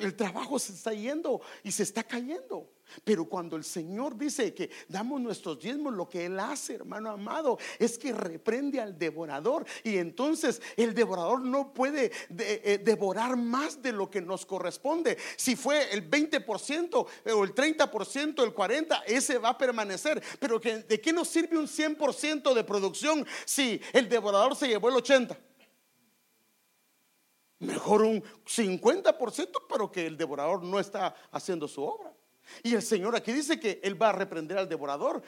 el 0.02 0.14
trabajo 0.18 0.60
se 0.60 0.74
está 0.74 0.94
yendo 0.94 1.40
y 1.64 1.72
se 1.72 1.84
está 1.84 2.04
cayendo. 2.04 2.70
Pero 3.04 3.26
cuando 3.26 3.56
el 3.56 3.64
Señor 3.64 4.18
dice 4.18 4.54
que 4.54 4.70
damos 4.88 5.20
nuestros 5.22 5.60
diezmos, 5.60 5.94
lo 5.94 6.08
que 6.08 6.26
Él 6.26 6.40
hace, 6.40 6.76
hermano 6.76 7.10
amado, 7.10 7.58
es 7.80 7.98
que 7.98 8.14
reprende 8.14 8.80
al 8.80 8.98
devorador. 8.98 9.66
Y 9.84 9.98
entonces 9.98 10.62
el 10.78 10.94
devorador 10.94 11.42
no 11.42 11.74
puede 11.74 12.12
eh, 12.38 12.82
devorar 12.84 13.36
más 13.36 13.82
de 13.82 13.92
lo 13.92 14.10
que 14.10 14.22
nos 14.22 14.46
corresponde. 14.46 15.18
Si 15.36 15.56
fue 15.56 15.92
el 15.94 16.10
20% 16.10 17.08
o 17.34 17.44
el 17.44 17.56
30%, 17.56 18.44
el 18.44 18.54
40%, 18.54 19.02
ese 19.08 19.38
va 19.38 19.50
a 19.50 19.58
permanecer. 19.58 20.22
Pero 20.40 20.60
¿de 20.60 21.02
qué 21.02 21.14
nos 21.14 21.28
sirve 21.28 21.58
un 21.58 21.68
100% 21.68 22.54
de 22.54 22.64
producción 22.64 23.26
si 23.46 23.82
el 23.92 24.08
devorador 24.10 24.56
se 24.56 24.68
llevó 24.68 24.90
el 24.90 24.96
80%? 24.96 25.38
Mejor 27.60 28.02
un 28.02 28.22
50%, 28.22 29.64
pero 29.70 29.90
que 29.90 30.06
el 30.06 30.18
devorador 30.18 30.62
no 30.64 30.80
está 30.80 31.16
haciendo 31.32 31.66
su 31.66 31.82
obra. 31.82 32.14
Y 32.64 32.76
el 32.76 32.82
Señor 32.82 33.16
aquí 33.16 33.32
dice 33.32 33.60
que 33.60 33.80
Él 33.84 34.02
va 34.02 34.10
a 34.10 34.14
reprender 34.14 34.58
al 34.58 34.70
devorador 34.70 35.22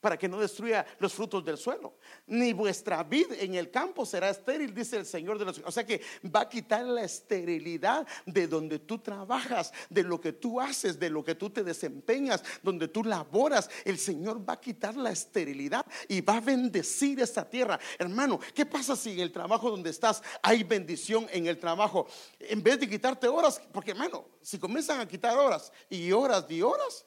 para 0.00 0.18
que 0.18 0.28
no 0.28 0.40
destruya 0.40 0.86
los 0.98 1.12
frutos 1.12 1.44
del 1.44 1.58
suelo. 1.58 1.94
Ni 2.26 2.52
vuestra 2.52 3.02
vid 3.02 3.32
en 3.38 3.54
el 3.54 3.70
campo 3.70 4.06
será 4.06 4.30
estéril, 4.30 4.74
dice 4.74 4.96
el 4.96 5.06
Señor 5.06 5.38
de 5.38 5.44
los 5.44 5.60
O 5.64 5.70
sea 5.70 5.84
que 5.84 6.00
va 6.24 6.40
a 6.40 6.48
quitar 6.48 6.84
la 6.84 7.02
esterilidad 7.02 8.06
de 8.26 8.46
donde 8.46 8.78
tú 8.78 8.98
trabajas, 8.98 9.72
de 9.88 10.02
lo 10.02 10.20
que 10.20 10.32
tú 10.32 10.60
haces, 10.60 10.98
de 10.98 11.10
lo 11.10 11.22
que 11.22 11.34
tú 11.34 11.50
te 11.50 11.62
desempeñas, 11.62 12.42
donde 12.62 12.88
tú 12.88 13.04
laboras. 13.04 13.68
El 13.84 13.98
Señor 13.98 14.48
va 14.48 14.54
a 14.54 14.60
quitar 14.60 14.96
la 14.96 15.10
esterilidad 15.10 15.84
y 16.08 16.20
va 16.20 16.38
a 16.38 16.40
bendecir 16.40 17.20
esta 17.20 17.48
tierra. 17.48 17.78
Hermano, 17.98 18.40
¿qué 18.54 18.64
pasa 18.64 18.96
si 18.96 19.12
en 19.12 19.20
el 19.20 19.32
trabajo 19.32 19.70
donde 19.70 19.90
estás 19.90 20.22
hay 20.42 20.62
bendición 20.62 21.26
en 21.30 21.46
el 21.46 21.58
trabajo? 21.58 22.06
En 22.38 22.62
vez 22.62 22.80
de 22.80 22.88
quitarte 22.88 23.28
horas, 23.28 23.60
porque 23.72 23.90
hermano, 23.90 24.26
si 24.40 24.58
comienzan 24.58 25.00
a 25.00 25.08
quitar 25.08 25.36
horas 25.36 25.72
y 25.88 26.10
horas 26.12 26.46
y 26.48 26.62
horas, 26.62 27.06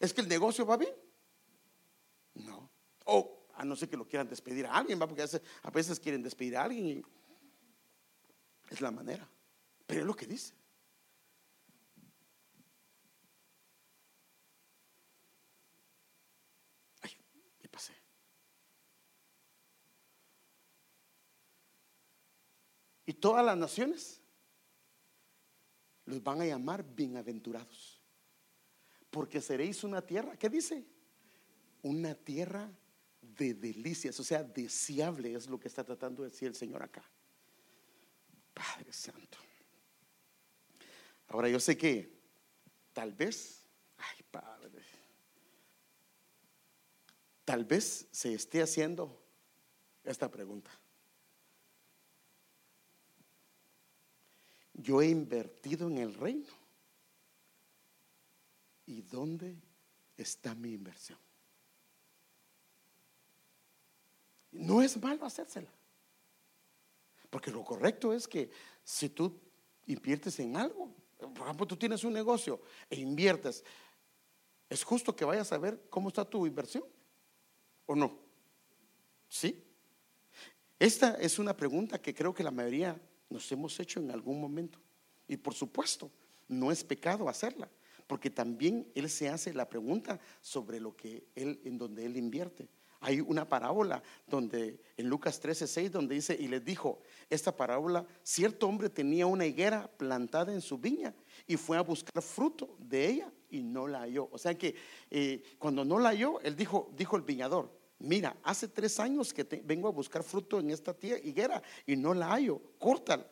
es 0.00 0.12
que 0.12 0.20
el 0.20 0.28
negocio 0.28 0.66
va 0.66 0.76
bien. 0.76 1.07
O 3.10 3.46
a 3.54 3.64
no 3.64 3.74
ser 3.74 3.88
que 3.88 3.96
lo 3.96 4.06
quieran 4.06 4.28
despedir 4.28 4.66
a 4.66 4.74
alguien, 4.76 5.00
¿va? 5.00 5.06
porque 5.06 5.22
a 5.22 5.70
veces, 5.70 5.98
quieren 5.98 6.22
despedir 6.22 6.56
a 6.56 6.64
alguien 6.64 6.86
y 6.86 7.02
es 8.70 8.80
la 8.80 8.90
manera. 8.90 9.28
Pero 9.86 10.00
es 10.02 10.06
lo 10.06 10.14
que 10.14 10.26
dice. 10.26 10.54
Ay, 17.00 17.12
me 17.62 17.68
pasé. 17.68 17.94
Y 23.06 23.14
todas 23.14 23.44
las 23.44 23.56
naciones 23.56 24.20
los 26.04 26.22
van 26.22 26.42
a 26.42 26.46
llamar 26.46 26.84
bienaventurados. 26.84 28.02
Porque 29.10 29.40
seréis 29.40 29.82
una 29.82 30.02
tierra, 30.02 30.36
¿qué 30.36 30.50
dice? 30.50 30.86
una 31.82 32.14
tierra 32.14 32.70
de 33.38 33.54
delicias, 33.54 34.18
o 34.18 34.24
sea, 34.24 34.42
deseable 34.42 35.32
es 35.32 35.48
lo 35.48 35.58
que 35.58 35.68
está 35.68 35.84
tratando 35.84 36.22
de 36.22 36.30
decir 36.30 36.48
el 36.48 36.56
Señor 36.56 36.82
acá. 36.82 37.02
Padre 38.52 38.92
Santo. 38.92 39.38
Ahora 41.28 41.48
yo 41.48 41.60
sé 41.60 41.76
que 41.76 42.18
tal 42.92 43.12
vez, 43.12 43.64
ay 43.96 44.24
Padre, 44.30 44.82
tal 47.44 47.64
vez 47.64 48.08
se 48.10 48.34
esté 48.34 48.60
haciendo 48.60 49.22
esta 50.02 50.28
pregunta. 50.28 50.70
Yo 54.74 55.00
he 55.00 55.08
invertido 55.08 55.88
en 55.88 55.98
el 55.98 56.14
reino. 56.14 56.48
¿Y 58.86 59.02
dónde 59.02 59.54
está 60.16 60.54
mi 60.54 60.72
inversión? 60.72 61.18
No 64.58 64.82
es 64.82 65.00
malo 65.00 65.24
hacérsela. 65.24 65.72
Porque 67.30 67.52
lo 67.52 67.62
correcto 67.62 68.12
es 68.12 68.26
que 68.26 68.50
si 68.82 69.08
tú 69.08 69.38
inviertes 69.86 70.40
en 70.40 70.56
algo, 70.56 70.92
por 71.16 71.42
ejemplo, 71.46 71.66
tú 71.66 71.76
tienes 71.76 72.02
un 72.02 72.12
negocio 72.12 72.60
e 72.90 72.96
inviertes, 72.96 73.64
¿es 74.68 74.82
justo 74.82 75.14
que 75.14 75.24
vayas 75.24 75.52
a 75.52 75.58
ver 75.58 75.86
cómo 75.88 76.08
está 76.08 76.24
tu 76.24 76.44
inversión? 76.44 76.84
¿O 77.86 77.94
no? 77.94 78.18
¿Sí? 79.28 79.64
Esta 80.78 81.14
es 81.14 81.38
una 81.38 81.56
pregunta 81.56 82.02
que 82.02 82.14
creo 82.14 82.34
que 82.34 82.42
la 82.42 82.50
mayoría 82.50 83.00
nos 83.30 83.50
hemos 83.52 83.78
hecho 83.78 84.00
en 84.00 84.10
algún 84.10 84.40
momento. 84.40 84.80
Y 85.28 85.36
por 85.36 85.54
supuesto, 85.54 86.10
no 86.48 86.72
es 86.72 86.82
pecado 86.82 87.28
hacerla, 87.28 87.70
porque 88.08 88.28
también 88.28 88.90
él 88.96 89.08
se 89.08 89.28
hace 89.28 89.54
la 89.54 89.68
pregunta 89.68 90.18
sobre 90.40 90.80
lo 90.80 90.96
que 90.96 91.28
él 91.36 91.60
en 91.64 91.78
donde 91.78 92.06
él 92.06 92.16
invierte. 92.16 92.68
Hay 93.00 93.20
una 93.20 93.48
parábola 93.48 94.02
donde 94.26 94.80
en 94.96 95.08
Lucas 95.08 95.38
13, 95.38 95.66
6, 95.66 95.92
donde 95.92 96.16
dice, 96.16 96.36
y 96.38 96.48
les 96.48 96.64
dijo, 96.64 97.00
esta 97.30 97.56
parábola, 97.56 98.04
cierto 98.22 98.66
hombre 98.66 98.90
tenía 98.90 99.26
una 99.26 99.46
higuera 99.46 99.88
plantada 99.96 100.52
en 100.52 100.60
su 100.60 100.78
viña 100.78 101.14
y 101.46 101.56
fue 101.56 101.76
a 101.76 101.82
buscar 101.82 102.22
fruto 102.22 102.76
de 102.78 103.06
ella 103.06 103.32
y 103.50 103.62
no 103.62 103.86
la 103.86 104.00
halló. 104.00 104.28
O 104.32 104.38
sea 104.38 104.56
que 104.56 104.74
eh, 105.10 105.42
cuando 105.58 105.84
no 105.84 105.98
la 105.98 106.10
halló, 106.10 106.40
él 106.40 106.56
dijo, 106.56 106.90
dijo 106.96 107.16
el 107.16 107.22
viñador, 107.22 107.70
mira, 108.00 108.36
hace 108.42 108.66
tres 108.66 108.98
años 108.98 109.32
que 109.32 109.44
vengo 109.64 109.86
a 109.88 109.92
buscar 109.92 110.24
fruto 110.24 110.58
en 110.58 110.70
esta 110.70 110.92
tía 110.92 111.18
higuera 111.18 111.62
y 111.86 111.94
no 111.94 112.14
la 112.14 112.30
hallo, 112.30 112.60
córtala, 112.78 113.26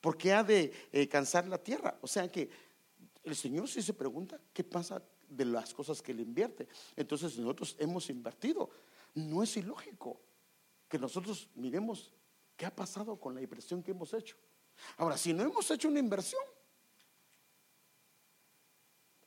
porque 0.00 0.32
ha 0.32 0.44
de 0.44 0.72
eh, 0.92 1.08
cansar 1.08 1.48
la 1.48 1.58
tierra. 1.58 1.98
O 2.00 2.06
sea 2.06 2.28
que 2.28 2.48
el 3.24 3.34
Señor 3.34 3.68
sí 3.68 3.82
se 3.82 3.92
pregunta, 3.92 4.40
¿qué 4.52 4.64
pasa 4.64 5.02
de 5.28 5.44
las 5.44 5.74
cosas 5.74 6.00
que 6.00 6.14
le 6.14 6.22
invierte? 6.22 6.68
Entonces 6.96 7.36
nosotros 7.38 7.76
hemos 7.78 8.08
invertido 8.08 8.70
no 9.14 9.42
es 9.42 9.56
ilógico 9.56 10.20
que 10.88 10.98
nosotros 10.98 11.48
miremos 11.54 12.12
qué 12.56 12.66
ha 12.66 12.74
pasado 12.74 13.18
con 13.18 13.34
la 13.34 13.42
inversión 13.42 13.82
que 13.82 13.92
hemos 13.92 14.12
hecho. 14.12 14.36
Ahora, 14.96 15.16
si 15.16 15.32
no 15.32 15.42
hemos 15.42 15.70
hecho 15.70 15.88
una 15.88 15.98
inversión, 15.98 16.42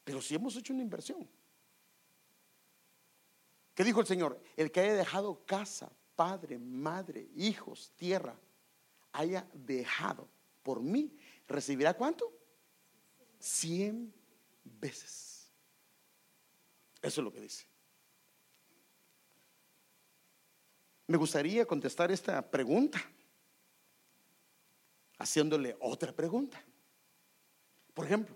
pero 0.04 0.22
si 0.22 0.36
hemos 0.36 0.56
hecho 0.56 0.74
una 0.74 0.82
inversión, 0.82 1.28
¿qué 3.74 3.84
dijo 3.84 4.02
el 4.02 4.08
Señor? 4.08 4.42
El 4.58 4.72
que 4.72 4.82
haya 4.82 4.94
dejado 4.94 5.46
casa, 5.46 5.92
padre, 6.16 6.58
madre, 6.60 7.30
hijos, 7.36 7.92
tierra, 7.96 8.38
haya 9.14 9.48
dejado 9.54 10.28
por 10.62 10.82
mí, 10.82 11.18
¿recibirá 11.48 11.94
cuánto? 11.94 12.32
Cien 13.40 14.14
veces. 14.64 15.52
Eso 17.02 17.22
es 17.22 17.26
lo 17.26 17.32
que 17.32 17.42
dice. 17.42 17.73
Me 21.14 21.18
gustaría 21.18 21.64
contestar 21.68 22.12
esta 22.12 22.42
pregunta 22.42 23.00
haciéndole 25.20 25.78
otra 25.80 26.12
pregunta. 26.12 26.60
Por 27.94 28.08
ejemplo, 28.08 28.36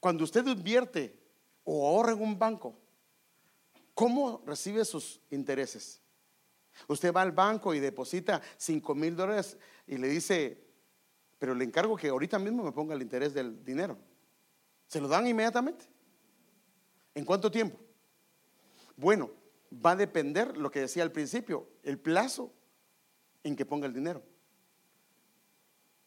cuando 0.00 0.24
usted 0.24 0.46
invierte 0.46 1.14
o 1.62 1.86
ahorra 1.86 2.12
en 2.12 2.22
un 2.22 2.38
banco, 2.38 2.74
¿cómo 3.92 4.42
recibe 4.46 4.82
sus 4.86 5.20
intereses? 5.30 6.00
Usted 6.88 7.12
va 7.12 7.20
al 7.20 7.32
banco 7.32 7.74
y 7.74 7.80
deposita 7.80 8.40
5 8.56 8.94
mil 8.94 9.14
dólares 9.14 9.58
y 9.86 9.98
le 9.98 10.08
dice, 10.08 10.66
pero 11.38 11.54
le 11.54 11.66
encargo 11.66 11.98
que 11.98 12.08
ahorita 12.08 12.38
mismo 12.38 12.64
me 12.64 12.72
ponga 12.72 12.94
el 12.94 13.02
interés 13.02 13.34
del 13.34 13.62
dinero. 13.62 13.98
¿Se 14.88 15.02
lo 15.02 15.08
dan 15.08 15.26
inmediatamente? 15.26 15.84
¿En 17.14 17.26
cuánto 17.26 17.50
tiempo? 17.50 17.78
Bueno, 18.96 19.43
va 19.74 19.92
a 19.92 19.96
depender 19.96 20.56
lo 20.56 20.70
que 20.70 20.80
decía 20.80 21.02
al 21.02 21.12
principio, 21.12 21.68
el 21.82 21.98
plazo 21.98 22.52
en 23.42 23.56
que 23.56 23.66
ponga 23.66 23.86
el 23.86 23.94
dinero. 23.94 24.22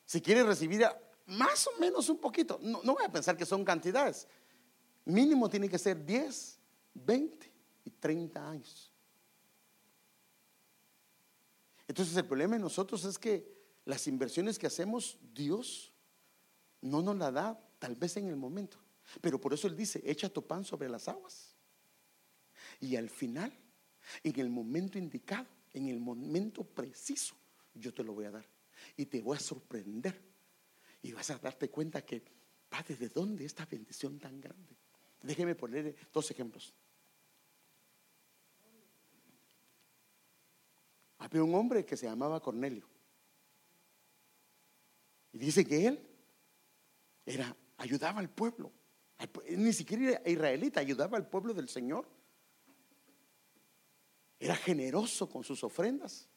Si 0.06 0.22
quiere 0.22 0.44
recibir 0.44 0.86
más 1.28 1.68
o 1.68 1.80
menos 1.80 2.10
un 2.10 2.20
poquito, 2.20 2.60
no, 2.62 2.82
no 2.84 2.94
voy 2.94 3.04
a 3.04 3.12
pensar 3.12 3.36
que 3.36 3.46
son 3.46 3.66
cantidades, 3.66 4.28
mínimo 5.06 5.50
tiene 5.50 5.70
que 5.70 5.78
ser 5.78 6.06
10, 6.06 6.60
20 6.94 7.54
y 7.86 7.92
30 7.92 8.50
años. 8.50 8.94
Entonces 11.88 12.16
el 12.18 12.26
problema 12.26 12.56
de 12.56 12.62
nosotros 12.62 13.04
es 13.06 13.18
que 13.18 13.58
las 13.86 14.08
inversiones 14.08 14.60
que 14.60 14.68
hacemos, 14.68 15.18
Dios 15.34 15.94
no 16.82 17.02
nos 17.02 17.18
la 17.18 17.32
da 17.32 17.60
tal 17.80 17.96
vez 17.96 18.18
en 18.18 18.28
el 18.28 18.36
momento. 18.36 18.78
Pero 19.22 19.40
por 19.40 19.54
eso 19.54 19.68
Él 19.68 19.76
dice, 19.76 20.02
echa 20.06 20.30
tu 20.30 20.46
pan 20.46 20.66
sobre 20.66 20.90
las 20.90 21.08
aguas. 21.08 21.57
Y 22.80 22.96
al 22.96 23.10
final, 23.10 23.52
en 24.24 24.40
el 24.40 24.50
momento 24.50 24.98
indicado, 24.98 25.48
en 25.74 25.88
el 25.88 26.00
momento 26.00 26.64
preciso, 26.64 27.36
yo 27.74 27.94
te 27.94 28.04
lo 28.04 28.14
voy 28.14 28.26
a 28.26 28.32
dar. 28.32 28.48
Y 28.96 29.06
te 29.06 29.22
voy 29.22 29.38
a 29.38 29.40
sorprender. 29.40 30.22
Y 31.02 31.12
vas 31.12 31.30
a 31.30 31.38
darte 31.38 31.70
cuenta 31.70 32.04
que, 32.06 32.24
Padre, 32.70 32.96
¿de 32.96 33.10
dónde 33.10 33.46
esta 33.46 33.66
bendición 33.66 34.20
tan 34.20 34.40
grande? 34.40 34.76
Déjeme 35.22 35.56
poner 35.56 35.96
dos 36.12 36.30
ejemplos. 36.32 36.74
Había 41.20 41.44
un 41.44 41.56
hombre 41.56 41.86
que 41.86 41.98
se 41.98 42.06
llamaba 42.06 42.40
Cornelio. 42.40 42.88
Y 45.34 45.40
dice 45.40 45.66
que 45.66 45.88
él 45.88 46.08
era, 47.26 47.56
ayudaba 47.78 48.20
al 48.20 48.30
pueblo. 48.30 48.72
Ni 49.50 49.74
siquiera 49.74 50.10
era 50.10 50.30
israelita, 50.30 50.80
ayudaba 50.80 51.18
al 51.18 51.28
pueblo 51.28 51.54
del 51.54 51.70
Señor. 51.70 52.08
Era 54.40 54.56
generoso 54.56 55.30
con 55.30 55.44
sus 55.44 55.64
ofrendas. 55.64 56.28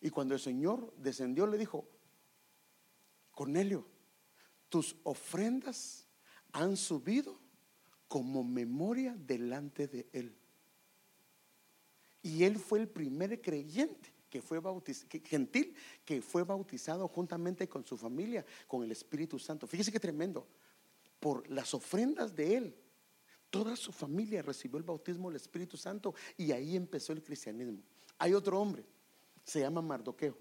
Y 0.00 0.10
cuando 0.10 0.34
el 0.34 0.40
Señor 0.40 0.94
descendió, 0.96 1.46
le 1.46 1.58
dijo, 1.58 1.88
Cornelio, 3.32 3.86
tus 4.68 4.96
ofrendas 5.02 6.06
han 6.52 6.76
subido 6.76 7.40
como 8.06 8.44
memoria 8.44 9.14
delante 9.18 9.86
de 9.86 10.08
Él. 10.12 10.36
Y 12.22 12.44
Él 12.44 12.58
fue 12.58 12.80
el 12.80 12.88
primer 12.88 13.40
creyente 13.40 14.12
que 14.28 14.42
fue 14.42 14.60
bautizado, 14.60 15.08
gentil, 15.24 15.74
que 16.04 16.20
fue 16.20 16.44
bautizado 16.44 17.08
juntamente 17.08 17.68
con 17.68 17.84
su 17.84 17.96
familia, 17.96 18.44
con 18.66 18.82
el 18.82 18.92
Espíritu 18.92 19.38
Santo. 19.38 19.66
Fíjese 19.66 19.92
qué 19.92 20.00
tremendo. 20.00 20.46
Por 21.18 21.48
las 21.50 21.72
ofrendas 21.74 22.34
de 22.34 22.56
Él, 22.56 22.76
toda 23.50 23.76
su 23.76 23.92
familia 23.92 24.42
recibió 24.42 24.78
el 24.78 24.84
bautismo 24.84 25.28
del 25.28 25.36
Espíritu 25.36 25.76
Santo 25.76 26.14
y 26.36 26.52
ahí 26.52 26.76
empezó 26.76 27.12
el 27.12 27.22
cristianismo. 27.22 27.80
Hay 28.18 28.34
otro 28.34 28.60
hombre, 28.60 28.84
se 29.44 29.60
llama 29.60 29.80
Mardoqueo. 29.80 30.36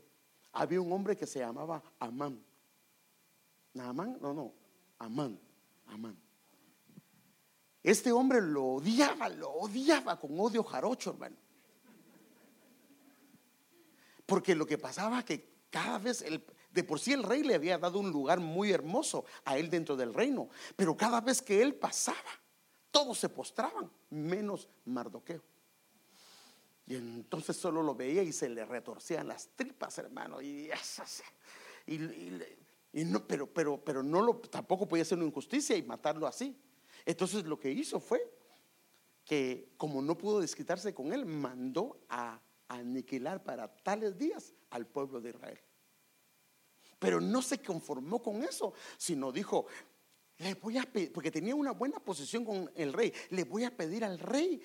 Había 0.53 0.81
un 0.81 0.91
hombre 0.91 1.15
que 1.15 1.27
se 1.27 1.39
llamaba 1.39 1.81
Amán. 1.99 2.43
¿Naamán? 3.73 4.17
No, 4.21 4.33
no, 4.33 4.53
Amán. 4.97 5.39
Amán. 5.87 6.17
Este 7.83 8.11
hombre 8.11 8.41
lo 8.41 8.65
odiaba, 8.65 9.29
lo 9.29 9.49
odiaba 9.49 10.19
con 10.19 10.37
odio 10.39 10.63
jarocho, 10.63 11.11
hermano. 11.11 11.37
Porque 14.25 14.55
lo 14.55 14.65
que 14.65 14.77
pasaba 14.77 15.23
que 15.23 15.57
cada 15.69 15.97
vez 15.99 16.25
de 16.71 16.83
por 16.83 16.99
sí 16.99 17.13
el 17.13 17.23
rey 17.23 17.43
le 17.43 17.55
había 17.55 17.77
dado 17.77 17.99
un 17.99 18.11
lugar 18.11 18.39
muy 18.39 18.71
hermoso 18.71 19.23
a 19.45 19.57
él 19.57 19.69
dentro 19.69 19.95
del 19.95 20.13
reino, 20.13 20.49
pero 20.75 20.97
cada 20.97 21.21
vez 21.21 21.41
que 21.41 21.61
él 21.61 21.75
pasaba, 21.75 22.17
todos 22.97 23.19
se 23.19 23.29
postraban, 23.29 23.91
menos 24.09 24.67
Mardoqueo. 24.85 25.43
Y 26.87 26.95
entonces 26.95 27.55
solo 27.55 27.83
lo 27.83 27.93
veía 27.93 28.23
y 28.23 28.33
se 28.33 28.49
le 28.49 28.65
retorcían 28.65 29.27
las 29.27 29.49
tripas, 29.55 29.99
hermano. 29.99 30.41
Y, 30.41 30.71
y, 31.85 33.05
no, 33.05 33.27
pero, 33.27 33.45
pero, 33.53 33.79
pero 33.85 34.01
no 34.01 34.23
lo, 34.23 34.37
tampoco 34.37 34.87
podía 34.87 35.05
ser 35.05 35.19
una 35.19 35.27
injusticia 35.27 35.77
y 35.77 35.83
matarlo 35.83 36.25
así. 36.25 36.59
Entonces 37.05 37.45
lo 37.45 37.59
que 37.59 37.69
hizo 37.69 37.99
fue 37.99 38.33
que, 39.23 39.75
como 39.77 40.01
no 40.01 40.17
pudo 40.17 40.39
desquitarse 40.39 40.95
con 40.95 41.13
él, 41.13 41.23
mandó 41.27 41.99
a 42.09 42.41
aniquilar 42.67 43.43
para 43.43 43.67
tales 43.67 44.17
días 44.17 44.55
al 44.71 44.87
pueblo 44.87 45.21
de 45.21 45.29
Israel. 45.29 45.59
Pero 46.97 47.21
no 47.21 47.43
se 47.43 47.59
conformó 47.59 48.23
con 48.23 48.43
eso, 48.43 48.73
sino 48.97 49.31
dijo, 49.31 49.67
le 50.39 50.53
voy 50.55 50.77
a 50.77 50.83
pedir, 50.83 51.11
porque 51.11 51.31
tenía 51.31 51.55
una 51.55 51.71
buena 51.71 51.99
posición 51.99 52.45
con 52.45 52.71
el 52.75 52.93
rey, 52.93 53.13
le 53.29 53.43
voy 53.43 53.63
a 53.63 53.75
pedir 53.75 54.03
al 54.03 54.19
rey 54.19 54.61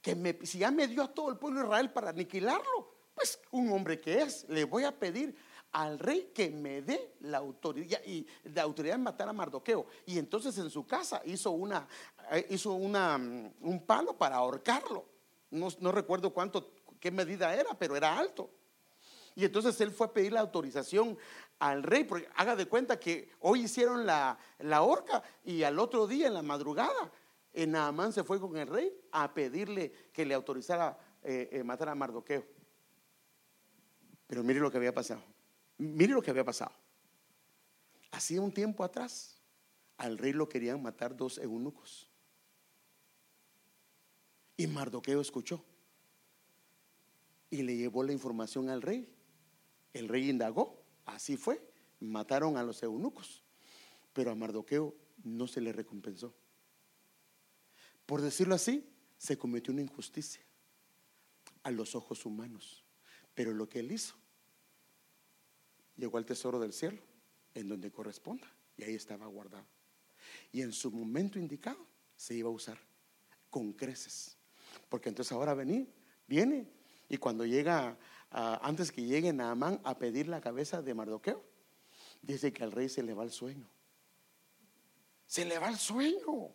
que 0.00 0.14
me, 0.14 0.38
si 0.44 0.58
ya 0.58 0.70
me 0.70 0.86
dio 0.86 1.02
a 1.02 1.12
todo 1.12 1.30
el 1.30 1.36
pueblo 1.36 1.60
de 1.60 1.66
Israel 1.66 1.90
para 1.90 2.10
aniquilarlo, 2.10 2.94
pues 3.14 3.40
un 3.50 3.72
hombre 3.72 4.00
que 4.00 4.22
es, 4.22 4.46
le 4.48 4.64
voy 4.64 4.84
a 4.84 4.96
pedir 4.96 5.34
al 5.72 5.98
rey 5.98 6.30
que 6.34 6.50
me 6.50 6.82
dé 6.82 7.16
la 7.20 7.38
autoridad 7.38 8.00
y 8.06 8.26
la 8.44 8.62
autoridad 8.62 8.94
de 8.94 9.02
matar 9.02 9.28
a 9.28 9.32
Mardoqueo. 9.32 9.86
Y 10.06 10.18
entonces 10.18 10.56
en 10.58 10.70
su 10.70 10.86
casa 10.86 11.20
hizo 11.24 11.50
una 11.50 11.88
eh, 12.30 12.46
hizo 12.50 12.72
una, 12.72 13.18
mm, 13.18 13.54
un 13.60 13.84
palo 13.84 14.16
para 14.16 14.36
ahorcarlo. 14.36 15.04
No, 15.50 15.68
no 15.80 15.92
recuerdo 15.92 16.32
cuánto 16.32 16.72
qué 16.98 17.10
medida 17.10 17.54
era, 17.54 17.74
pero 17.78 17.96
era 17.96 18.18
alto. 18.18 18.50
Y 19.34 19.44
entonces 19.44 19.78
él 19.80 19.90
fue 19.90 20.06
a 20.06 20.12
pedir 20.12 20.32
la 20.32 20.40
autorización 20.40 21.18
al 21.58 21.82
rey, 21.82 22.04
porque 22.04 22.28
haga 22.36 22.54
de 22.56 22.66
cuenta 22.66 22.98
que 22.98 23.30
hoy 23.40 23.62
hicieron 23.62 24.04
la, 24.06 24.38
la 24.58 24.82
horca 24.82 25.22
y 25.44 25.62
al 25.62 25.78
otro 25.78 26.06
día 26.06 26.26
en 26.26 26.34
la 26.34 26.42
madrugada, 26.42 27.10
Naamán 27.64 28.12
se 28.12 28.24
fue 28.24 28.38
con 28.38 28.56
el 28.58 28.66
rey 28.66 28.92
a 29.12 29.32
pedirle 29.32 29.90
que 30.12 30.26
le 30.26 30.34
autorizara 30.34 30.98
eh, 31.22 31.48
eh, 31.52 31.64
matar 31.64 31.88
a 31.88 31.94
Mardoqueo. 31.94 32.44
Pero 34.26 34.42
mire 34.42 34.60
lo 34.60 34.70
que 34.70 34.76
había 34.76 34.92
pasado. 34.92 35.22
Mire 35.78 36.12
lo 36.12 36.20
que 36.20 36.30
había 36.30 36.44
pasado. 36.44 36.72
Hacía 38.10 38.40
un 38.40 38.52
tiempo 38.52 38.84
atrás, 38.84 39.40
al 39.96 40.18
rey 40.18 40.32
lo 40.32 40.48
querían 40.48 40.82
matar 40.82 41.16
dos 41.16 41.38
eunucos. 41.38 42.10
Y 44.58 44.66
Mardoqueo 44.66 45.20
escuchó 45.20 45.64
y 47.50 47.62
le 47.62 47.76
llevó 47.76 48.02
la 48.02 48.12
información 48.12 48.68
al 48.68 48.82
rey. 48.82 49.12
El 49.92 50.08
rey 50.08 50.28
indagó, 50.28 50.82
así 51.06 51.36
fue, 51.36 51.60
mataron 52.00 52.56
a 52.56 52.62
los 52.62 52.82
eunucos, 52.82 53.42
pero 54.12 54.30
a 54.30 54.34
Mardoqueo 54.34 54.94
no 55.24 55.46
se 55.46 55.60
le 55.60 55.72
recompensó. 55.72 56.34
Por 58.04 58.20
decirlo 58.20 58.54
así, 58.54 58.88
se 59.16 59.38
cometió 59.38 59.72
una 59.72 59.82
injusticia 59.82 60.42
a 61.62 61.70
los 61.70 61.94
ojos 61.94 62.26
humanos, 62.26 62.84
pero 63.34 63.52
lo 63.52 63.68
que 63.68 63.80
él 63.80 63.90
hizo 63.92 64.14
llegó 65.96 66.18
al 66.18 66.26
tesoro 66.26 66.60
del 66.60 66.72
cielo, 66.72 67.02
en 67.54 67.68
donde 67.68 67.90
corresponda, 67.90 68.46
y 68.76 68.84
ahí 68.84 68.94
estaba 68.94 69.26
guardado. 69.26 69.66
Y 70.52 70.62
en 70.62 70.72
su 70.72 70.90
momento 70.90 71.38
indicado 71.38 71.86
se 72.14 72.34
iba 72.34 72.48
a 72.48 72.52
usar 72.52 72.78
con 73.50 73.72
creces, 73.72 74.36
porque 74.88 75.08
entonces 75.08 75.32
ahora 75.32 75.54
venir, 75.54 75.92
viene 76.26 76.68
y 77.08 77.16
cuando 77.16 77.44
llega, 77.46 77.98
antes 78.30 78.92
que 78.92 79.02
llegue 79.02 79.32
Naamán 79.32 79.80
a 79.84 79.98
pedir 79.98 80.28
la 80.28 80.40
cabeza 80.40 80.82
de 80.82 80.94
Mardoqueo, 80.94 81.42
dice 82.22 82.52
que 82.52 82.64
al 82.64 82.72
rey 82.72 82.88
se 82.88 83.02
le 83.02 83.14
va 83.14 83.24
el 83.24 83.30
sueño. 83.30 83.68
Se 85.26 85.44
le 85.44 85.58
va 85.58 85.68
el 85.68 85.76
sueño. 85.76 86.50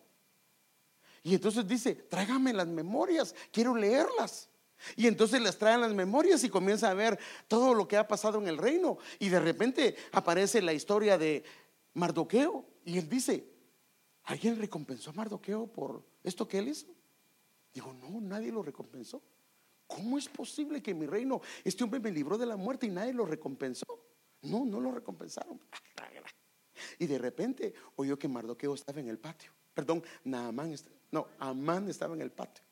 Y 1.22 1.34
entonces 1.34 1.66
dice, 1.66 1.94
tráigame 1.94 2.52
las 2.52 2.66
memorias, 2.66 3.34
quiero 3.50 3.74
leerlas. 3.76 4.48
Y 4.96 5.06
entonces 5.06 5.40
les 5.40 5.56
traen 5.56 5.80
las 5.80 5.94
memorias 5.94 6.42
y 6.42 6.48
comienza 6.48 6.90
a 6.90 6.94
ver 6.94 7.18
todo 7.46 7.74
lo 7.74 7.86
que 7.86 7.96
ha 7.96 8.08
pasado 8.08 8.38
en 8.38 8.48
el 8.48 8.58
reino. 8.58 8.98
Y 9.18 9.28
de 9.28 9.38
repente 9.38 9.96
aparece 10.10 10.60
la 10.60 10.72
historia 10.72 11.16
de 11.16 11.44
Mardoqueo. 11.94 12.64
Y 12.84 12.98
él 12.98 13.08
dice, 13.08 13.46
¿alguien 14.24 14.58
recompensó 14.58 15.10
a 15.10 15.14
Mardoqueo 15.14 15.66
por 15.68 16.04
esto 16.24 16.48
que 16.48 16.58
él 16.58 16.68
hizo? 16.68 16.88
Digo, 17.72 17.92
no, 17.94 18.20
nadie 18.20 18.50
lo 18.50 18.62
recompensó. 18.62 19.22
¿Cómo 19.94 20.16
es 20.16 20.26
posible 20.28 20.82
que 20.82 20.94
mi 20.94 21.06
reino, 21.06 21.42
este 21.64 21.84
hombre 21.84 22.00
me 22.00 22.10
libró 22.10 22.38
de 22.38 22.46
la 22.46 22.56
muerte 22.56 22.86
y 22.86 22.90
nadie 22.90 23.12
lo 23.12 23.26
recompensó? 23.26 23.86
No, 24.42 24.64
no 24.64 24.80
lo 24.80 24.90
recompensaron. 24.90 25.60
Y 26.98 27.06
de 27.06 27.18
repente 27.18 27.74
oyó 27.96 28.18
que 28.18 28.26
Mardoqueo 28.26 28.74
estaba 28.74 29.00
en 29.00 29.08
el 29.08 29.18
patio. 29.18 29.52
Perdón, 29.74 30.02
Naamán, 30.24 30.74
no, 31.10 31.28
Amán 31.38 31.88
estaba 31.90 32.14
en 32.14 32.22
el 32.22 32.30
patio. 32.30 32.64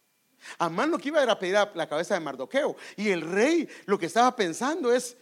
Amán 0.58 0.90
lo 0.90 0.98
que 0.98 1.08
iba 1.08 1.22
era 1.22 1.32
a 1.32 1.38
pedir 1.38 1.56
la 1.74 1.88
cabeza 1.88 2.14
de 2.14 2.20
Mardoqueo. 2.20 2.74
Y 2.96 3.10
el 3.10 3.20
rey 3.20 3.68
lo 3.84 3.98
que 3.98 4.06
estaba 4.06 4.34
pensando 4.34 4.90
es, 4.90 5.14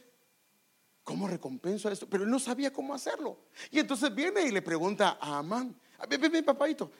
¿cómo 1.03 1.27
recompenso 1.27 1.89
a 1.89 1.93
esto? 1.93 2.09
Pero 2.09 2.23
él 2.23 2.31
no 2.31 2.39
sabía 2.39 2.73
cómo 2.73 2.95
hacerlo. 2.95 3.39
Y 3.73 3.81
entonces 3.81 4.15
viene 4.15 4.43
y 4.43 4.53
le 4.53 4.63
pregunta 4.63 5.19
a 5.21 5.39
Amán, 5.39 5.75
ven, 6.09 6.21
ven, 6.21 6.45
papadito, 6.45 6.93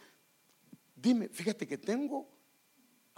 dime, 0.97 1.29
fíjate 1.29 1.69
que 1.69 1.79
tengo 1.79 2.38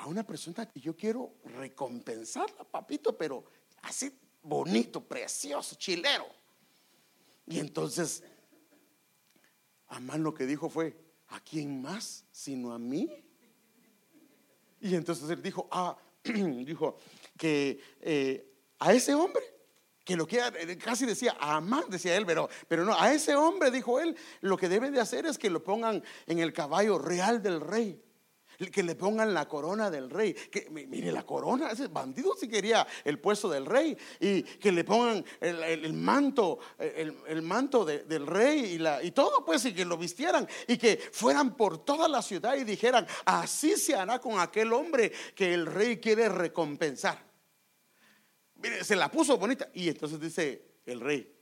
a 0.00 0.06
una 0.06 0.26
persona 0.26 0.66
que 0.66 0.80
yo 0.80 0.96
quiero 0.96 1.34
recompensarla, 1.44 2.64
papito, 2.64 3.16
pero 3.16 3.44
así 3.82 4.10
bonito, 4.42 5.04
precioso, 5.04 5.76
chilero. 5.76 6.26
Y 7.46 7.58
entonces, 7.58 8.22
Amán 9.88 10.22
lo 10.22 10.32
que 10.32 10.46
dijo 10.46 10.70
fue, 10.70 10.96
¿a 11.28 11.40
quién 11.40 11.82
más 11.82 12.24
sino 12.32 12.72
a 12.72 12.78
mí? 12.78 13.10
Y 14.80 14.94
entonces 14.94 15.28
él 15.28 15.42
dijo, 15.42 15.68
ah, 15.70 15.98
dijo 16.24 16.96
que 17.36 17.78
eh, 18.00 18.54
a 18.78 18.94
ese 18.94 19.14
hombre, 19.14 19.42
que 20.02 20.16
lo 20.16 20.26
quiera, 20.26 20.50
eh, 20.58 20.78
casi 20.78 21.04
decía 21.04 21.36
a 21.38 21.56
Amán, 21.56 21.84
decía 21.90 22.16
él, 22.16 22.24
pero, 22.24 22.48
pero 22.68 22.86
no, 22.86 22.98
a 22.98 23.12
ese 23.12 23.36
hombre, 23.36 23.70
dijo 23.70 24.00
él, 24.00 24.16
lo 24.40 24.56
que 24.56 24.70
debe 24.70 24.90
de 24.90 25.00
hacer 25.00 25.26
es 25.26 25.36
que 25.36 25.50
lo 25.50 25.62
pongan 25.62 26.02
en 26.26 26.38
el 26.38 26.54
caballo 26.54 26.98
real 26.98 27.42
del 27.42 27.60
rey 27.60 28.02
que 28.68 28.82
le 28.82 28.94
pongan 28.94 29.32
la 29.32 29.48
corona 29.48 29.90
del 29.90 30.10
rey. 30.10 30.34
Que, 30.34 30.68
mire, 30.70 31.10
la 31.12 31.24
corona, 31.24 31.70
ese 31.70 31.88
bandido 31.88 32.34
si 32.38 32.48
quería 32.48 32.86
el 33.04 33.18
puesto 33.18 33.48
del 33.48 33.64
rey. 33.64 33.96
Y 34.18 34.42
que 34.42 34.72
le 34.72 34.84
pongan 34.84 35.24
el, 35.40 35.92
manto, 35.94 36.58
el, 36.78 37.42
manto 37.42 37.84
del 37.84 38.26
rey 38.26 38.74
y, 38.74 38.78
la, 38.78 39.02
y 39.02 39.12
todo, 39.12 39.44
pues, 39.44 39.64
y 39.64 39.72
que 39.72 39.84
lo 39.84 39.96
vistieran. 39.96 40.46
Y 40.66 40.76
que 40.76 40.98
fueran 41.12 41.56
por 41.56 41.84
toda 41.84 42.08
la 42.08 42.20
ciudad 42.20 42.56
y 42.56 42.64
dijeran, 42.64 43.06
así 43.24 43.76
se 43.76 43.94
hará 43.94 44.18
con 44.18 44.38
aquel 44.38 44.72
hombre 44.72 45.12
que 45.34 45.54
el 45.54 45.66
rey 45.66 45.98
quiere 45.98 46.28
recompensar. 46.28 47.24
Mire, 48.56 48.84
se 48.84 48.96
la 48.96 49.10
puso 49.10 49.38
bonita. 49.38 49.70
Y 49.72 49.88
entonces 49.88 50.20
dice 50.20 50.62
el 50.84 51.00
rey, 51.00 51.34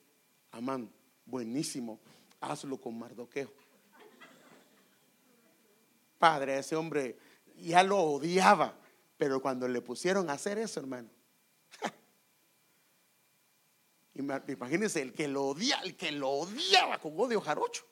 Amán, 0.53 0.91
buenísimo, 1.25 2.01
hazlo 2.41 2.81
con 2.81 2.99
Mardoqueo. 2.99 3.53
Padre, 6.19 6.59
ese 6.59 6.77
hombre 6.77 7.17
ya 7.57 7.83
lo 7.83 7.99
odiaba, 7.99 8.77
pero 9.17 9.41
cuando 9.41 9.69
le 9.69 9.81
pusieron 9.81 10.29
a 10.31 10.35
hacer 10.35 10.59
eso, 10.59 10.81
hermano, 10.81 11.09
imagínense, 14.15 15.01
el 15.01 15.15
que 15.15 15.29
lo 15.29 15.47
odiaba, 15.47 15.83
el 15.83 15.97
que 15.97 16.13
lo 16.13 16.31
odiaba 16.31 16.99
con 16.99 17.19
odio 17.19 17.41
jarocho, 17.41 17.85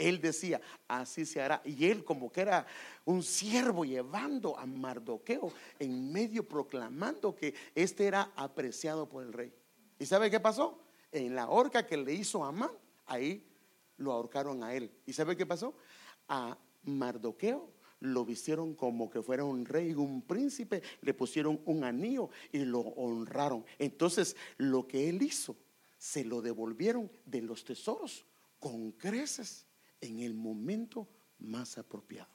él 0.00 0.20
decía, 0.20 0.60
así 0.88 1.26
se 1.26 1.42
hará. 1.42 1.60
Y 1.64 1.86
él 1.86 2.04
como 2.04 2.32
que 2.32 2.40
era 2.40 2.66
un 3.04 3.22
siervo 3.22 3.84
llevando 3.84 4.58
a 4.58 4.64
Mardoqueo 4.64 5.52
en 5.78 6.10
medio 6.10 6.48
proclamando 6.48 7.34
que 7.34 7.54
este 7.74 8.06
era 8.06 8.32
apreciado 8.34 9.08
por 9.08 9.22
el 9.22 9.32
rey. 9.32 9.52
¿Y 9.98 10.06
sabe 10.06 10.30
qué 10.30 10.40
pasó? 10.40 10.82
En 11.12 11.34
la 11.34 11.50
horca 11.50 11.86
que 11.86 11.98
le 11.98 12.14
hizo 12.14 12.42
a 12.42 12.48
Amán, 12.48 12.70
ahí 13.06 13.46
lo 13.98 14.12
ahorcaron 14.12 14.64
a 14.64 14.74
él. 14.74 14.90
¿Y 15.04 15.12
sabe 15.12 15.36
qué 15.36 15.44
pasó? 15.44 15.74
A 16.28 16.56
Mardoqueo 16.84 17.72
lo 18.00 18.24
vistieron 18.24 18.74
como 18.74 19.10
que 19.10 19.22
fuera 19.22 19.44
un 19.44 19.64
rey, 19.64 19.92
un 19.92 20.22
príncipe, 20.22 20.82
le 21.02 21.14
pusieron 21.14 21.60
un 21.66 21.84
anillo 21.84 22.30
y 22.50 22.60
lo 22.60 22.80
honraron. 22.80 23.64
Entonces, 23.78 24.36
lo 24.56 24.88
que 24.88 25.08
él 25.08 25.22
hizo, 25.22 25.56
se 25.98 26.24
lo 26.24 26.40
devolvieron 26.40 27.10
de 27.26 27.42
los 27.42 27.64
tesoros 27.64 28.24
con 28.58 28.92
creces 28.92 29.66
en 30.00 30.20
el 30.20 30.34
momento 30.34 31.06
más 31.38 31.76
apropiado. 31.76 32.30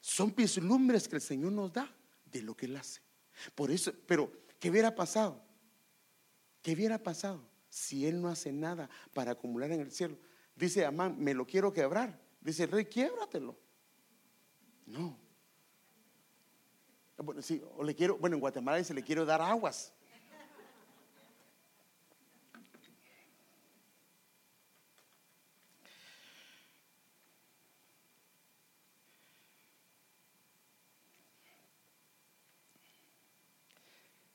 Son 0.00 0.34
vislumbres 0.34 1.06
que 1.06 1.16
el 1.16 1.22
Señor 1.22 1.52
nos 1.52 1.72
da 1.72 1.90
de 2.30 2.42
lo 2.42 2.56
que 2.56 2.66
Él 2.66 2.76
hace. 2.76 3.00
Por 3.54 3.70
eso, 3.70 3.92
pero, 4.06 4.32
¿qué 4.58 4.68
hubiera 4.68 4.94
pasado? 4.94 5.40
¿Qué 6.60 6.72
hubiera 6.72 7.02
pasado 7.02 7.40
si 7.68 8.06
Él 8.06 8.20
no 8.20 8.28
hace 8.28 8.52
nada 8.52 8.90
para 9.14 9.32
acumular 9.32 9.70
en 9.70 9.80
el 9.80 9.92
cielo? 9.92 10.18
Dice 10.54 10.84
Amán, 10.84 11.16
me 11.18 11.34
lo 11.34 11.46
quiero 11.46 11.72
quebrar. 11.72 12.20
Dice 12.40 12.64
el 12.64 12.70
rey, 12.70 12.84
quiébratelo. 12.86 13.56
No. 14.86 15.18
Bueno, 17.18 17.40
sí, 17.40 17.62
o 17.76 17.84
le 17.84 17.94
quiero, 17.94 18.18
bueno, 18.18 18.34
en 18.34 18.40
Guatemala 18.40 18.78
dice, 18.78 18.94
le 18.94 19.02
quiero 19.02 19.24
dar 19.24 19.40
aguas. 19.40 19.92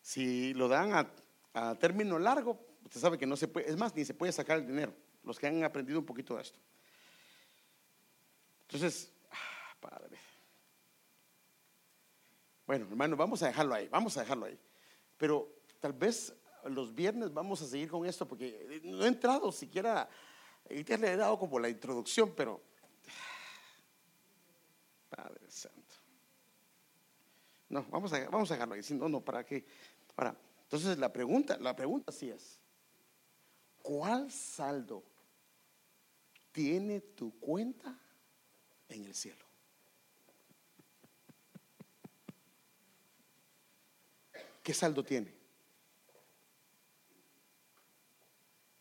Si 0.07 0.53
lo 0.53 0.69
dan 0.69 1.11
a, 1.53 1.75
término 1.75 2.17
largo, 2.17 2.57
usted 2.85 3.01
sabe 3.01 3.17
que 3.17 3.25
no 3.25 3.35
se 3.35 3.49
puede, 3.49 3.69
es 3.69 3.75
más, 3.75 3.93
ni 3.93 4.05
se 4.05 4.13
puede 4.13 4.31
sacar 4.31 4.57
el 4.57 4.65
dinero, 4.65 4.93
los 5.27 5.37
que 5.37 5.47
han 5.47 5.63
aprendido 5.63 5.99
un 5.99 6.05
poquito 6.05 6.35
de 6.35 6.41
esto. 6.41 6.57
Entonces, 8.61 9.11
ah, 9.31 9.75
padre. 9.79 10.17
Bueno, 12.65 12.85
hermano, 12.89 13.15
vamos 13.15 13.43
a 13.43 13.47
dejarlo 13.47 13.75
ahí, 13.75 13.87
vamos 13.89 14.17
a 14.17 14.21
dejarlo 14.21 14.45
ahí. 14.45 14.59
Pero 15.17 15.61
tal 15.79 15.93
vez 15.93 16.33
los 16.65 16.93
viernes 16.93 17.33
vamos 17.33 17.61
a 17.61 17.67
seguir 17.67 17.89
con 17.89 18.05
esto 18.05 18.27
porque 18.27 18.81
no 18.83 19.03
he 19.03 19.07
entrado 19.07 19.51
siquiera, 19.51 20.09
y 20.69 20.83
te 20.83 20.97
le 20.97 21.13
he 21.13 21.17
dado 21.17 21.37
como 21.37 21.59
la 21.59 21.69
introducción, 21.69 22.33
pero 22.35 22.61
Padre 25.09 25.49
Santo. 25.49 25.95
No, 27.69 27.83
vamos 27.89 28.11
a, 28.13 28.29
vamos 28.29 28.49
a 28.51 28.53
dejarlo 28.53 28.75
ahí, 28.75 28.81
no, 28.91 29.09
no, 29.09 29.21
¿para 29.21 29.45
qué? 29.45 29.65
Ahora, 30.15 30.35
entonces 30.63 30.97
la 30.97 31.11
pregunta, 31.11 31.57
la 31.57 31.75
pregunta 31.75 32.11
sí 32.11 32.29
es, 32.29 32.59
¿cuál 33.81 34.31
saldo 34.31 35.03
tiene 36.57 37.01
tu 37.01 37.39
cuenta 37.39 37.95
en 38.89 39.05
el 39.05 39.13
cielo? 39.13 39.45
¿Qué 44.63 44.73
saldo 44.73 45.03
tiene? 45.03 45.35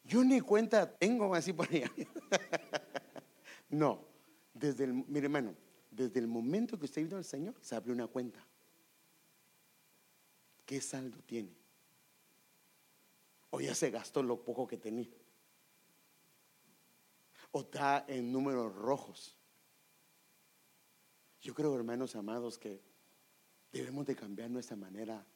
Yo 0.04 0.24
ni 0.24 0.40
cuenta 0.40 0.90
tengo 0.90 1.34
así 1.34 1.52
por 1.52 1.68
allá. 1.68 1.92
no, 3.68 4.06
desde 4.54 4.84
el, 4.84 4.94
mire 4.94 5.26
hermano, 5.26 5.54
desde 5.90 6.18
el 6.20 6.28
momento 6.28 6.78
que 6.78 6.86
usted 6.86 7.02
vino 7.02 7.18
al 7.18 7.26
Señor, 7.26 7.54
se 7.60 7.74
abrió 7.74 7.92
una 7.92 8.06
cuenta. 8.06 8.42
¿qué 10.64 10.80
saldo 10.80 11.18
tiene? 11.26 11.54
O 13.50 13.60
ya 13.60 13.74
se 13.74 13.90
gastó 13.90 14.22
lo 14.22 14.42
poco 14.42 14.66
que 14.66 14.78
tenía. 14.78 15.10
O 17.56 17.60
está 17.60 18.04
en 18.06 18.30
números 18.30 18.74
rojos. 18.74 19.34
Yo 21.40 21.54
creo, 21.54 21.74
hermanos 21.74 22.14
amados, 22.14 22.58
que 22.58 22.82
debemos 23.72 24.04
de 24.04 24.14
cambiar 24.14 24.50
nuestra 24.50 24.76
manera 24.76 25.26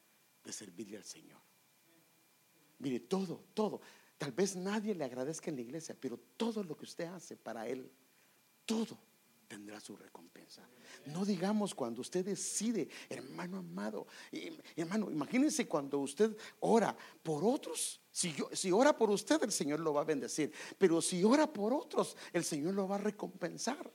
de 0.44 0.52
servirle 0.52 0.98
al 0.98 1.04
Señor. 1.04 1.40
Mire, 2.78 3.00
todo, 3.00 3.46
todo. 3.54 3.80
Tal 4.18 4.32
vez 4.32 4.54
nadie 4.54 4.94
le 4.94 5.04
agradezca 5.04 5.48
en 5.48 5.56
la 5.56 5.62
iglesia, 5.62 5.96
pero 5.98 6.18
todo 6.36 6.62
lo 6.62 6.76
que 6.76 6.84
usted 6.84 7.06
hace 7.06 7.38
para 7.38 7.66
Él, 7.66 7.90
todo 8.66 8.98
tendrá 9.48 9.80
su 9.80 9.96
recompensa. 9.96 10.68
No 11.06 11.24
digamos 11.24 11.74
cuando 11.74 12.02
usted 12.02 12.22
decide, 12.22 12.90
hermano 13.08 13.56
amado, 13.56 14.06
hermano, 14.76 15.10
imagínense 15.10 15.66
cuando 15.66 15.98
usted 16.00 16.36
ora 16.60 16.94
por 17.22 17.42
otros. 17.44 17.99
Si, 18.12 18.32
yo, 18.32 18.48
si 18.52 18.72
ora 18.72 18.96
por 18.96 19.10
usted, 19.10 19.42
el 19.42 19.52
Señor 19.52 19.80
lo 19.80 19.94
va 19.94 20.02
a 20.02 20.04
bendecir. 20.04 20.52
Pero 20.78 21.00
si 21.00 21.22
ora 21.22 21.52
por 21.52 21.72
otros, 21.72 22.16
el 22.32 22.44
Señor 22.44 22.74
lo 22.74 22.88
va 22.88 22.96
a 22.96 22.98
recompensar. 22.98 23.90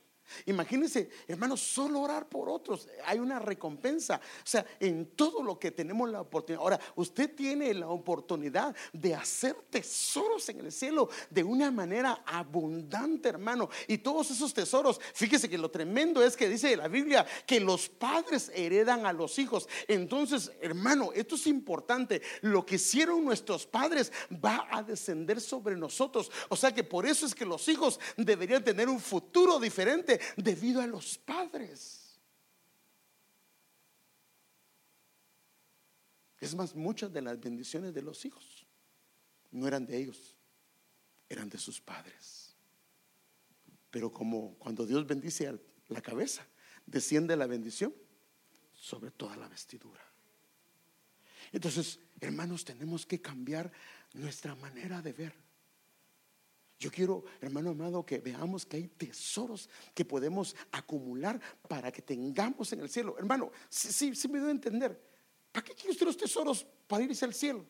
Imagínense, 0.46 1.08
hermanos, 1.26 1.60
solo 1.60 2.00
orar 2.00 2.28
por 2.28 2.48
otros, 2.48 2.88
hay 3.04 3.18
una 3.18 3.38
recompensa. 3.38 4.16
O 4.16 4.46
sea, 4.46 4.64
en 4.80 5.06
todo 5.14 5.42
lo 5.42 5.58
que 5.58 5.70
tenemos 5.70 6.10
la 6.10 6.20
oportunidad. 6.20 6.62
Ahora, 6.62 6.80
usted 6.96 7.34
tiene 7.34 7.72
la 7.74 7.88
oportunidad 7.88 8.74
de 8.92 9.14
hacer 9.14 9.56
tesoros 9.70 10.48
en 10.48 10.60
el 10.60 10.72
cielo 10.72 11.08
de 11.30 11.44
una 11.44 11.70
manera 11.70 12.22
abundante, 12.26 13.28
hermano. 13.28 13.68
Y 13.88 13.98
todos 13.98 14.30
esos 14.30 14.52
tesoros, 14.52 15.00
fíjese 15.14 15.48
que 15.48 15.58
lo 15.58 15.70
tremendo 15.70 16.22
es 16.22 16.36
que 16.36 16.48
dice 16.48 16.76
la 16.76 16.88
Biblia 16.88 17.26
que 17.46 17.60
los 17.60 17.88
padres 17.88 18.50
heredan 18.54 19.06
a 19.06 19.12
los 19.12 19.38
hijos. 19.38 19.68
Entonces, 19.88 20.52
hermano, 20.60 21.10
esto 21.14 21.34
es 21.34 21.46
importante. 21.46 22.22
Lo 22.42 22.64
que 22.64 22.76
hicieron 22.76 23.24
nuestros 23.24 23.66
padres 23.66 24.12
va 24.32 24.66
a 24.70 24.82
descender 24.82 25.40
sobre 25.40 25.76
nosotros. 25.76 26.30
O 26.48 26.56
sea 26.56 26.74
que 26.74 26.84
por 26.84 27.06
eso 27.06 27.26
es 27.26 27.34
que 27.34 27.44
los 27.44 27.68
hijos 27.68 27.98
deberían 28.16 28.64
tener 28.64 28.88
un 28.88 29.00
futuro 29.00 29.58
diferente 29.58 30.15
debido 30.36 30.80
a 30.80 30.86
los 30.86 31.18
padres. 31.18 32.18
Es 36.40 36.54
más, 36.54 36.74
muchas 36.74 37.12
de 37.12 37.22
las 37.22 37.40
bendiciones 37.40 37.94
de 37.94 38.02
los 38.02 38.24
hijos 38.24 38.66
no 39.50 39.66
eran 39.66 39.86
de 39.86 39.96
ellos, 39.98 40.36
eran 41.28 41.48
de 41.48 41.58
sus 41.58 41.80
padres. 41.80 42.54
Pero 43.90 44.12
como 44.12 44.54
cuando 44.58 44.84
Dios 44.86 45.06
bendice 45.06 45.58
la 45.88 46.02
cabeza, 46.02 46.46
desciende 46.84 47.36
la 47.36 47.46
bendición 47.46 47.94
sobre 48.74 49.10
toda 49.10 49.36
la 49.36 49.48
vestidura. 49.48 50.02
Entonces, 51.52 51.98
hermanos, 52.20 52.64
tenemos 52.64 53.06
que 53.06 53.20
cambiar 53.20 53.72
nuestra 54.12 54.54
manera 54.54 55.00
de 55.00 55.12
ver. 55.12 55.45
Yo 56.78 56.90
quiero, 56.90 57.24
hermano 57.40 57.70
amado, 57.70 58.04
que 58.04 58.18
veamos 58.18 58.66
que 58.66 58.76
hay 58.76 58.88
tesoros 58.88 59.70
que 59.94 60.04
podemos 60.04 60.54
acumular 60.70 61.40
para 61.68 61.90
que 61.90 62.02
tengamos 62.02 62.70
en 62.72 62.80
el 62.80 62.90
cielo. 62.90 63.16
Hermano, 63.18 63.50
sí, 63.68 64.14
sí, 64.14 64.28
me 64.28 64.38
debe 64.38 64.50
entender. 64.50 65.00
¿Para 65.52 65.64
qué 65.64 65.74
quiere 65.74 65.92
usted 65.92 66.06
los 66.06 66.16
tesoros 66.18 66.66
para 66.86 67.02
irse 67.02 67.24
al 67.24 67.32
cielo? 67.32 67.64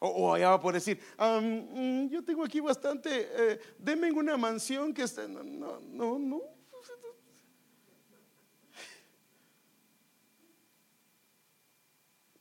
O, 0.00 0.34
allá 0.34 0.48
va 0.48 0.54
a 0.56 0.60
poder 0.60 0.74
decir, 0.74 1.00
mm, 1.18 2.08
yo 2.08 2.22
tengo 2.24 2.44
aquí 2.44 2.60
bastante, 2.60 3.10
eh, 3.32 3.60
denme 3.78 4.10
una 4.10 4.36
mansión 4.36 4.92
que 4.92 5.02
está. 5.04 5.26
No, 5.28 5.80
no, 5.80 6.18
no. 6.18 6.42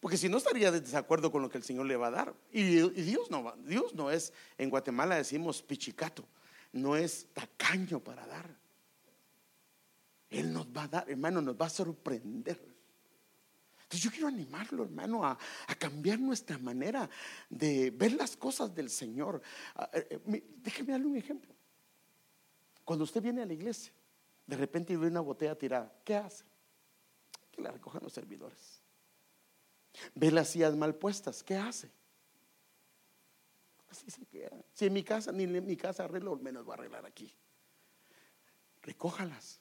Porque 0.03 0.17
si 0.17 0.27
no 0.27 0.35
estaría 0.35 0.69
de 0.69 0.81
desacuerdo 0.81 1.31
con 1.31 1.41
lo 1.41 1.49
que 1.49 1.57
el 1.57 1.63
Señor 1.63 1.85
le 1.85 1.95
va 1.95 2.07
a 2.07 2.11
dar. 2.11 2.35
Y, 2.51 2.61
Dios 2.63 3.31
no 3.31 3.55
Dios 3.63 3.95
no 3.95 4.11
es, 4.11 4.33
en 4.57 4.69
Guatemala 4.69 5.15
decimos 5.15 5.61
pichicato, 5.61 6.27
no 6.73 6.97
es 6.97 7.27
tacaño 7.31 8.01
para 8.01 8.27
dar. 8.27 8.53
Él 10.29 10.51
nos 10.51 10.67
va 10.67 10.83
a 10.83 10.87
dar, 10.89 11.09
hermano, 11.09 11.41
nos 11.41 11.55
va 11.55 11.67
a 11.67 11.69
sorprender. 11.69 12.59
Entonces 13.83 14.01
yo 14.01 14.11
quiero 14.11 14.27
animarlo, 14.27 14.83
hermano, 14.83 15.25
a, 15.25 15.37
cambiar 15.79 16.19
nuestra 16.19 16.57
manera 16.57 17.09
de 17.49 17.89
ver 17.91 18.11
las 18.11 18.35
cosas 18.35 18.75
del 18.75 18.89
Señor. 18.89 19.41
Eh, 19.93 20.19
eh, 20.27 20.43
déjeme 20.57 20.91
darle 20.91 21.07
un 21.07 21.15
ejemplo. 21.15 21.55
Cuando 22.83 23.05
usted 23.05 23.21
viene 23.21 23.41
a 23.41 23.45
la 23.45 23.53
iglesia, 23.53 23.93
de 24.47 24.57
repente 24.57 24.97
ve 24.97 25.07
una 25.07 25.21
botella 25.21 25.57
tirada, 25.57 25.97
¿qué 26.03 26.17
hace? 26.17 26.43
Que 27.49 27.61
la 27.61 27.71
recojan 27.71 28.03
los 28.03 28.11
servidores. 28.11 28.82
Ve 30.15 30.31
las 30.31 30.49
sillas 30.49 30.75
mal 30.75 30.95
puestas, 30.95 31.43
¿qué 31.43 31.55
hace? 31.55 31.91
Así 33.89 34.09
se 34.09 34.25
queda. 34.25 34.51
Si 34.73 34.85
en 34.85 34.93
mi 34.93 35.03
casa, 35.03 35.31
ni 35.31 35.43
en 35.43 35.65
mi 35.65 35.77
casa 35.77 36.05
arreglo, 36.05 36.35
menos 36.37 36.67
va 36.67 36.71
a 36.71 36.77
arreglar 36.77 37.05
aquí. 37.05 37.31
Recójalas. 38.81 39.59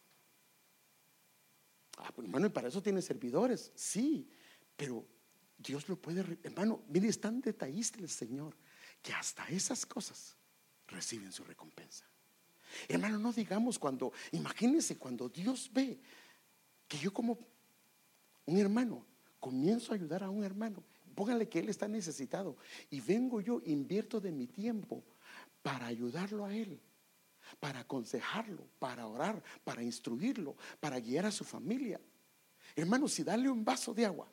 Ah, 1.98 2.10
pues, 2.14 2.26
hermano, 2.26 2.46
y 2.46 2.50
para 2.50 2.68
eso 2.68 2.82
tiene 2.82 3.02
servidores. 3.02 3.72
Sí, 3.74 4.28
pero 4.76 5.06
Dios 5.58 5.88
lo 5.88 5.96
puede. 5.96 6.38
Hermano, 6.42 6.82
mire, 6.88 7.08
es 7.08 7.20
tan 7.20 7.40
detallista 7.40 7.98
el 7.98 8.08
Señor 8.08 8.56
que 9.02 9.12
hasta 9.12 9.46
esas 9.48 9.84
cosas 9.84 10.36
reciben 10.88 11.32
su 11.32 11.44
recompensa. 11.44 12.06
Hermano, 12.88 13.18
no 13.18 13.32
digamos 13.32 13.78
cuando, 13.78 14.12
imagínense 14.32 14.96
cuando 14.96 15.28
Dios 15.28 15.70
ve 15.72 16.00
que 16.88 16.98
yo 16.98 17.12
como 17.12 17.38
un 18.46 18.58
hermano 18.58 19.11
comienzo 19.42 19.90
a 19.90 19.96
ayudar 19.96 20.22
a 20.22 20.30
un 20.30 20.44
hermano, 20.44 20.84
póngale 21.16 21.48
que 21.48 21.58
él 21.58 21.68
está 21.68 21.88
necesitado 21.88 22.56
y 22.90 23.00
vengo 23.00 23.40
yo, 23.40 23.60
invierto 23.64 24.20
de 24.20 24.30
mi 24.30 24.46
tiempo 24.46 25.02
para 25.62 25.86
ayudarlo 25.86 26.46
a 26.46 26.54
él, 26.54 26.80
para 27.58 27.80
aconsejarlo, 27.80 28.64
para 28.78 29.08
orar, 29.08 29.42
para 29.64 29.82
instruirlo, 29.82 30.56
para 30.78 31.00
guiar 31.00 31.26
a 31.26 31.32
su 31.32 31.42
familia. 31.42 32.00
Hermano, 32.76 33.08
si 33.08 33.24
darle 33.24 33.50
un 33.50 33.64
vaso 33.64 33.92
de 33.92 34.06
agua, 34.06 34.30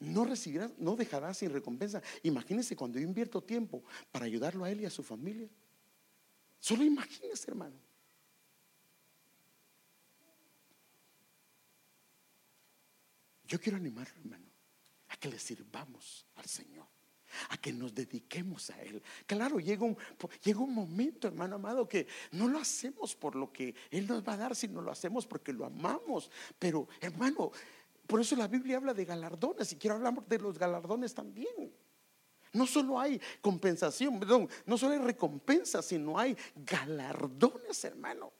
no 0.00 0.26
recibirá, 0.26 0.70
no 0.76 0.94
dejará 0.94 1.32
sin 1.32 1.50
recompensa. 1.50 2.02
Imagínese 2.22 2.76
cuando 2.76 2.98
yo 2.98 3.06
invierto 3.06 3.42
tiempo 3.42 3.82
para 4.12 4.26
ayudarlo 4.26 4.64
a 4.64 4.70
él 4.70 4.82
y 4.82 4.84
a 4.84 4.90
su 4.90 5.02
familia. 5.02 5.48
Solo 6.60 6.84
imagínese, 6.84 7.50
hermano. 7.50 7.85
Yo 13.46 13.60
quiero 13.60 13.76
animar, 13.76 14.08
hermano, 14.18 14.46
a 15.08 15.16
que 15.16 15.28
le 15.28 15.38
sirvamos 15.38 16.26
al 16.34 16.46
Señor, 16.46 16.86
a 17.50 17.56
que 17.56 17.72
nos 17.72 17.94
dediquemos 17.94 18.70
a 18.70 18.82
Él. 18.82 19.02
Claro, 19.24 19.60
llega 19.60 19.84
un, 19.84 19.96
llega 20.42 20.60
un 20.60 20.74
momento, 20.74 21.28
hermano 21.28 21.56
amado, 21.56 21.88
que 21.88 22.06
no 22.32 22.48
lo 22.48 22.58
hacemos 22.58 23.14
por 23.14 23.36
lo 23.36 23.52
que 23.52 23.74
Él 23.90 24.06
nos 24.06 24.26
va 24.26 24.34
a 24.34 24.36
dar, 24.36 24.56
sino 24.56 24.80
lo 24.80 24.90
hacemos 24.90 25.26
porque 25.26 25.52
lo 25.52 25.64
amamos. 25.64 26.30
Pero, 26.58 26.88
hermano, 27.00 27.52
por 28.06 28.20
eso 28.20 28.34
la 28.36 28.48
Biblia 28.48 28.78
habla 28.78 28.94
de 28.94 29.04
galardones 29.04 29.72
y 29.72 29.76
quiero 29.76 29.96
hablar 29.96 30.26
de 30.26 30.38
los 30.38 30.58
galardones 30.58 31.14
también. 31.14 31.72
No 32.52 32.66
solo 32.66 32.98
hay 32.98 33.20
compensación, 33.40 34.18
perdón, 34.18 34.48
no 34.64 34.78
solo 34.78 34.94
hay 34.94 35.00
recompensa, 35.00 35.82
sino 35.82 36.18
hay 36.18 36.36
galardones, 36.56 37.84
hermano. 37.84 38.32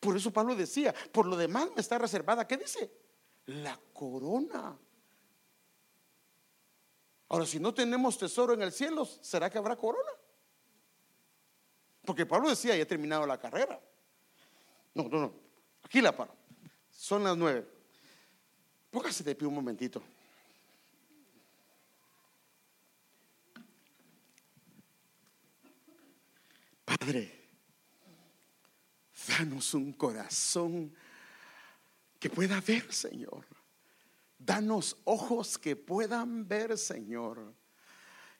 Por 0.00 0.16
eso 0.16 0.32
Pablo 0.32 0.54
decía, 0.54 0.94
por 1.12 1.26
lo 1.26 1.36
demás 1.36 1.70
me 1.74 1.80
está 1.80 1.98
reservada, 1.98 2.46
¿qué 2.46 2.56
dice? 2.56 3.05
La 3.46 3.78
corona. 3.92 4.76
Ahora, 7.28 7.46
si 7.46 7.58
no 7.58 7.74
tenemos 7.74 8.18
tesoro 8.18 8.54
en 8.54 8.62
el 8.62 8.72
cielo, 8.72 9.04
¿será 9.04 9.50
que 9.50 9.58
habrá 9.58 9.76
corona? 9.76 10.10
Porque 12.04 12.24
Pablo 12.24 12.48
decía, 12.48 12.76
ya 12.76 12.82
he 12.82 12.86
terminado 12.86 13.26
la 13.26 13.38
carrera. 13.38 13.80
No, 14.94 15.08
no, 15.08 15.20
no. 15.20 15.34
Aquí 15.82 16.00
la 16.00 16.16
paro. 16.16 16.34
Son 16.90 17.24
las 17.24 17.36
nueve. 17.36 17.66
Póngase 18.90 19.24
de 19.24 19.34
pie 19.34 19.46
un 19.46 19.54
momentito. 19.54 20.02
Padre, 26.84 27.48
danos 29.28 29.74
un 29.74 29.92
corazón 29.92 30.94
que 32.26 32.34
pueda 32.34 32.60
ver, 32.60 32.92
Señor. 32.92 33.46
Danos 34.36 34.96
ojos 35.04 35.56
que 35.58 35.76
puedan 35.76 36.48
ver, 36.48 36.76
Señor. 36.76 37.54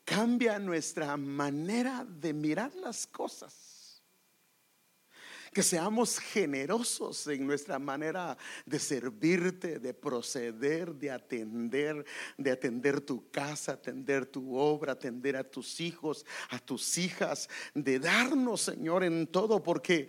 Cambia 0.05 0.59
nuestra 0.59 1.16
manera 1.16 2.05
de 2.05 2.32
mirar 2.32 2.74
las 2.74 3.07
cosas 3.07 4.03
que 5.53 5.62
seamos 5.62 6.18
generosos 6.18 7.28
en 7.28 7.47
nuestra 7.47 7.78
manera 7.78 8.37
de 8.66 8.78
servirte, 8.80 9.78
de 9.78 9.95
proceder, 9.95 10.93
de 10.93 11.12
atender, 11.12 12.05
de 12.37 12.51
atender 12.51 13.01
tu 13.01 13.30
casa, 13.30 13.72
atender 13.72 14.26
tu 14.26 14.57
obra, 14.57 14.93
atender 14.93 15.37
a 15.37 15.45
tus 15.45 15.80
hijos, 15.80 16.26
a 16.51 16.59
tus 16.59 16.99
hijas, 16.99 17.49
de 17.72 18.01
darnos, 18.01 18.62
Señor, 18.62 19.05
en 19.05 19.28
todo, 19.28 19.62
porque 19.62 20.09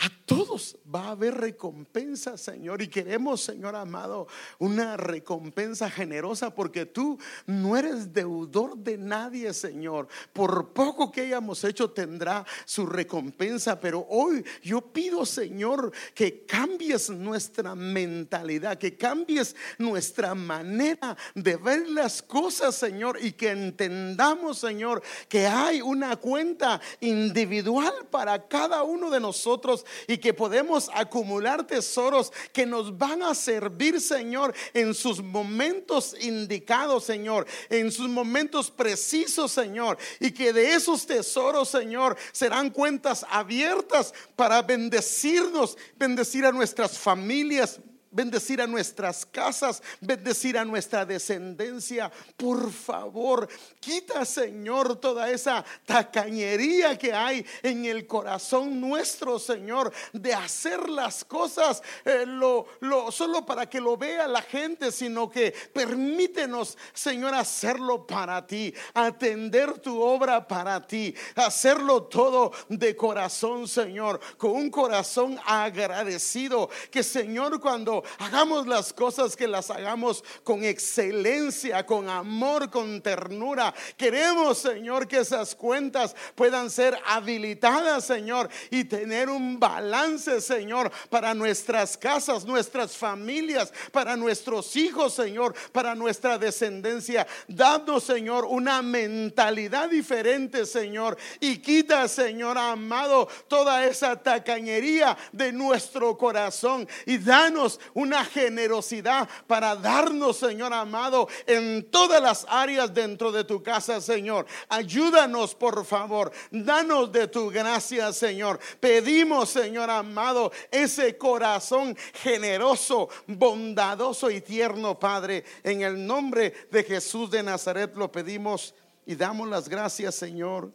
a 0.00 0.08
todos 0.26 0.76
va 0.94 1.06
a 1.06 1.10
haber 1.10 1.34
recompensa, 1.34 2.38
Señor. 2.38 2.80
Y 2.82 2.88
queremos, 2.88 3.40
Señor 3.40 3.74
amado, 3.74 4.28
una 4.60 4.96
recompensa 4.96 5.90
generosa 5.90 6.54
porque 6.54 6.86
tú 6.86 7.18
no 7.46 7.76
eres 7.76 8.12
deudor 8.12 8.76
de 8.76 8.96
nadie, 8.96 9.52
Señor. 9.52 10.06
Por 10.32 10.68
poco 10.68 11.10
que 11.10 11.22
hayamos 11.22 11.64
hecho 11.64 11.90
tendrá 11.90 12.46
su 12.64 12.86
recompensa. 12.86 13.80
Pero 13.80 14.06
hoy 14.08 14.44
yo 14.62 14.80
pido, 14.80 15.26
Señor, 15.26 15.90
que 16.14 16.46
cambies 16.46 17.10
nuestra 17.10 17.74
mentalidad, 17.74 18.78
que 18.78 18.96
cambies 18.96 19.56
nuestra 19.78 20.36
manera 20.36 21.16
de 21.34 21.56
ver 21.56 21.88
las 21.88 22.22
cosas, 22.22 22.76
Señor. 22.76 23.18
Y 23.20 23.32
que 23.32 23.50
entendamos, 23.50 24.58
Señor, 24.58 25.02
que 25.28 25.48
hay 25.48 25.80
una 25.80 26.14
cuenta 26.16 26.80
individual 27.00 28.06
para 28.12 28.46
cada 28.46 28.84
uno 28.84 29.10
de 29.10 29.18
nosotros 29.18 29.84
y 30.06 30.18
que 30.18 30.34
podemos 30.34 30.90
acumular 30.94 31.66
tesoros 31.66 32.32
que 32.52 32.66
nos 32.66 32.96
van 32.96 33.22
a 33.22 33.34
servir, 33.34 34.00
Señor, 34.00 34.54
en 34.74 34.94
sus 34.94 35.22
momentos 35.22 36.14
indicados, 36.20 37.04
Señor, 37.04 37.46
en 37.70 37.90
sus 37.92 38.08
momentos 38.08 38.70
precisos, 38.70 39.52
Señor, 39.52 39.98
y 40.20 40.30
que 40.30 40.52
de 40.52 40.74
esos 40.74 41.06
tesoros, 41.06 41.68
Señor, 41.68 42.16
serán 42.32 42.70
cuentas 42.70 43.24
abiertas 43.28 44.14
para 44.36 44.62
bendecirnos, 44.62 45.76
bendecir 45.96 46.44
a 46.46 46.52
nuestras 46.52 46.98
familias, 46.98 47.80
bendecir 48.10 48.60
a 48.60 48.66
nuestras 48.66 49.26
casas, 49.26 49.82
bendecir 50.00 50.56
a 50.58 50.64
nuestra 50.64 51.04
descendencia. 51.04 52.10
Por 52.36 52.70
favor, 52.70 53.48
quita, 53.80 54.24
Señor, 54.24 54.96
toda 54.96 55.30
esa 55.30 55.64
tacañería 55.86 56.96
que 56.98 57.12
hay 57.12 57.44
en 57.62 57.84
el 57.84 58.06
corazón 58.06 58.80
nuestro, 58.80 59.38
Señor, 59.38 59.92
de 60.12 60.34
hacer 60.34 60.88
las 60.88 61.24
cosas 61.24 61.82
eh, 62.04 62.24
lo, 62.26 62.66
solo 63.10 63.44
para 63.44 63.68
que 63.68 63.80
lo 63.80 63.96
vea 63.96 64.26
la 64.28 64.42
gente, 64.42 64.92
sino 64.92 65.30
que 65.30 65.52
permítenos, 65.72 66.76
Señor, 66.92 67.34
hacerlo 67.34 68.06
para 68.06 68.46
ti, 68.46 68.72
atender 68.94 69.78
tu 69.78 70.00
obra 70.00 70.46
para 70.46 70.86
ti, 70.86 71.14
hacerlo 71.34 72.04
todo 72.04 72.52
de 72.68 72.96
corazón, 72.96 73.68
Señor, 73.68 74.20
con 74.36 74.52
un 74.52 74.70
corazón 74.70 75.38
agradecido, 75.44 76.68
que 76.90 77.02
Señor, 77.02 77.60
cuando 77.60 77.97
hagamos 78.18 78.66
las 78.66 78.92
cosas 78.92 79.36
que 79.36 79.46
las 79.46 79.70
hagamos 79.70 80.24
con 80.44 80.64
excelencia, 80.64 81.84
con 81.84 82.08
amor, 82.08 82.70
con 82.70 83.00
ternura. 83.00 83.74
Queremos, 83.96 84.58
Señor, 84.58 85.06
que 85.06 85.18
esas 85.18 85.54
cuentas 85.54 86.14
puedan 86.34 86.70
ser 86.70 86.98
habilitadas, 87.06 88.04
Señor, 88.04 88.48
y 88.70 88.84
tener 88.84 89.28
un 89.28 89.58
balance, 89.58 90.40
Señor, 90.40 90.90
para 91.10 91.34
nuestras 91.34 91.96
casas, 91.96 92.44
nuestras 92.44 92.96
familias, 92.96 93.72
para 93.92 94.16
nuestros 94.16 94.74
hijos, 94.76 95.14
Señor, 95.14 95.54
para 95.72 95.94
nuestra 95.94 96.38
descendencia. 96.38 97.26
Dando, 97.46 98.00
Señor, 98.00 98.44
una 98.44 98.82
mentalidad 98.82 99.88
diferente, 99.88 100.66
Señor, 100.66 101.16
y 101.40 101.58
quita, 101.58 102.08
Señor 102.08 102.58
amado, 102.58 103.28
toda 103.48 103.84
esa 103.86 104.16
tacañería 104.16 105.16
de 105.32 105.52
nuestro 105.52 106.16
corazón 106.16 106.88
y 107.06 107.18
danos 107.18 107.80
una 107.94 108.24
generosidad 108.24 109.28
para 109.46 109.76
darnos, 109.76 110.36
Señor 110.36 110.72
amado, 110.72 111.28
en 111.46 111.90
todas 111.90 112.22
las 112.22 112.46
áreas 112.48 112.92
dentro 112.92 113.32
de 113.32 113.44
tu 113.44 113.62
casa, 113.62 114.00
Señor. 114.00 114.46
Ayúdanos, 114.68 115.54
por 115.54 115.84
favor. 115.84 116.32
Danos 116.50 117.12
de 117.12 117.28
tu 117.28 117.50
gracia, 117.50 118.12
Señor. 118.12 118.58
Pedimos, 118.80 119.50
Señor 119.50 119.90
amado, 119.90 120.52
ese 120.70 121.16
corazón 121.16 121.96
generoso, 122.14 123.08
bondadoso 123.26 124.30
y 124.30 124.40
tierno, 124.40 124.98
Padre. 124.98 125.44
En 125.62 125.82
el 125.82 126.06
nombre 126.06 126.52
de 126.70 126.84
Jesús 126.84 127.30
de 127.30 127.42
Nazaret 127.42 127.94
lo 127.96 128.10
pedimos 128.10 128.74
y 129.06 129.14
damos 129.14 129.48
las 129.48 129.68
gracias, 129.68 130.14
Señor. 130.14 130.72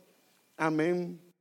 Amén 0.58 1.33